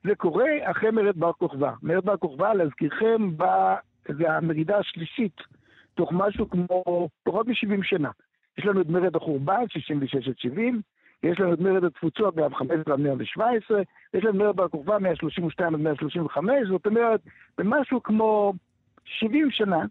זה 0.03 0.15
קורה 0.15 0.49
אחרי 0.63 0.91
מרד 0.91 1.17
בר 1.17 1.33
כוכבא. 1.33 1.71
מרד 1.83 2.05
בר 2.05 2.17
כוכבא, 2.17 2.53
להזכירכם, 2.53 3.29
זה 4.07 4.31
המרידה 4.31 4.77
השלישית, 4.77 5.41
תוך 5.93 6.11
משהו 6.11 6.49
כמו 6.49 7.07
פחות 7.23 7.47
מ-70 7.47 7.83
שנה. 7.83 8.09
יש 8.57 8.65
לנו 8.65 8.81
את 8.81 8.89
מרד 8.89 9.15
החורבן, 9.15 9.63
66 9.69 10.27
עד 10.27 10.37
70, 10.37 10.81
יש 11.23 11.39
לנו 11.39 11.53
את 11.53 11.59
מרד 11.59 11.83
התפוצות 11.83 12.37
מ 12.37 12.55
15 12.55 12.93
עד 12.93 12.99
117, 12.99 13.81
יש 14.13 14.23
לנו 14.23 14.39
מרד 14.39 14.55
בר 14.55 14.67
כוכבא 14.67 14.97
132 14.97 15.75
עד 15.75 15.81
135, 15.81 16.53
זאת 16.67 16.85
אומרת, 16.85 17.21
במשהו 17.57 18.03
כמו 18.03 18.53
70 19.05 19.51
שנה, 19.51 19.85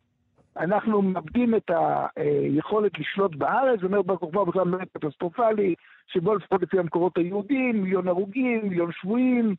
אנחנו 0.56 1.02
מאבדים 1.02 1.54
את 1.54 1.70
היכולת 2.16 2.98
לשלוט 2.98 3.34
בארץ, 3.34 3.80
זאת 3.80 3.84
אומרת 3.84 4.06
בר 4.06 4.16
כוכבא 4.16 4.44
בכלל 4.44 4.64
מרד 4.64 4.88
קטסטרופלי, 4.92 5.74
שבו 6.06 6.34
לפחות 6.34 6.62
לפי 6.62 6.78
המקורות 6.78 7.18
היהודים, 7.18 7.82
מיליון 7.82 8.08
הרוגים, 8.08 8.61
מיליון 8.68 8.92
שבויים, 8.92 9.54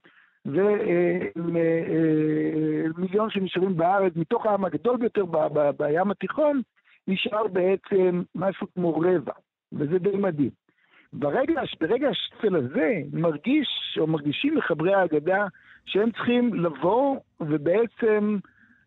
ומיליון 2.95 3.29
שנשארים 3.29 3.77
בארץ, 3.77 4.13
מתוך 4.15 4.45
העם 4.45 4.65
הגדול 4.65 4.97
ביותר 4.97 5.25
בים 5.77 6.11
התיכון, 6.11 6.61
נשאר 7.07 7.47
בעצם 7.47 8.21
משהו 8.35 8.67
כמו 8.73 8.99
רבע, 8.99 9.33
וזה 9.73 9.99
די 9.99 10.17
מדהים. 10.17 10.49
ברגע, 11.13 11.61
ברגע 11.81 12.09
השפל 12.09 12.55
הזה 12.55 13.01
מרגיש, 13.13 13.97
או 13.99 14.07
מרגישים 14.07 14.55
מחברי 14.55 14.93
ההגדה, 14.93 15.45
שהם 15.85 16.11
צריכים 16.11 16.53
לבוא 16.53 17.17
ובעצם 17.41 18.37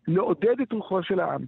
לעודד 0.07 0.61
את 0.61 0.71
רוחו 0.71 1.03
של 1.03 1.19
העם. 1.19 1.41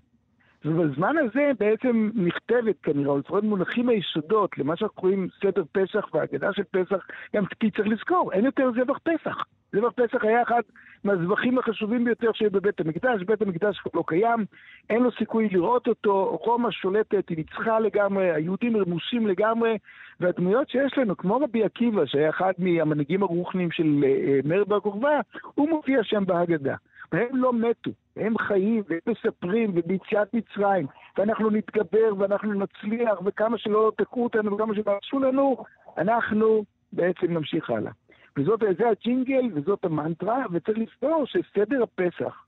ובזמן 0.65 1.15
הזה 1.17 1.51
בעצם 1.59 2.09
נכתבת 2.15 2.75
כנראה, 2.83 3.11
או 3.11 3.17
לפחות 3.17 3.43
מונחים 3.43 3.89
היסודות 3.89 4.57
למה 4.57 4.77
שאנחנו 4.77 4.95
קוראים 4.95 5.27
סדר 5.41 5.63
פסח 5.71 6.05
והגדה 6.13 6.53
של 6.53 6.63
פסח, 6.63 7.07
גם 7.35 7.45
כי 7.45 7.71
צריך 7.71 7.87
לזכור, 7.87 8.33
אין 8.33 8.45
יותר 8.45 8.71
זבח 8.71 8.97
פסח. 8.97 9.43
זבח 9.71 9.91
פסח 9.95 10.23
היה 10.23 10.41
אחד 10.41 10.61
מהזבחים 11.03 11.57
החשובים 11.57 12.03
ביותר 12.03 12.31
שהיו 12.33 12.51
בבית 12.51 12.79
המקדש, 12.79 13.23
בית 13.23 13.41
המקדש 13.41 13.81
לא 13.93 14.03
קיים, 14.07 14.45
אין 14.89 15.03
לו 15.03 15.11
סיכוי 15.11 15.49
לראות 15.49 15.87
אותו, 15.87 16.39
רומא 16.45 16.71
שולטת, 16.71 17.29
היא 17.29 17.37
ניצחה 17.37 17.79
לגמרי, 17.79 18.31
היהודים 18.31 18.77
רמוסים 18.77 19.27
לגמרי, 19.27 19.77
והדמויות 20.19 20.69
שיש 20.69 20.97
לנו, 20.97 21.17
כמו 21.17 21.37
רבי 21.37 21.63
עקיבא, 21.63 22.05
שהיה 22.05 22.29
אחד 22.29 22.53
מהמנהיגים 22.57 23.23
הרוחניים 23.23 23.71
של 23.71 24.03
אה, 24.03 24.39
מרד 24.45 24.69
בר 24.69 24.79
כוכבא, 24.79 25.19
הוא 25.55 25.69
מופיע 25.69 26.03
שם 26.03 26.25
בהגדה. 26.25 26.75
והם 27.11 27.35
לא 27.35 27.53
מתו, 27.53 27.91
הם 28.15 28.37
חיים 28.37 28.83
והם 28.89 28.99
מספרים 29.07 29.71
וביציאת 29.75 30.33
מצרים, 30.33 30.87
ואנחנו 31.17 31.49
נתגבר 31.49 32.13
ואנחנו 32.17 32.53
נצליח, 32.53 33.19
וכמה 33.25 33.57
שלא 33.57 33.91
תקעו 33.97 34.23
אותנו 34.23 34.55
וכמה 34.55 34.75
שלא 34.75 34.97
עשו 35.03 35.19
לנו, 35.19 35.57
אנחנו 35.97 36.63
בעצם 36.93 37.33
נמשיך 37.33 37.69
הלאה. 37.69 37.91
וזאת, 38.37 38.59
זה 38.77 38.89
הג'ינגל 38.89 39.49
וזאת 39.53 39.85
המנטרה, 39.85 40.45
וצריך 40.51 40.77
לזכור 40.77 41.25
שסדר 41.25 41.83
הפסח 41.83 42.43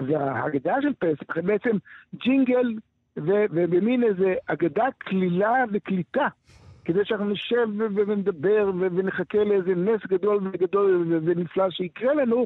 וההגדה 0.00 0.74
של 0.82 0.92
פסח 0.98 1.34
זה 1.34 1.42
בעצם 1.42 1.76
ג'ינגל 2.14 2.74
ובמין 3.16 4.04
איזה 4.04 4.34
אגדה 4.46 4.86
קלילה 4.98 5.64
וקליטה. 5.72 6.28
כדי 6.84 7.00
שאנחנו 7.04 7.28
נשב 7.28 7.68
ונדבר 7.94 8.70
ונחכה 8.74 9.44
לאיזה 9.44 9.74
נס 9.74 10.00
גדול 10.08 10.50
וגדול 10.52 11.20
ונפלא 11.24 11.70
שיקרה 11.70 12.14
לנו, 12.14 12.44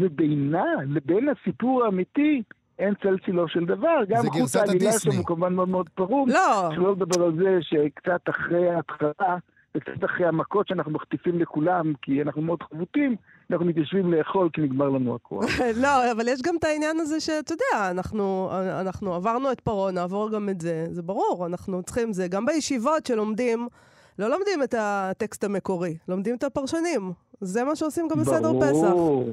ובינה 0.00 0.64
לבין 0.86 1.28
הסיפור 1.28 1.84
האמיתי 1.84 2.42
אין 2.78 2.94
צל 3.02 3.18
צילו 3.24 3.48
של 3.48 3.64
דבר. 3.64 3.98
גם 4.08 4.22
חוץ 4.22 4.56
העלילה 4.56 4.92
שם 4.92 5.10
הוא 5.16 5.26
כמובן 5.26 5.54
מאוד 5.54 5.68
מאוד 5.68 5.88
פרום. 5.94 6.28
לא. 6.28 6.70
שלא 6.74 6.92
לדבר 6.92 7.24
על 7.24 7.36
זה 7.36 7.58
שקצת 7.60 8.28
אחרי 8.28 8.70
ההתחלה, 8.70 9.36
וקצת 9.76 10.04
אחרי 10.04 10.26
המכות 10.26 10.68
שאנחנו 10.68 10.92
מחטיפים 10.92 11.38
לכולם, 11.38 11.92
כי 12.02 12.22
אנחנו 12.22 12.42
מאוד 12.42 12.62
חבוטים, 12.62 13.16
אנחנו 13.50 13.66
מתיישבים 13.66 14.12
לאכול 14.12 14.48
כי 14.52 14.60
נגמר 14.60 14.88
לנו 14.88 15.14
הכוח. 15.14 15.44
לא, 15.82 16.12
אבל 16.12 16.28
יש 16.28 16.42
גם 16.42 16.56
את 16.58 16.64
העניין 16.64 16.96
הזה 17.00 17.20
שאתה 17.20 17.52
יודע, 17.52 17.90
אנחנו, 17.90 18.50
אנחנו 18.80 19.14
עברנו 19.14 19.52
את 19.52 19.60
פרעה, 19.60 19.92
נעבור 19.92 20.30
גם 20.30 20.48
את 20.48 20.60
זה, 20.60 20.86
זה 20.90 21.02
ברור, 21.02 21.46
אנחנו 21.46 21.82
צריכים 21.82 22.12
זה. 22.12 22.28
גם 22.28 22.46
בישיבות 22.46 23.06
שלומדים 23.06 23.68
לא 24.18 24.30
לומדים 24.30 24.62
את 24.62 24.74
הטקסט 24.78 25.44
המקורי, 25.44 25.96
לומדים 26.08 26.36
את 26.36 26.44
הפרשנים. 26.44 27.12
זה 27.40 27.64
מה 27.64 27.76
שעושים 27.76 28.08
גם 28.08 28.20
בסדר 28.20 28.60
פסח. 28.60 28.90
ברור, 28.90 29.30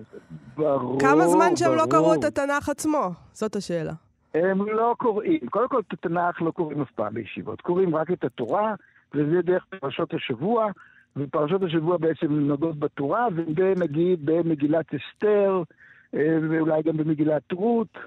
ברור. 0.58 1.00
כמה 1.00 1.28
זמן 1.28 1.56
שהם 1.56 1.76
לא 1.76 1.84
קראו 1.90 2.04
ברור. 2.04 2.16
את 2.16 2.24
התנ"ך 2.24 2.70
עצמו? 2.70 3.10
זאת 3.34 3.56
השאלה. 3.56 3.94
הם 4.34 4.70
לא 4.70 4.96
קוראים, 4.98 5.40
קודם 5.50 5.68
כל 5.68 5.80
את 5.88 5.94
התנ"ך 5.94 6.42
לא 6.42 6.52
קוראים 6.52 6.82
אף 6.82 6.92
פעם 6.92 7.14
בישיבות, 7.14 7.62
קוראים 7.62 7.96
רק 7.96 8.12
את 8.12 8.24
התורה, 8.24 8.76
וזה 9.14 9.42
דרך 9.42 9.66
פרשות 9.80 10.14
השבוע, 10.14 10.72
ופרשות 11.18 11.64
השבוע 11.64 11.98
בעצם 11.98 12.34
נוגעות 12.34 12.80
בתורה, 12.80 13.28
ונגיד 13.36 14.26
במגילת 14.26 14.86
אסתר, 14.94 15.64
אה, 16.16 16.38
ואולי 16.50 16.82
גם 16.82 16.98
במגילת 16.98 17.52
רות, 17.52 17.98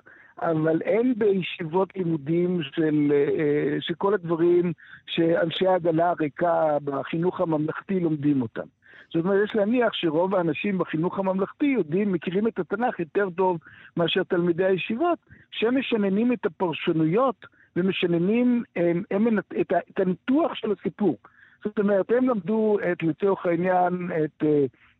אבל 0.42 0.82
אין 0.82 1.14
בישיבות 1.16 1.96
לימודים 1.96 2.62
של, 2.62 3.12
אה, 3.12 3.76
של 3.80 3.94
כל 3.94 4.14
הדברים 4.14 4.72
שאנשי 5.06 5.66
העגלה 5.66 6.10
הריקה 6.10 6.78
בחינוך 6.84 7.40
הממלכתי 7.40 8.00
לומדים 8.00 8.42
אותם. 8.42 8.66
זאת 9.14 9.24
אומרת, 9.24 9.44
יש 9.44 9.56
להניח 9.56 9.92
שרוב 9.92 10.34
האנשים 10.34 10.78
בחינוך 10.78 11.18
הממלכתי 11.18 11.66
יודעים, 11.66 12.12
מכירים 12.12 12.48
את 12.48 12.58
התנ"ך 12.58 12.98
יותר 12.98 13.28
טוב 13.36 13.58
מאשר 13.96 14.22
תלמידי 14.22 14.64
הישיבות, 14.64 15.18
שהם 15.50 15.78
משננים 15.78 16.32
את 16.32 16.46
הפרשנויות 16.46 17.46
ומשננים 17.76 18.62
הם, 18.76 19.02
הם, 19.10 19.38
את, 19.60 19.72
ה- 19.72 19.90
את 19.90 20.00
הניתוח 20.00 20.54
של 20.54 20.72
הסיפור. 20.72 21.16
זאת 21.64 21.78
אומרת, 21.78 22.10
הם 22.10 22.28
למדו 22.28 22.76
את, 22.92 23.02
לצורך 23.02 23.46
העניין, 23.46 24.10
את 24.24 24.42
uh, 24.42 24.46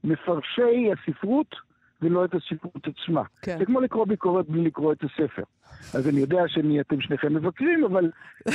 מפרשי 0.04 0.92
הספרות 0.92 1.54
ולא 2.06 2.24
את 2.24 2.30
הספרות 2.34 2.82
עצמה. 2.86 3.22
כן. 3.42 3.58
זה 3.58 3.64
כמו 3.64 3.80
לקרוא 3.80 4.06
ביקורת 4.06 4.48
בלי 4.48 4.64
לקרוא 4.64 4.92
את 4.92 5.04
הספר. 5.04 5.42
אז 5.94 6.08
אני 6.08 6.20
יודע 6.20 6.42
שאתם 6.46 7.00
שניכם 7.00 7.34
מבקרים, 7.34 7.84
אבל... 7.84 8.10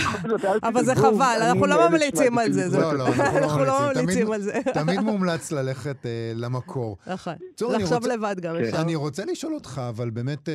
אבל 0.69 0.83
זה 0.83 0.95
חבל, 0.95 1.37
אנחנו 1.41 1.65
לא 1.65 1.89
ממליצים 1.89 2.37
על 2.37 2.51
זה. 2.51 2.79
לא, 2.79 2.97
לא, 2.97 3.07
אנחנו 3.07 3.59
לא 3.59 3.65
לא 3.65 3.93
ממליצים. 3.93 4.31
על 4.31 4.41
זה. 4.41 4.53
תמיד 4.73 4.99
מומלץ 4.99 5.51
ללכת 5.51 6.05
אה, 6.05 6.31
למקור. 6.35 6.97
נכון. 7.07 7.33
לחשוב 7.61 8.07
לבד 8.07 8.35
גם 8.39 8.55
כן. 8.55 8.63
אפשר. 8.63 8.81
אני 8.81 8.95
רוצה 8.95 9.25
לשאול 9.25 9.53
אותך, 9.53 9.81
אבל 9.89 10.09
באמת, 10.09 10.49
אה, 10.49 10.53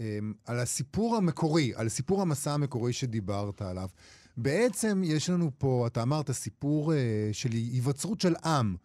אה, 0.00 0.18
על 0.46 0.58
הסיפור 0.58 1.16
המקורי, 1.16 1.72
על 1.76 1.88
סיפור 1.88 2.22
המסע 2.22 2.52
המקורי 2.52 2.92
שדיברת 2.92 3.62
עליו. 3.62 3.88
בעצם 4.36 5.02
יש 5.04 5.30
לנו 5.30 5.50
פה, 5.58 5.84
אתה 5.86 6.02
אמרת, 6.02 6.30
סיפור 6.30 6.92
של 7.32 7.48
היווצרות 7.52 8.20
של 8.20 8.34
עם. 8.44 8.76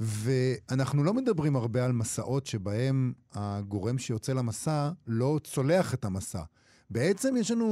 ואנחנו 0.00 1.04
לא 1.04 1.14
מדברים 1.14 1.56
הרבה 1.56 1.84
על 1.84 1.92
מסעות 1.92 2.46
שבהם 2.46 3.12
הגורם 3.34 3.98
שיוצא 3.98 4.32
למסע 4.32 4.90
לא 5.06 5.38
צולח 5.42 5.94
את 5.94 6.04
המסע. 6.04 6.42
בעצם 6.90 7.36
יש 7.36 7.50
לנו... 7.50 7.66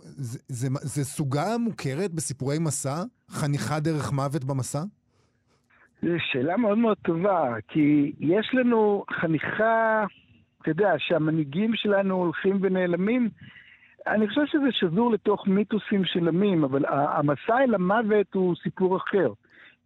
זה, 0.00 0.38
זה, 0.48 0.68
זה 0.82 1.04
סוגה 1.04 1.58
מוכרת 1.58 2.12
בסיפורי 2.12 2.58
מסע? 2.58 3.02
חניכה 3.28 3.80
דרך 3.80 4.12
מוות 4.12 4.44
במסע? 4.44 4.82
זו 6.02 6.08
שאלה 6.18 6.56
מאוד 6.56 6.78
מאוד 6.78 6.96
טובה, 7.02 7.54
כי 7.68 8.12
יש 8.20 8.50
לנו 8.52 9.04
חניכה, 9.20 10.04
אתה 10.62 10.70
יודע, 10.70 10.94
שהמנהיגים 10.98 11.70
שלנו 11.74 12.14
הולכים 12.14 12.58
ונעלמים. 12.62 13.28
אני 14.06 14.28
חושב 14.28 14.46
שזה 14.46 14.68
שזור 14.70 15.12
לתוך 15.12 15.46
מיתוסים 15.46 16.04
של 16.04 16.28
עמים, 16.28 16.64
אבל 16.64 16.84
המסע 16.88 17.58
אל 17.64 17.74
המוות 17.74 18.34
הוא 18.34 18.54
סיפור 18.62 18.96
אחר. 18.96 19.32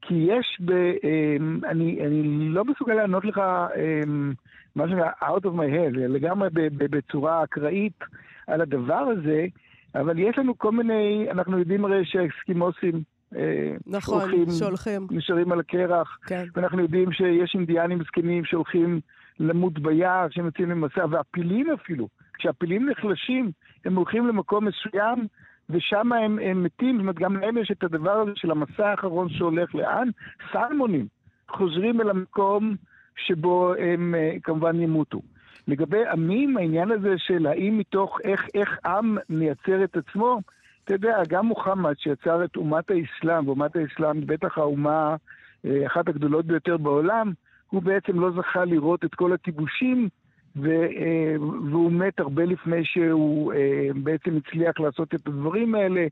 כי 0.02 0.14
יש 0.14 0.58
ב... 0.64 0.72
אמ, 0.72 1.60
אני, 1.68 2.06
אני 2.06 2.48
לא 2.48 2.64
מסוגל 2.64 2.94
לענות 2.94 3.24
לך 3.24 3.38
אמ, 3.76 4.32
מה 4.76 4.88
שנקרא 4.88 5.10
out 5.20 5.42
of 5.42 5.54
my 5.56 5.70
head, 5.72 5.98
לגמרי 5.98 6.48
בצורה 6.78 7.44
אקראית 7.44 7.98
על 8.46 8.60
הדבר 8.60 8.94
הזה, 8.94 9.46
אבל 9.94 10.18
יש 10.18 10.38
לנו 10.38 10.58
כל 10.58 10.72
מיני, 10.72 11.26
אנחנו 11.30 11.58
יודעים 11.58 11.84
הרי 11.84 12.04
שהאסקימוסים 12.04 13.02
אה, 13.36 13.76
נכון, 13.86 14.20
הולכים, 14.20 14.50
שהולכים. 14.50 15.06
נשארים 15.10 15.52
על 15.52 15.60
הקרח, 15.60 16.18
כן. 16.26 16.44
ואנחנו 16.54 16.82
יודעים 16.82 17.12
שיש 17.12 17.54
אינדיאנים 17.54 18.02
זקנים 18.04 18.44
שהולכים 18.44 19.00
למות 19.40 19.78
ביער, 19.78 20.26
שהם 20.30 20.46
יוצאים 20.46 20.70
למסע, 20.70 21.06
והפילים 21.10 21.70
אפילו, 21.70 22.08
כשהפילים 22.34 22.90
נחלשים, 22.90 23.50
הם 23.84 23.94
הולכים 23.96 24.26
למקום 24.26 24.64
מסוים, 24.68 25.26
ושם 25.70 26.12
הם, 26.12 26.38
הם 26.38 26.62
מתים, 26.62 26.94
זאת 26.94 27.00
אומרת, 27.00 27.18
גם 27.18 27.36
להם 27.36 27.58
יש 27.58 27.70
את 27.70 27.84
הדבר 27.84 28.12
הזה 28.12 28.32
של 28.34 28.50
המסע 28.50 28.90
האחרון 28.90 29.28
שהולך 29.28 29.74
לאן, 29.74 30.08
סלמונים 30.52 31.06
חוזרים 31.48 32.00
אל 32.00 32.10
המקום 32.10 32.76
שבו 33.16 33.74
הם 33.74 34.14
אה, 34.14 34.36
כמובן 34.42 34.80
ימותו. 34.80 35.20
לגבי 35.68 36.06
עמים, 36.06 36.56
העניין 36.56 36.90
הזה 36.90 37.14
של 37.18 37.46
האם 37.46 37.78
מתוך 37.78 38.18
איך, 38.24 38.46
איך 38.54 38.78
עם 38.86 39.18
מייצר 39.28 39.84
את 39.84 39.96
עצמו, 39.96 40.40
אתה 40.84 40.94
יודע, 40.94 41.22
גם 41.28 41.46
מוחמד 41.46 41.94
שיצר 41.98 42.44
את 42.44 42.56
אומת 42.56 42.90
האסלאם, 42.90 43.48
ואומת 43.48 43.76
האסלאם 43.76 44.26
בטח 44.26 44.58
האומה, 44.58 45.16
אה, 45.64 45.86
אחת 45.86 46.08
הגדולות 46.08 46.46
ביותר 46.46 46.76
בעולם, 46.76 47.32
הוא 47.70 47.82
בעצם 47.82 48.20
לא 48.20 48.30
זכה 48.30 48.64
לראות 48.64 49.04
את 49.04 49.14
כל 49.14 49.32
הכיבושים, 49.32 50.08
ו, 50.56 50.68
אה, 50.70 51.34
והוא 51.70 51.92
מת 51.92 52.20
הרבה 52.20 52.44
לפני 52.44 52.84
שהוא 52.84 53.52
אה, 53.52 53.88
בעצם 53.94 54.36
הצליח 54.36 54.80
לעשות 54.80 55.14
את 55.14 55.26
הדברים 55.26 55.74
האלה. 55.74 56.06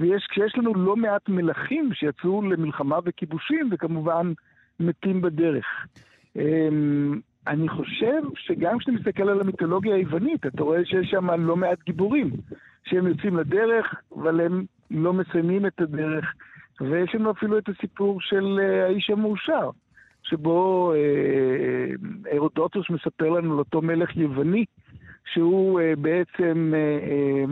וכשיש 0.00 0.58
לנו 0.58 0.74
לא 0.74 0.96
מעט 0.96 1.28
מלכים 1.28 1.90
שיצאו 1.94 2.42
למלחמה 2.42 2.98
וכיבושים, 3.04 3.68
וכמובן 3.72 4.32
מתים 4.80 5.20
בדרך. 5.20 5.66
אמ, 6.36 7.20
אני 7.46 7.68
חושב 7.68 8.22
שגם 8.36 8.78
כשאתה 8.78 8.92
מסתכל 8.92 9.28
על 9.28 9.40
המיתולוגיה 9.40 9.94
היוונית, 9.94 10.46
אתה 10.46 10.62
רואה 10.62 10.84
שיש 10.84 11.10
שם 11.10 11.30
לא 11.30 11.56
מעט 11.56 11.78
גיבורים, 11.86 12.30
שהם 12.84 13.06
יוצאים 13.06 13.36
לדרך, 13.36 13.94
אבל 14.16 14.40
הם 14.40 14.64
לא 14.90 15.12
מסיימים 15.12 15.66
את 15.66 15.80
הדרך. 15.80 16.34
ויש 16.80 17.14
לנו 17.14 17.30
אפילו 17.30 17.58
את 17.58 17.68
הסיפור 17.68 18.20
של 18.20 18.60
אה, 18.62 18.84
האיש 18.84 19.10
המאושר, 19.10 19.70
שבו 20.24 20.92
אה, 20.94 21.94
הרודוטוס 22.32 22.90
מספר 22.90 23.30
לנו 23.30 23.52
על 23.52 23.58
אותו 23.58 23.82
מלך 23.82 24.16
יווני, 24.16 24.64
שהוא 25.32 25.80
אה, 25.80 25.92
בעצם, 25.98 26.72
אה, 26.74 26.78
אה, 26.78 27.44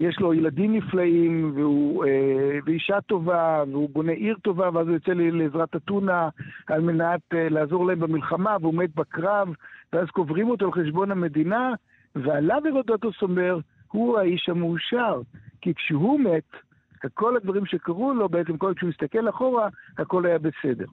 יש 0.00 0.20
לו 0.20 0.34
ילדים 0.34 0.76
נפלאים, 0.76 1.52
והוא, 1.54 2.04
אה, 2.04 2.58
ואישה 2.64 3.00
טובה, 3.00 3.64
והוא 3.70 3.90
בונה 3.92 4.12
עיר 4.12 4.36
טובה, 4.42 4.70
ואז 4.72 4.86
הוא 4.86 4.94
יוצא 4.94 5.12
לעזרת 5.12 5.76
אתונה 5.76 6.28
על 6.66 6.80
מנת 6.80 7.20
אה, 7.34 7.48
לעזור 7.48 7.86
להם 7.86 8.00
במלחמה, 8.00 8.56
והוא 8.60 8.74
מת 8.74 8.94
בקרב, 8.94 9.48
ואז 9.92 10.08
קוברים 10.08 10.50
אותו 10.50 10.64
על 10.64 10.72
חשבון 10.72 11.10
המדינה, 11.10 11.74
ועליו 12.16 12.62
הרודוטוס 12.68 13.22
אומר, 13.22 13.58
הוא 13.92 14.18
האיש 14.18 14.48
המאושר, 14.48 15.20
כי 15.60 15.74
כשהוא 15.74 16.20
מת, 16.20 16.65
כל 17.14 17.36
הדברים 17.36 17.66
שקרו 17.66 18.14
לו, 18.14 18.28
בעצם 18.28 18.56
כל 18.56 18.72
כשהוא 18.76 18.90
מסתכל 18.90 19.28
אחורה, 19.28 19.68
הכל 19.98 20.26
היה 20.26 20.38
בסדר. 20.38 20.86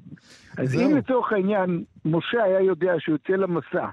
אז 0.58 0.70
זהו. 0.70 0.82
אם 0.82 0.98
לצורך 0.98 1.32
העניין 1.32 1.84
משה 2.06 2.44
היה 2.44 2.62
יודע 2.62 2.94
שהוא 3.00 3.14
יוצא 3.14 3.34
למסע, 3.34 3.88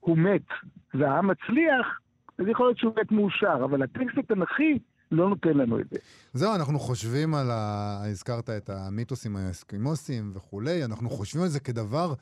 הוא 0.00 0.18
מת, 0.18 0.46
והעם 0.94 1.26
מצליח, 1.26 2.00
אז 2.38 2.44
יכול 2.48 2.66
להיות 2.66 2.78
שהוא 2.78 2.92
מת 3.00 3.12
מאושר, 3.12 3.60
אבל 3.64 3.82
הטקסט 3.82 4.18
התנ"כי 4.18 4.78
לא 5.10 5.28
נותן 5.28 5.56
לנו 5.56 5.80
את 5.80 5.84
זה. 5.90 5.98
זהו, 6.32 6.54
אנחנו 6.54 6.78
חושבים 6.78 7.34
על 7.34 7.50
ה... 7.50 7.98
הזכרת 8.10 8.50
את 8.50 8.70
המיתוסים 8.70 9.36
האסקימוסים 9.36 10.32
וכולי, 10.34 10.84
אנחנו 10.84 11.10
חושבים 11.10 11.42
על 11.42 11.48
זה 11.48 11.60
כדבר 11.60 12.14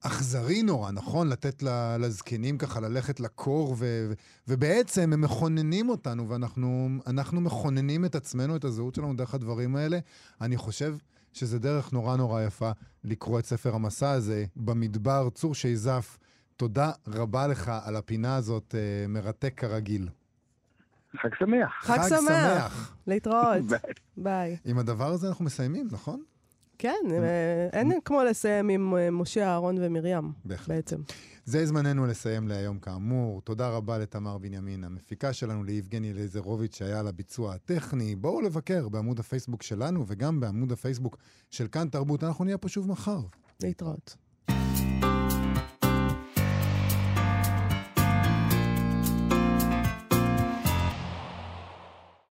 אכזרי 0.00 0.62
נורא, 0.62 0.90
נכון? 0.90 1.28
לתת 1.28 1.62
ל- 1.62 1.96
לזקנים 2.00 2.58
ככה 2.58 2.80
ללכת 2.80 3.20
לקור, 3.20 3.72
ו... 3.72 3.76
ו- 3.78 4.12
ובעצם 4.48 5.12
הם 5.12 5.20
מכוננים 5.20 5.88
אותנו, 5.88 6.28
ואנחנו 6.28 6.88
אנחנו 7.06 7.40
מכוננים 7.40 8.04
את 8.04 8.14
עצמנו, 8.14 8.56
את 8.56 8.64
הזהות 8.64 8.94
שלנו 8.94 9.16
דרך 9.16 9.34
הדברים 9.34 9.76
האלה. 9.76 9.98
אני 10.40 10.56
חושב 10.56 10.96
שזה 11.32 11.58
דרך 11.58 11.92
נורא 11.92 12.16
נורא 12.16 12.42
יפה 12.42 12.70
לקרוא 13.04 13.38
את 13.38 13.46
ספר 13.46 13.74
המסע 13.74 14.10
הזה 14.10 14.44
במדבר. 14.56 15.28
צור 15.30 15.54
שייזף, 15.54 16.18
תודה 16.56 16.90
רבה 17.08 17.46
לך 17.46 17.72
על 17.84 17.96
הפינה 17.96 18.36
הזאת, 18.36 18.74
אה, 18.78 19.06
מרתק 19.08 19.54
כרגיל. 19.56 20.08
חג 21.22 21.28
שמח. 21.38 21.72
חג 21.80 21.98
שמח. 22.08 22.96
להתראות. 23.06 23.64
ביי. 24.16 24.56
עם 24.64 24.78
הדבר 24.78 25.10
הזה 25.12 25.28
אנחנו 25.28 25.44
מסיימים, 25.44 25.88
נכון? 25.90 26.22
כן, 26.78 27.04
אה, 27.10 27.68
אין 27.72 27.92
כמו 28.04 28.22
לסיים 28.24 28.68
עם 28.68 28.96
אה, 28.96 29.10
משה, 29.10 29.46
אהרון 29.46 29.76
ומרים, 29.80 30.32
בהחלט. 30.44 30.68
בעצם. 30.68 31.00
זה 31.44 31.66
זמננו 31.66 32.06
לסיים 32.06 32.48
להיום 32.48 32.78
כאמור. 32.78 33.40
תודה 33.40 33.68
רבה 33.68 33.98
לתמר 33.98 34.38
בנימין, 34.38 34.84
המפיקה 34.84 35.32
שלנו, 35.32 35.64
ליבגני 35.64 36.10
אליעזרוביץ' 36.10 36.76
שהיה 36.76 37.00
על 37.00 37.06
הביצוע 37.06 37.54
הטכני. 37.54 38.16
בואו 38.16 38.40
לבקר 38.40 38.88
בעמוד 38.88 39.18
הפייסבוק 39.18 39.62
שלנו 39.62 40.04
וגם 40.06 40.40
בעמוד 40.40 40.72
הפייסבוק 40.72 41.16
של 41.50 41.68
כאן 41.68 41.88
תרבות. 41.88 42.24
אנחנו 42.24 42.44
נהיה 42.44 42.58
פה 42.58 42.68
שוב 42.68 42.88
מחר. 42.88 43.20
להתראות. 43.62 44.27